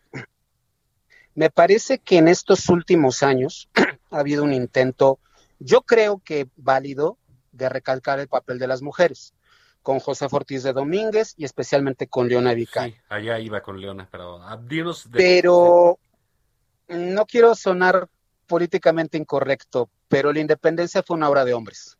Me 1.38 1.52
parece 1.52 2.00
que 2.00 2.18
en 2.18 2.28
estos 2.28 2.68
últimos 2.68 3.22
años 3.22 3.70
ha 4.10 4.18
habido 4.18 4.44
un 4.44 4.54
intento, 4.54 5.20
yo 5.60 5.84
creo 5.84 6.20
que 6.26 6.48
válido, 6.56 7.20
de 7.52 7.70
recalcar 7.70 8.20
el 8.20 8.28
papel 8.28 8.58
de 8.58 8.66
las 8.66 8.82
mujeres, 8.82 9.36
con 9.84 10.00
José 10.00 10.28
Ortiz 10.32 10.64
de 10.64 10.74
Domínguez 10.74 11.36
y 11.38 11.46
especialmente 11.46 12.08
con 12.08 12.28
Leona. 12.28 12.56
Sí, 12.56 12.96
allá 13.08 13.38
iba 13.38 13.62
con 13.62 13.80
Leona, 13.80 14.08
pero 14.12 14.42
ah, 14.42 14.60
Pero 15.12 16.00
no 16.88 17.26
quiero 17.28 17.54
sonar 17.54 18.10
políticamente 18.48 19.20
incorrecto, 19.20 19.92
pero 20.08 20.34
la 20.34 20.40
independencia 20.40 21.04
fue 21.04 21.18
una 21.18 21.30
obra 21.30 21.46
de 21.46 21.54
hombres. 21.54 22.00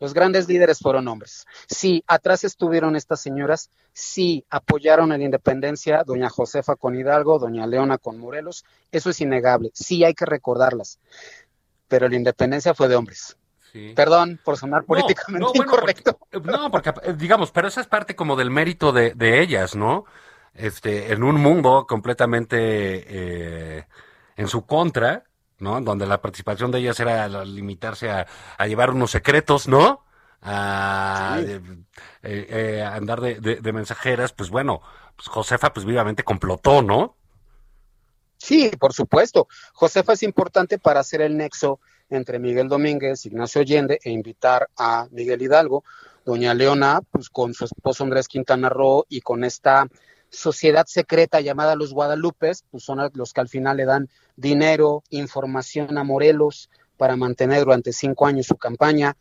Los 0.00 0.14
grandes 0.14 0.48
líderes 0.48 0.78
fueron 0.78 1.06
hombres. 1.08 1.46
Sí, 1.68 2.02
atrás 2.06 2.42
estuvieron 2.44 2.96
estas 2.96 3.20
señoras, 3.20 3.70
sí, 3.92 4.44
apoyaron 4.48 5.12
a 5.12 5.18
la 5.18 5.24
independencia, 5.24 6.02
doña 6.04 6.30
Josefa 6.30 6.74
con 6.74 6.98
Hidalgo, 6.98 7.38
doña 7.38 7.66
Leona 7.66 7.98
con 7.98 8.18
Morelos, 8.18 8.64
eso 8.90 9.10
es 9.10 9.20
innegable, 9.20 9.70
sí 9.74 10.02
hay 10.02 10.14
que 10.14 10.24
recordarlas, 10.24 10.98
pero 11.86 12.08
la 12.08 12.16
independencia 12.16 12.74
fue 12.74 12.88
de 12.88 12.96
hombres. 12.96 13.36
Perdón 13.94 14.40
por 14.42 14.56
sonar 14.56 14.84
políticamente 14.84 15.58
incorrecto. 15.58 16.18
No, 16.42 16.70
porque 16.70 16.92
eh, 17.02 17.14
digamos, 17.16 17.52
pero 17.52 17.68
esa 17.68 17.80
es 17.80 17.86
parte 17.86 18.16
como 18.16 18.34
del 18.34 18.50
mérito 18.50 18.90
de, 18.90 19.40
ellas, 19.40 19.76
¿no? 19.76 20.06
Este, 20.54 21.12
en 21.12 21.22
un 21.22 21.36
mundo 21.36 21.86
completamente 21.88 22.56
eh, 22.58 23.86
en 24.36 24.48
su 24.48 24.66
contra, 24.66 25.24
¿no? 25.60 25.80
Donde 25.80 26.06
la 26.06 26.20
participación 26.20 26.70
de 26.70 26.78
ellas 26.78 26.98
era 27.00 27.28
limitarse 27.44 28.10
a, 28.10 28.26
llevar 28.66 28.90
unos 28.90 29.10
secretos, 29.10 29.68
¿no? 29.68 30.04
A, 30.42 31.38
andar 32.92 33.20
de, 33.20 33.72
mensajeras, 33.72 34.32
pues 34.32 34.50
bueno, 34.50 34.82
pues 35.16 35.28
Josefa 35.28 35.72
pues 35.72 35.86
vivamente 35.86 36.24
complotó, 36.24 36.82
¿no? 36.82 37.16
Sí, 38.38 38.70
por 38.78 38.94
supuesto. 38.94 39.48
Josefa 39.74 40.14
es 40.14 40.22
importante 40.22 40.78
para 40.78 41.00
hacer 41.00 41.20
el 41.20 41.36
nexo 41.36 41.78
entre 42.08 42.38
Miguel 42.38 42.68
Domínguez, 42.68 43.26
Ignacio 43.26 43.60
Allende 43.60 44.00
e 44.02 44.10
invitar 44.10 44.68
a 44.76 45.06
Miguel 45.10 45.42
Hidalgo, 45.42 45.84
doña 46.24 46.54
Leona, 46.54 47.00
pues 47.10 47.28
con 47.28 47.54
su 47.54 47.66
esposo 47.66 48.04
Andrés 48.04 48.28
Quintana 48.28 48.68
Roo 48.68 49.04
y 49.08 49.20
con 49.20 49.44
esta 49.44 49.86
sociedad 50.30 50.86
secreta 50.86 51.40
llamada 51.40 51.76
los 51.76 51.92
Guadalupes, 51.92 52.64
pues 52.70 52.84
son 52.84 52.98
los 53.14 53.32
que 53.32 53.40
al 53.40 53.48
final 53.48 53.76
le 53.76 53.84
dan 53.84 54.08
dinero, 54.36 55.02
información 55.10 55.98
a 55.98 56.04
Morelos 56.04 56.70
para 56.96 57.16
mantener 57.16 57.64
durante 57.64 57.92
cinco 57.92 58.26
años 58.26 58.46
su 58.46 58.56
campaña. 58.56 59.16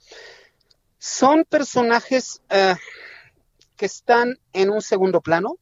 Son 0.97 1.45
personajes 1.45 2.41
eh, 2.49 2.75
que 3.75 3.85
están 3.85 4.37
en 4.53 4.69
un 4.69 4.81
segundo 4.81 5.21
plano, 5.21 5.57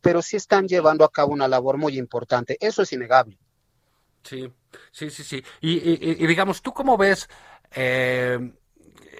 pero 0.00 0.22
sí 0.22 0.36
están 0.36 0.68
llevando 0.68 1.04
a 1.04 1.10
cabo 1.10 1.32
una 1.32 1.48
labor 1.48 1.78
muy 1.78 1.98
importante. 1.98 2.56
Eso 2.60 2.82
es 2.82 2.92
innegable. 2.92 3.38
Sí, 4.22 4.52
sí, 4.92 5.10
sí, 5.10 5.24
sí. 5.24 5.42
Y, 5.60 6.26
digamos, 6.26 6.62
¿tú 6.62 6.72
cómo 6.72 6.96
ves 6.96 7.28
eh, 7.72 8.52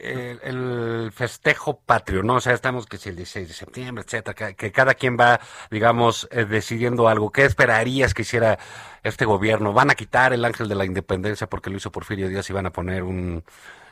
el, 0.00 1.10
festejo 1.12 1.80
patrio, 1.80 2.22
¿no? 2.22 2.36
O 2.36 2.40
sea, 2.40 2.52
estamos 2.52 2.86
que 2.86 2.98
si 2.98 3.08
el 3.08 3.16
16 3.16 3.48
de 3.48 3.54
septiembre, 3.54 4.04
etcétera, 4.06 4.54
que, 4.54 4.72
cada 4.72 4.94
quien 4.94 5.16
va, 5.18 5.40
digamos, 5.70 6.28
eh, 6.30 6.44
decidiendo 6.44 7.08
algo. 7.08 7.32
¿Qué 7.32 7.44
esperarías 7.44 8.14
que 8.14 8.22
hiciera 8.22 8.58
este 9.02 9.24
gobierno? 9.24 9.72
¿Van 9.72 9.90
a 9.90 9.94
quitar 9.94 10.32
el 10.32 10.44
ángel 10.44 10.68
de 10.68 10.74
la 10.74 10.84
independencia 10.84 11.48
porque 11.48 11.70
lo 11.70 11.76
hizo 11.76 11.92
Porfirio 11.92 12.28
Díaz 12.28 12.48
y 12.50 12.52
van 12.52 12.66
a 12.66 12.72
poner 12.72 13.02
un, 13.02 13.44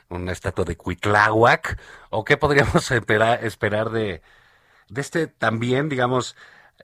una 0.08 0.32
estatua 0.32 0.64
de 0.64 0.76
Cuitláhuac? 0.76 1.78
¿O 2.10 2.24
qué 2.24 2.36
podríamos 2.36 2.90
esperar, 2.90 3.90
de, 3.90 4.22
de 4.88 5.00
este 5.00 5.26
también, 5.26 5.88
digamos, 5.88 6.36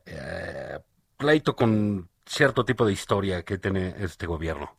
eh, 0.07 0.79
pleito 1.16 1.55
con 1.57 2.09
cierto 2.27 2.64
tipo 2.64 2.85
de 2.87 2.93
historia 2.93 3.43
que 3.43 3.59
tiene 3.59 3.95
este 3.99 4.27
gobierno? 4.27 4.77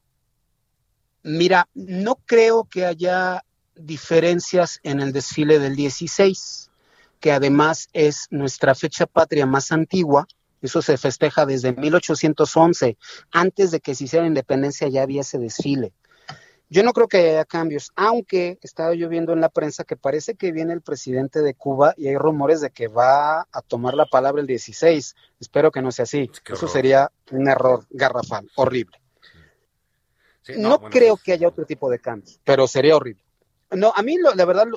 Mira, 1.23 1.69
no 1.73 2.15
creo 2.25 2.65
que 2.65 2.85
haya 2.85 3.45
diferencias 3.75 4.79
en 4.83 4.99
el 4.99 5.13
desfile 5.13 5.59
del 5.59 5.75
16, 5.75 6.71
que 7.19 7.31
además 7.31 7.89
es 7.93 8.27
nuestra 8.31 8.75
fecha 8.75 9.05
patria 9.05 9.45
más 9.45 9.71
antigua. 9.71 10.27
Eso 10.61 10.81
se 10.81 10.97
festeja 10.97 11.45
desde 11.45 11.73
1811. 11.73 12.97
Antes 13.31 13.71
de 13.71 13.79
que 13.79 13.95
se 13.95 14.05
hiciera 14.05 14.23
la 14.23 14.29
independencia 14.29 14.87
ya 14.87 15.03
había 15.03 15.21
ese 15.21 15.37
desfile. 15.37 15.93
Yo 16.73 16.81
no 16.81 16.91
creo 16.93 17.07
que 17.07 17.17
haya 17.17 17.45
cambios, 17.45 17.91
aunque 17.95 18.57
estaba 18.63 18.95
yo 18.95 19.07
viendo 19.07 19.31
en 19.31 19.41
la 19.41 19.49
prensa 19.49 19.83
que 19.83 19.95
parece 19.95 20.33
que 20.33 20.51
viene 20.51 20.73
el 20.73 20.81
presidente 20.81 21.41
de 21.41 21.53
Cuba 21.53 21.93
y 21.97 22.07
hay 22.07 22.17
rumores 22.17 22.61
de 22.61 22.71
que 22.71 22.87
va 22.87 23.41
a 23.41 23.61
tomar 23.61 23.93
la 23.93 24.07
palabra 24.07 24.41
el 24.41 24.47
16. 24.47 25.15
Espero 25.39 25.71
que 25.71 25.83
no 25.83 25.91
sea 25.91 26.03
así. 26.03 26.31
Eso 26.51 26.67
sería 26.67 27.11
un 27.29 27.47
error 27.47 27.85
garrafal, 27.91 28.49
horrible. 28.55 28.99
no, 30.57 30.81
creo 30.89 31.15
que 31.15 31.33
haya 31.33 31.47
otro 31.47 31.63
tipo 31.65 31.91
de 31.91 31.99
cambios, 31.99 32.39
pero 32.43 32.67
sería 32.67 32.95
horrible. 32.95 33.21
No, 33.75 33.93
a 33.95 34.01
mí 34.03 34.17
la 34.17 34.45
verdad, 34.45 34.67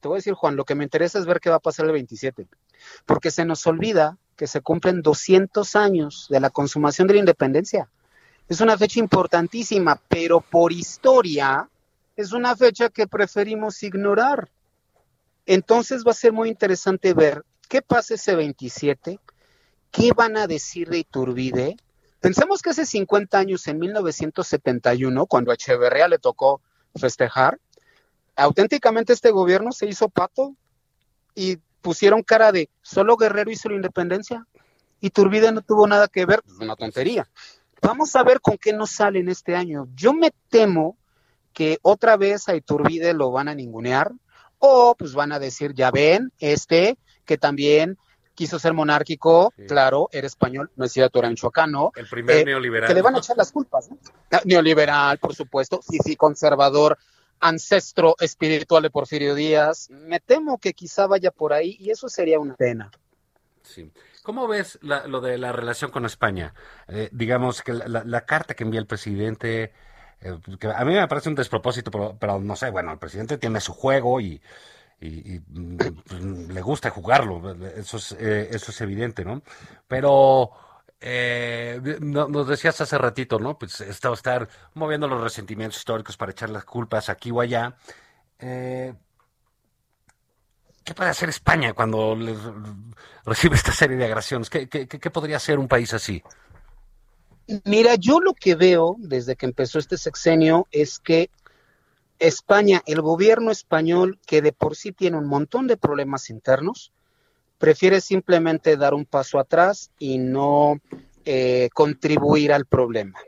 te 0.00 0.08
voy 0.08 0.16
a 0.16 0.18
decir 0.18 0.34
Juan, 0.34 0.56
lo 0.56 0.64
que 0.64 0.74
me 0.74 0.84
interesa 0.84 1.18
es 1.18 1.26
ver 1.26 1.40
qué 1.40 1.50
va 1.50 1.56
a 1.56 1.60
pasar 1.60 1.86
el 1.86 1.92
27, 1.92 2.46
porque 3.06 3.30
se 3.30 3.44
nos 3.44 3.66
olvida 3.66 4.18
que 4.36 4.46
se 4.46 4.60
cumplen 4.60 5.02
200 5.02 5.76
años 5.76 6.26
de 6.28 6.40
la 6.40 6.50
consumación 6.50 7.08
de 7.08 7.14
la 7.14 7.20
independencia. 7.20 7.88
Es 8.48 8.60
una 8.60 8.76
fecha 8.76 9.00
importantísima, 9.00 10.00
pero 10.08 10.40
por 10.40 10.72
historia 10.72 11.68
es 12.16 12.32
una 12.32 12.54
fecha 12.56 12.90
que 12.90 13.06
preferimos 13.06 13.82
ignorar. 13.82 14.50
Entonces 15.46 16.04
va 16.06 16.10
a 16.10 16.14
ser 16.14 16.32
muy 16.32 16.48
interesante 16.48 17.14
ver 17.14 17.44
qué 17.68 17.82
pasa 17.82 18.14
ese 18.14 18.34
27, 18.34 19.18
qué 19.90 20.12
van 20.12 20.36
a 20.36 20.46
decir 20.46 20.88
de 20.90 20.98
Iturbide. 20.98 21.76
Pensemos 22.20 22.62
que 22.62 22.70
hace 22.70 22.86
50 22.86 23.38
años, 23.38 23.66
en 23.68 23.78
1971, 23.78 25.26
cuando 25.26 25.50
a 25.50 25.54
Echeverría 25.54 26.08
le 26.08 26.18
tocó 26.18 26.60
festejar, 26.94 27.58
auténticamente 28.36 29.12
este 29.12 29.30
gobierno 29.30 29.72
se 29.72 29.86
hizo 29.86 30.08
pato 30.08 30.54
y 31.34 31.58
pusieron 31.82 32.22
cara 32.22 32.52
de 32.52 32.70
solo 32.82 33.16
Guerrero 33.16 33.50
hizo 33.50 33.68
la 33.68 33.76
independencia. 33.76 34.46
Iturbide 35.00 35.52
no 35.52 35.60
tuvo 35.60 35.86
nada 35.86 36.08
que 36.08 36.24
ver, 36.24 36.42
una 36.60 36.76
tontería. 36.76 37.28
Vamos 37.82 38.16
a 38.16 38.22
ver 38.22 38.40
con 38.40 38.56
qué 38.56 38.72
nos 38.72 38.90
sale 38.90 39.18
en 39.20 39.28
este 39.28 39.54
año. 39.54 39.88
Yo 39.94 40.14
me 40.14 40.32
temo 40.48 40.96
que 41.52 41.78
otra 41.82 42.16
vez 42.16 42.48
a 42.48 42.56
Iturbide 42.56 43.12
lo 43.12 43.30
van 43.30 43.48
a 43.48 43.54
ningunear 43.54 44.12
o 44.58 44.94
pues 44.98 45.14
van 45.14 45.32
a 45.32 45.38
decir, 45.38 45.74
ya 45.74 45.90
ven, 45.90 46.32
este 46.38 46.96
que 47.26 47.36
también 47.36 47.98
quiso 48.34 48.58
ser 48.58 48.72
monárquico, 48.72 49.52
claro, 49.68 50.08
era 50.10 50.26
español, 50.26 50.70
no 50.76 50.84
es 50.84 50.92
cierto, 50.92 51.18
era 51.18 51.28
michoacano. 51.28 51.92
El 51.94 52.08
primer 52.08 52.38
eh, 52.38 52.44
neoliberal. 52.44 52.88
Que 52.88 52.94
le 52.94 53.02
van 53.02 53.14
a 53.14 53.18
echar 53.18 53.36
las 53.36 53.52
culpas. 53.52 53.88
Ah, 54.32 54.40
neoliberal, 54.44 55.18
por 55.18 55.34
supuesto, 55.34 55.80
sí, 55.88 55.98
sí, 56.04 56.16
conservador, 56.16 56.98
ancestro 57.44 58.16
espiritual 58.20 58.82
de 58.82 58.90
Porfirio 58.90 59.34
Díaz. 59.34 59.90
Me 59.90 60.18
temo 60.18 60.58
que 60.58 60.72
quizá 60.72 61.06
vaya 61.06 61.30
por 61.30 61.52
ahí 61.52 61.76
y 61.78 61.90
eso 61.90 62.08
sería 62.08 62.40
una 62.40 62.54
pena. 62.54 62.90
Sí. 63.62 63.92
¿Cómo 64.22 64.48
ves 64.48 64.78
lo 64.80 65.20
de 65.20 65.36
la 65.36 65.52
relación 65.52 65.90
con 65.90 66.06
España? 66.06 66.54
Eh, 66.88 67.10
digamos 67.12 67.60
que 67.60 67.74
la, 67.74 68.20
carta 68.22 68.54
que 68.54 68.64
envía 68.64 68.80
el 68.80 68.86
presidente, 68.86 69.74
eh, 70.22 70.38
que 70.58 70.68
a 70.68 70.84
mí 70.86 70.94
me 70.94 71.06
parece 71.06 71.28
un 71.28 71.34
despropósito, 71.34 71.90
pero, 72.18 72.38
no 72.40 72.56
sé, 72.56 72.70
bueno, 72.70 72.92
el 72.92 72.98
presidente 72.98 73.36
tiene 73.36 73.60
su 73.60 73.74
juego 73.74 74.22
y, 74.22 74.40
mm, 75.00 75.76
pues, 75.76 76.22
le 76.22 76.62
gusta 76.62 76.88
jugarlo, 76.88 77.54
eso 77.76 77.98
es, 77.98 78.12
eh, 78.12 78.48
eso 78.50 78.70
es 78.70 78.80
evidente, 78.80 79.26
¿no? 79.26 79.42
Pero 79.86 80.52
nos 82.00 82.48
decías 82.48 82.80
hace 82.80 82.96
ratito, 82.98 83.38
¿no? 83.38 83.58
Pues 83.58 83.80
estar 83.80 84.48
moviendo 84.74 85.06
los 85.06 85.20
resentimientos 85.22 85.78
históricos 85.78 86.16
para 86.16 86.32
echar 86.32 86.50
las 86.50 86.64
culpas 86.64 87.08
aquí 87.08 87.30
o 87.30 87.40
allá. 87.40 87.76
¿Qué 90.84 90.92
puede 90.92 91.10
hacer 91.10 91.30
España 91.30 91.72
cuando 91.72 92.16
recibe 93.24 93.56
esta 93.56 93.72
serie 93.72 93.96
de 93.96 94.04
agresiones? 94.04 94.50
¿Qué, 94.50 95.10
podría 95.10 95.38
hacer 95.38 95.58
un 95.58 95.66
país 95.66 95.94
así? 95.94 96.22
Mira, 97.64 97.94
yo 97.94 98.20
lo 98.20 98.34
que 98.34 98.54
veo 98.54 98.96
desde 98.98 99.34
que 99.34 99.46
empezó 99.46 99.78
este 99.78 99.96
sexenio 99.96 100.68
es 100.70 100.98
que 100.98 101.30
España, 102.18 102.82
el 102.86 103.00
gobierno 103.00 103.50
español, 103.50 104.18
que 104.26 104.42
de 104.42 104.52
por 104.52 104.76
sí 104.76 104.92
tiene 104.92 105.16
un 105.16 105.26
montón 105.26 105.66
de 105.66 105.78
problemas 105.78 106.28
internos, 106.28 106.92
prefiere 107.64 108.02
simplemente 108.02 108.76
dar 108.76 108.92
un 108.92 109.06
paso 109.06 109.38
atrás 109.38 109.90
y 109.98 110.18
no 110.18 110.82
eh, 111.24 111.70
contribuir 111.72 112.52
al 112.52 112.66
problema. 112.66 113.18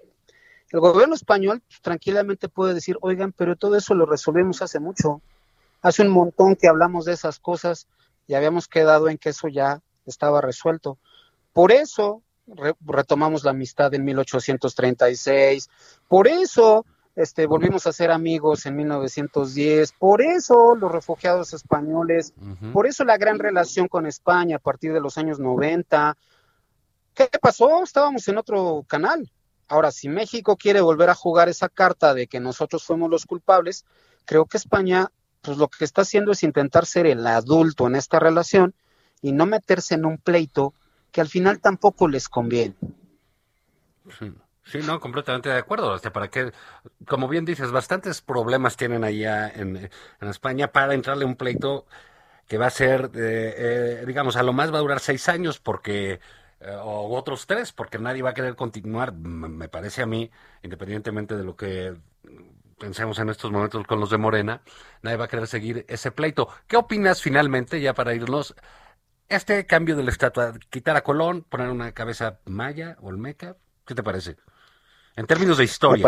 El 0.70 0.80
gobierno 0.80 1.14
español 1.14 1.62
pues, 1.66 1.80
tranquilamente 1.80 2.50
puede 2.50 2.74
decir, 2.74 2.98
oigan, 3.00 3.32
pero 3.32 3.56
todo 3.56 3.76
eso 3.76 3.94
lo 3.94 4.04
resolvimos 4.04 4.60
hace 4.60 4.78
mucho 4.78 5.22
Hace 5.80 6.02
un 6.02 6.10
montón 6.10 6.54
que 6.54 6.68
hablamos 6.68 7.06
de 7.06 7.14
esas 7.14 7.38
cosas 7.38 7.86
y 8.26 8.34
habíamos 8.34 8.68
quedado 8.68 9.08
en 9.08 9.16
que 9.16 9.30
eso 9.30 9.48
ya 9.48 9.80
estaba 10.04 10.42
resuelto. 10.42 10.98
Por 11.54 11.72
eso 11.72 12.20
retomamos 12.84 13.42
la 13.42 13.52
amistad 13.52 13.94
en 13.94 14.04
1836, 14.04 15.70
por 16.08 16.28
eso 16.28 16.84
este, 17.16 17.46
volvimos 17.46 17.86
a 17.86 17.92
ser 17.92 18.10
amigos 18.10 18.66
en 18.66 18.76
1910, 18.76 19.92
por 19.92 20.20
eso 20.20 20.76
los 20.76 20.92
refugiados 20.92 21.54
españoles, 21.54 22.34
por 22.74 22.86
eso 22.86 23.04
la 23.04 23.16
gran 23.16 23.38
relación 23.38 23.88
con 23.88 24.06
España 24.06 24.56
a 24.56 24.60
partir 24.60 24.92
de 24.92 25.00
los 25.00 25.16
años 25.16 25.40
90. 25.40 26.14
¿Qué 27.14 27.30
pasó? 27.40 27.82
Estábamos 27.82 28.28
en 28.28 28.36
otro 28.36 28.84
canal. 28.86 29.32
Ahora, 29.66 29.90
si 29.92 30.10
México 30.10 30.56
quiere 30.56 30.82
volver 30.82 31.08
a 31.08 31.14
jugar 31.14 31.48
esa 31.48 31.70
carta 31.70 32.12
de 32.12 32.26
que 32.26 32.38
nosotros 32.38 32.84
fuimos 32.84 33.10
los 33.10 33.24
culpables, 33.24 33.86
creo 34.26 34.44
que 34.44 34.58
España, 34.58 35.10
pues 35.40 35.56
lo 35.56 35.68
que 35.68 35.86
está 35.86 36.02
haciendo 36.02 36.32
es 36.32 36.42
intentar 36.42 36.84
ser 36.84 37.06
el 37.06 37.26
adulto 37.26 37.86
en 37.86 37.96
esta 37.96 38.20
relación 38.20 38.74
y 39.22 39.32
no 39.32 39.46
meterse 39.46 39.94
en 39.94 40.04
un 40.04 40.18
pleito 40.18 40.74
que 41.12 41.22
al 41.22 41.28
final 41.28 41.60
tampoco 41.60 42.08
les 42.08 42.28
conviene. 42.28 42.76
Sí. 44.66 44.78
no, 44.84 45.00
completamente 45.00 45.48
de 45.48 45.58
acuerdo. 45.58 45.94
O 45.94 46.12
para 46.12 46.28
que, 46.28 46.52
como 47.06 47.28
bien 47.28 47.44
dices, 47.44 47.70
bastantes 47.70 48.20
problemas 48.20 48.76
tienen 48.76 49.04
allá 49.04 49.48
en, 49.48 49.90
España 50.20 50.72
para 50.72 50.94
entrarle 50.94 51.24
un 51.24 51.36
pleito 51.36 51.86
que 52.48 52.58
va 52.58 52.66
a 52.66 52.70
ser, 52.70 53.10
eh, 53.14 54.04
digamos, 54.06 54.36
a 54.36 54.42
lo 54.42 54.52
más 54.52 54.72
va 54.72 54.78
a 54.78 54.80
durar 54.80 55.00
seis 55.00 55.28
años 55.28 55.58
porque 55.58 56.20
eh, 56.60 56.70
o 56.82 57.16
otros 57.16 57.46
tres, 57.46 57.72
porque 57.72 57.98
nadie 57.98 58.22
va 58.22 58.30
a 58.30 58.34
querer 58.34 58.56
continuar, 58.56 59.12
me 59.12 59.68
parece 59.68 60.02
a 60.02 60.06
mí, 60.06 60.30
independientemente 60.62 61.36
de 61.36 61.44
lo 61.44 61.56
que 61.56 61.96
pensemos 62.78 63.18
en 63.18 63.28
estos 63.30 63.50
momentos 63.52 63.86
con 63.86 64.00
los 64.00 64.10
de 64.10 64.18
Morena, 64.18 64.62
nadie 65.02 65.16
va 65.16 65.26
a 65.26 65.28
querer 65.28 65.46
seguir 65.46 65.84
ese 65.88 66.10
pleito. 66.10 66.48
¿Qué 66.66 66.76
opinas 66.76 67.22
finalmente, 67.22 67.80
ya 67.80 67.94
para 67.94 68.14
irnos, 68.14 68.54
este 69.28 69.66
cambio 69.66 69.96
de 69.96 70.04
la 70.04 70.10
estatua, 70.10 70.54
quitar 70.70 70.96
a 70.96 71.02
Colón, 71.02 71.42
poner 71.42 71.70
una 71.70 71.92
cabeza 71.92 72.40
maya 72.46 72.96
o 73.00 73.08
olmeca? 73.08 73.56
¿Qué 73.86 73.94
te 73.94 74.02
parece? 74.02 74.36
En 75.16 75.26
términos 75.26 75.58
de 75.58 75.64
historia. 75.64 76.06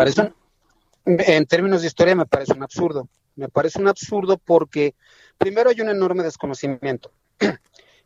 en 1.05 1.45
términos 1.45 1.81
de 1.81 1.87
historia 1.87 2.15
me 2.15 2.25
parece 2.25 2.53
un 2.53 2.63
absurdo. 2.63 3.09
Me 3.35 3.49
parece 3.49 3.79
un 3.79 3.87
absurdo 3.87 4.37
porque 4.37 4.95
primero 5.37 5.69
hay 5.69 5.81
un 5.81 5.89
enorme 5.89 6.23
desconocimiento. 6.23 7.11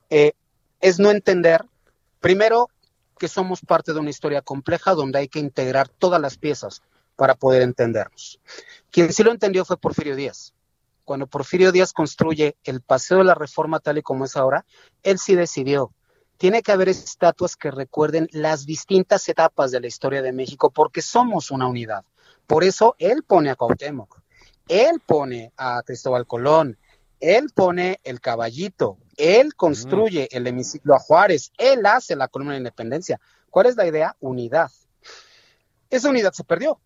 Eh, 0.10 0.34
es 0.80 1.00
no 1.00 1.10
entender 1.10 1.66
Primero, 2.24 2.70
que 3.20 3.28
somos 3.28 3.60
parte 3.60 3.92
de 3.92 4.00
una 4.00 4.10
historia 4.10 4.42
compleja 4.42 4.94
donde 4.94 5.20
hay 5.20 5.28
que 5.28 5.40
integrar 5.40 5.90
todas 5.90 6.22
las 6.22 6.38
piezas 6.38 6.82
para 7.18 7.36
poder 7.36 7.64
entendernos. 7.64 8.40
Quien 8.92 9.12
sí 9.12 9.24
lo 9.24 9.32
entendió 9.32 9.66
fue 9.66 9.76
Porfirio 9.76 10.16
Díaz. 10.16 10.54
Cuando 11.04 11.28
Porfirio 11.28 11.74
Díaz 11.74 11.92
construye 11.92 12.56
el 12.64 12.80
Paseo 12.80 13.18
de 13.18 13.26
la 13.26 13.36
Reforma 13.36 13.82
tal 13.82 13.98
y 13.98 14.04
como 14.04 14.24
es 14.24 14.38
ahora, 14.38 14.66
él 15.04 15.20
sí 15.20 15.36
decidió. 15.36 15.92
Tiene 16.38 16.62
que 16.62 16.72
haber 16.72 16.90
estatuas 16.90 17.56
que 17.56 17.72
recuerden 17.72 18.28
las 18.32 18.66
distintas 18.66 19.28
etapas 19.30 19.72
de 19.72 19.80
la 19.80 19.88
historia 19.88 20.22
de 20.22 20.34
México 20.34 20.72
porque 20.72 21.02
somos 21.02 21.52
una 21.52 21.68
unidad. 21.68 22.04
Por 22.48 22.64
eso 22.64 22.96
él 23.00 23.24
pone 23.24 23.50
a 23.50 23.56
Cuauhtémoc, 23.56 24.20
él 24.68 25.02
pone 25.06 25.54
a 25.58 25.82
Cristóbal 25.84 26.28
Colón, 26.28 26.78
él 27.20 27.48
pone 27.56 28.00
el 28.04 28.20
caballito, 28.20 28.98
él 29.16 29.56
construye 29.56 30.28
el 30.32 30.46
hemiciclo 30.48 30.96
a 30.96 31.00
Juárez, 31.00 31.52
él 31.58 31.86
hace 31.86 32.16
la 32.16 32.28
columna 32.28 32.54
de 32.54 32.60
independencia. 32.60 33.22
¿Cuál 33.50 33.68
es 33.68 33.78
la 33.78 33.88
idea? 33.88 34.18
Unidad. 34.20 34.72
Esa 35.90 36.10
unidad 36.10 36.34
se 36.34 36.44
perdió. 36.44 36.80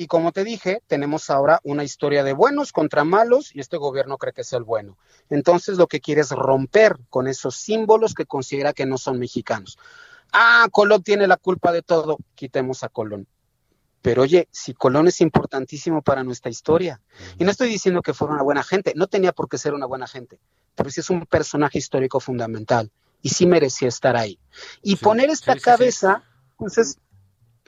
Y 0.00 0.06
como 0.06 0.32
te 0.32 0.44
dije, 0.44 0.82
tenemos 0.86 1.28
ahora 1.28 1.60
una 1.62 1.84
historia 1.84 2.24
de 2.24 2.32
buenos 2.32 2.72
contra 2.72 3.04
malos 3.04 3.54
y 3.54 3.60
este 3.60 3.76
gobierno 3.76 4.16
cree 4.16 4.32
que 4.32 4.40
es 4.40 4.52
el 4.54 4.64
bueno. 4.64 4.96
Entonces 5.28 5.76
lo 5.76 5.88
que 5.88 6.00
quiere 6.00 6.22
es 6.22 6.30
romper 6.30 6.96
con 7.10 7.28
esos 7.28 7.56
símbolos 7.56 8.14
que 8.14 8.24
considera 8.24 8.72
que 8.72 8.86
no 8.86 8.96
son 8.96 9.18
mexicanos. 9.18 9.78
Ah, 10.32 10.66
Colón 10.72 11.02
tiene 11.02 11.26
la 11.26 11.36
culpa 11.36 11.70
de 11.70 11.82
todo. 11.82 12.16
Quitemos 12.34 12.82
a 12.82 12.88
Colón. 12.88 13.26
Pero 14.00 14.22
oye, 14.22 14.48
si 14.50 14.72
Colón 14.72 15.06
es 15.06 15.20
importantísimo 15.20 16.00
para 16.00 16.24
nuestra 16.24 16.50
historia, 16.50 17.02
y 17.38 17.44
no 17.44 17.50
estoy 17.50 17.68
diciendo 17.68 18.00
que 18.00 18.14
fuera 18.14 18.32
una 18.32 18.42
buena 18.42 18.62
gente, 18.62 18.94
no 18.96 19.06
tenía 19.06 19.32
por 19.32 19.50
qué 19.50 19.58
ser 19.58 19.74
una 19.74 19.84
buena 19.84 20.06
gente, 20.06 20.40
pero 20.76 20.88
sí 20.88 21.00
es 21.00 21.10
un 21.10 21.26
personaje 21.26 21.76
histórico 21.76 22.20
fundamental 22.20 22.90
y 23.20 23.28
sí 23.28 23.44
merecía 23.44 23.88
estar 23.88 24.16
ahí. 24.16 24.38
Y 24.80 24.96
poner 24.96 25.28
esta 25.28 25.56
cabeza, 25.56 26.24
pues 26.56 26.78
es, 26.78 26.98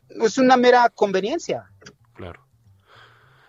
es 0.08 0.38
una 0.38 0.56
mera 0.56 0.88
conveniencia. 0.88 1.68
Claro. 2.14 2.46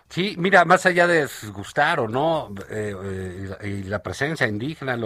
Sí, 0.08 0.36
mira, 0.38 0.64
más 0.64 0.86
allá 0.86 1.06
de 1.06 1.28
gustar 1.52 1.98
o 1.98 2.08
no, 2.08 2.54
eh, 2.70 2.94
eh, 3.02 3.68
y, 3.68 3.82
la, 3.84 4.02
presencia 4.02 4.46
indígena, 4.46 4.96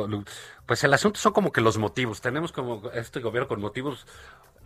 pues 0.66 0.84
el 0.84 0.92
asunto 0.92 1.18
son 1.18 1.32
como 1.32 1.50
que 1.50 1.60
los 1.60 1.78
motivos. 1.78 2.20
Tenemos 2.20 2.52
como 2.52 2.90
este 2.92 3.20
gobierno 3.20 3.48
con 3.48 3.60
motivos 3.60 4.06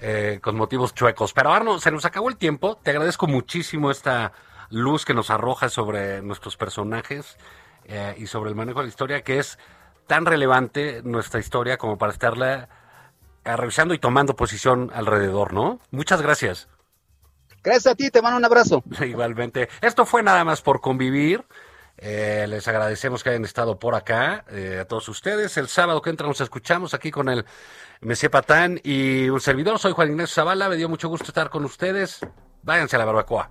eh, 0.05 0.41
con 0.43 0.57
motivos 0.57 0.95
chuecos. 0.95 1.33
Pero 1.33 1.53
Arno, 1.53 1.79
se 1.79 1.93
nos 1.93 2.05
acabó 2.05 2.29
el 2.29 2.37
tiempo. 2.37 2.77
Te 2.83 2.91
agradezco 2.91 3.29
muchísimo 3.29 3.89
esta 3.89 4.33
luz 4.69 5.05
que 5.05 5.15
nos 5.15 5.31
arroja 5.31 5.69
sobre 5.69 6.23
nuestros 6.23 6.57
personajes 6.57 7.37
eh, 7.85 8.17
y 8.19 8.27
sobre 8.27 8.51
el 8.51 8.57
manejo 8.57 8.81
de 8.81 8.87
la 8.87 8.89
historia, 8.89 9.23
que 9.23 9.39
es 9.39 9.61
tan 10.09 10.27
relevante 10.27 11.03
nuestra 11.05 11.39
historia 11.39 11.77
como 11.79 11.99
para 11.99 12.13
estarla 12.13 12.69
eh, 13.45 13.57
revisando 13.57 13.95
y 13.95 13.99
tomando 14.01 14.35
posición 14.35 14.91
alrededor, 14.93 15.53
¿no? 15.53 15.79
Muchas 15.93 16.21
gracias. 16.21 16.69
Gracias 17.63 17.93
a 17.93 17.95
ti, 17.95 18.11
te 18.11 18.23
mando 18.23 18.39
un 18.39 18.45
abrazo. 18.45 18.83
Igualmente. 19.01 19.69
Esto 19.81 20.05
fue 20.05 20.23
nada 20.23 20.45
más 20.45 20.63
por 20.63 20.81
convivir. 20.81 21.45
Eh, 21.99 22.47
les 22.49 22.67
agradecemos 22.67 23.23
que 23.23 23.31
hayan 23.31 23.45
estado 23.45 23.79
por 23.79 23.95
acá, 23.95 24.45
eh, 24.51 24.79
a 24.81 24.85
todos 24.87 25.09
ustedes. 25.09 25.57
El 25.57 25.69
sábado 25.69 26.03
que 26.03 26.11
entra 26.11 26.27
nos 26.27 26.41
escuchamos 26.41 26.95
aquí 26.95 27.11
con 27.11 27.29
el 27.29 27.45
Messi 28.01 28.29
Patán 28.29 28.81
y 28.83 29.29
un 29.29 29.41
servidor. 29.41 29.79
Soy 29.79 29.93
Juan 29.93 30.11
Ignacio 30.11 30.35
Zavala, 30.35 30.69
me 30.69 30.77
dio 30.77 30.89
mucho 30.89 31.09
gusto 31.09 31.27
estar 31.27 31.51
con 31.51 31.65
ustedes. 31.65 32.21
Váyanse 32.63 32.97
a 32.97 32.99
la 32.99 33.05
barbacoa. 33.05 33.51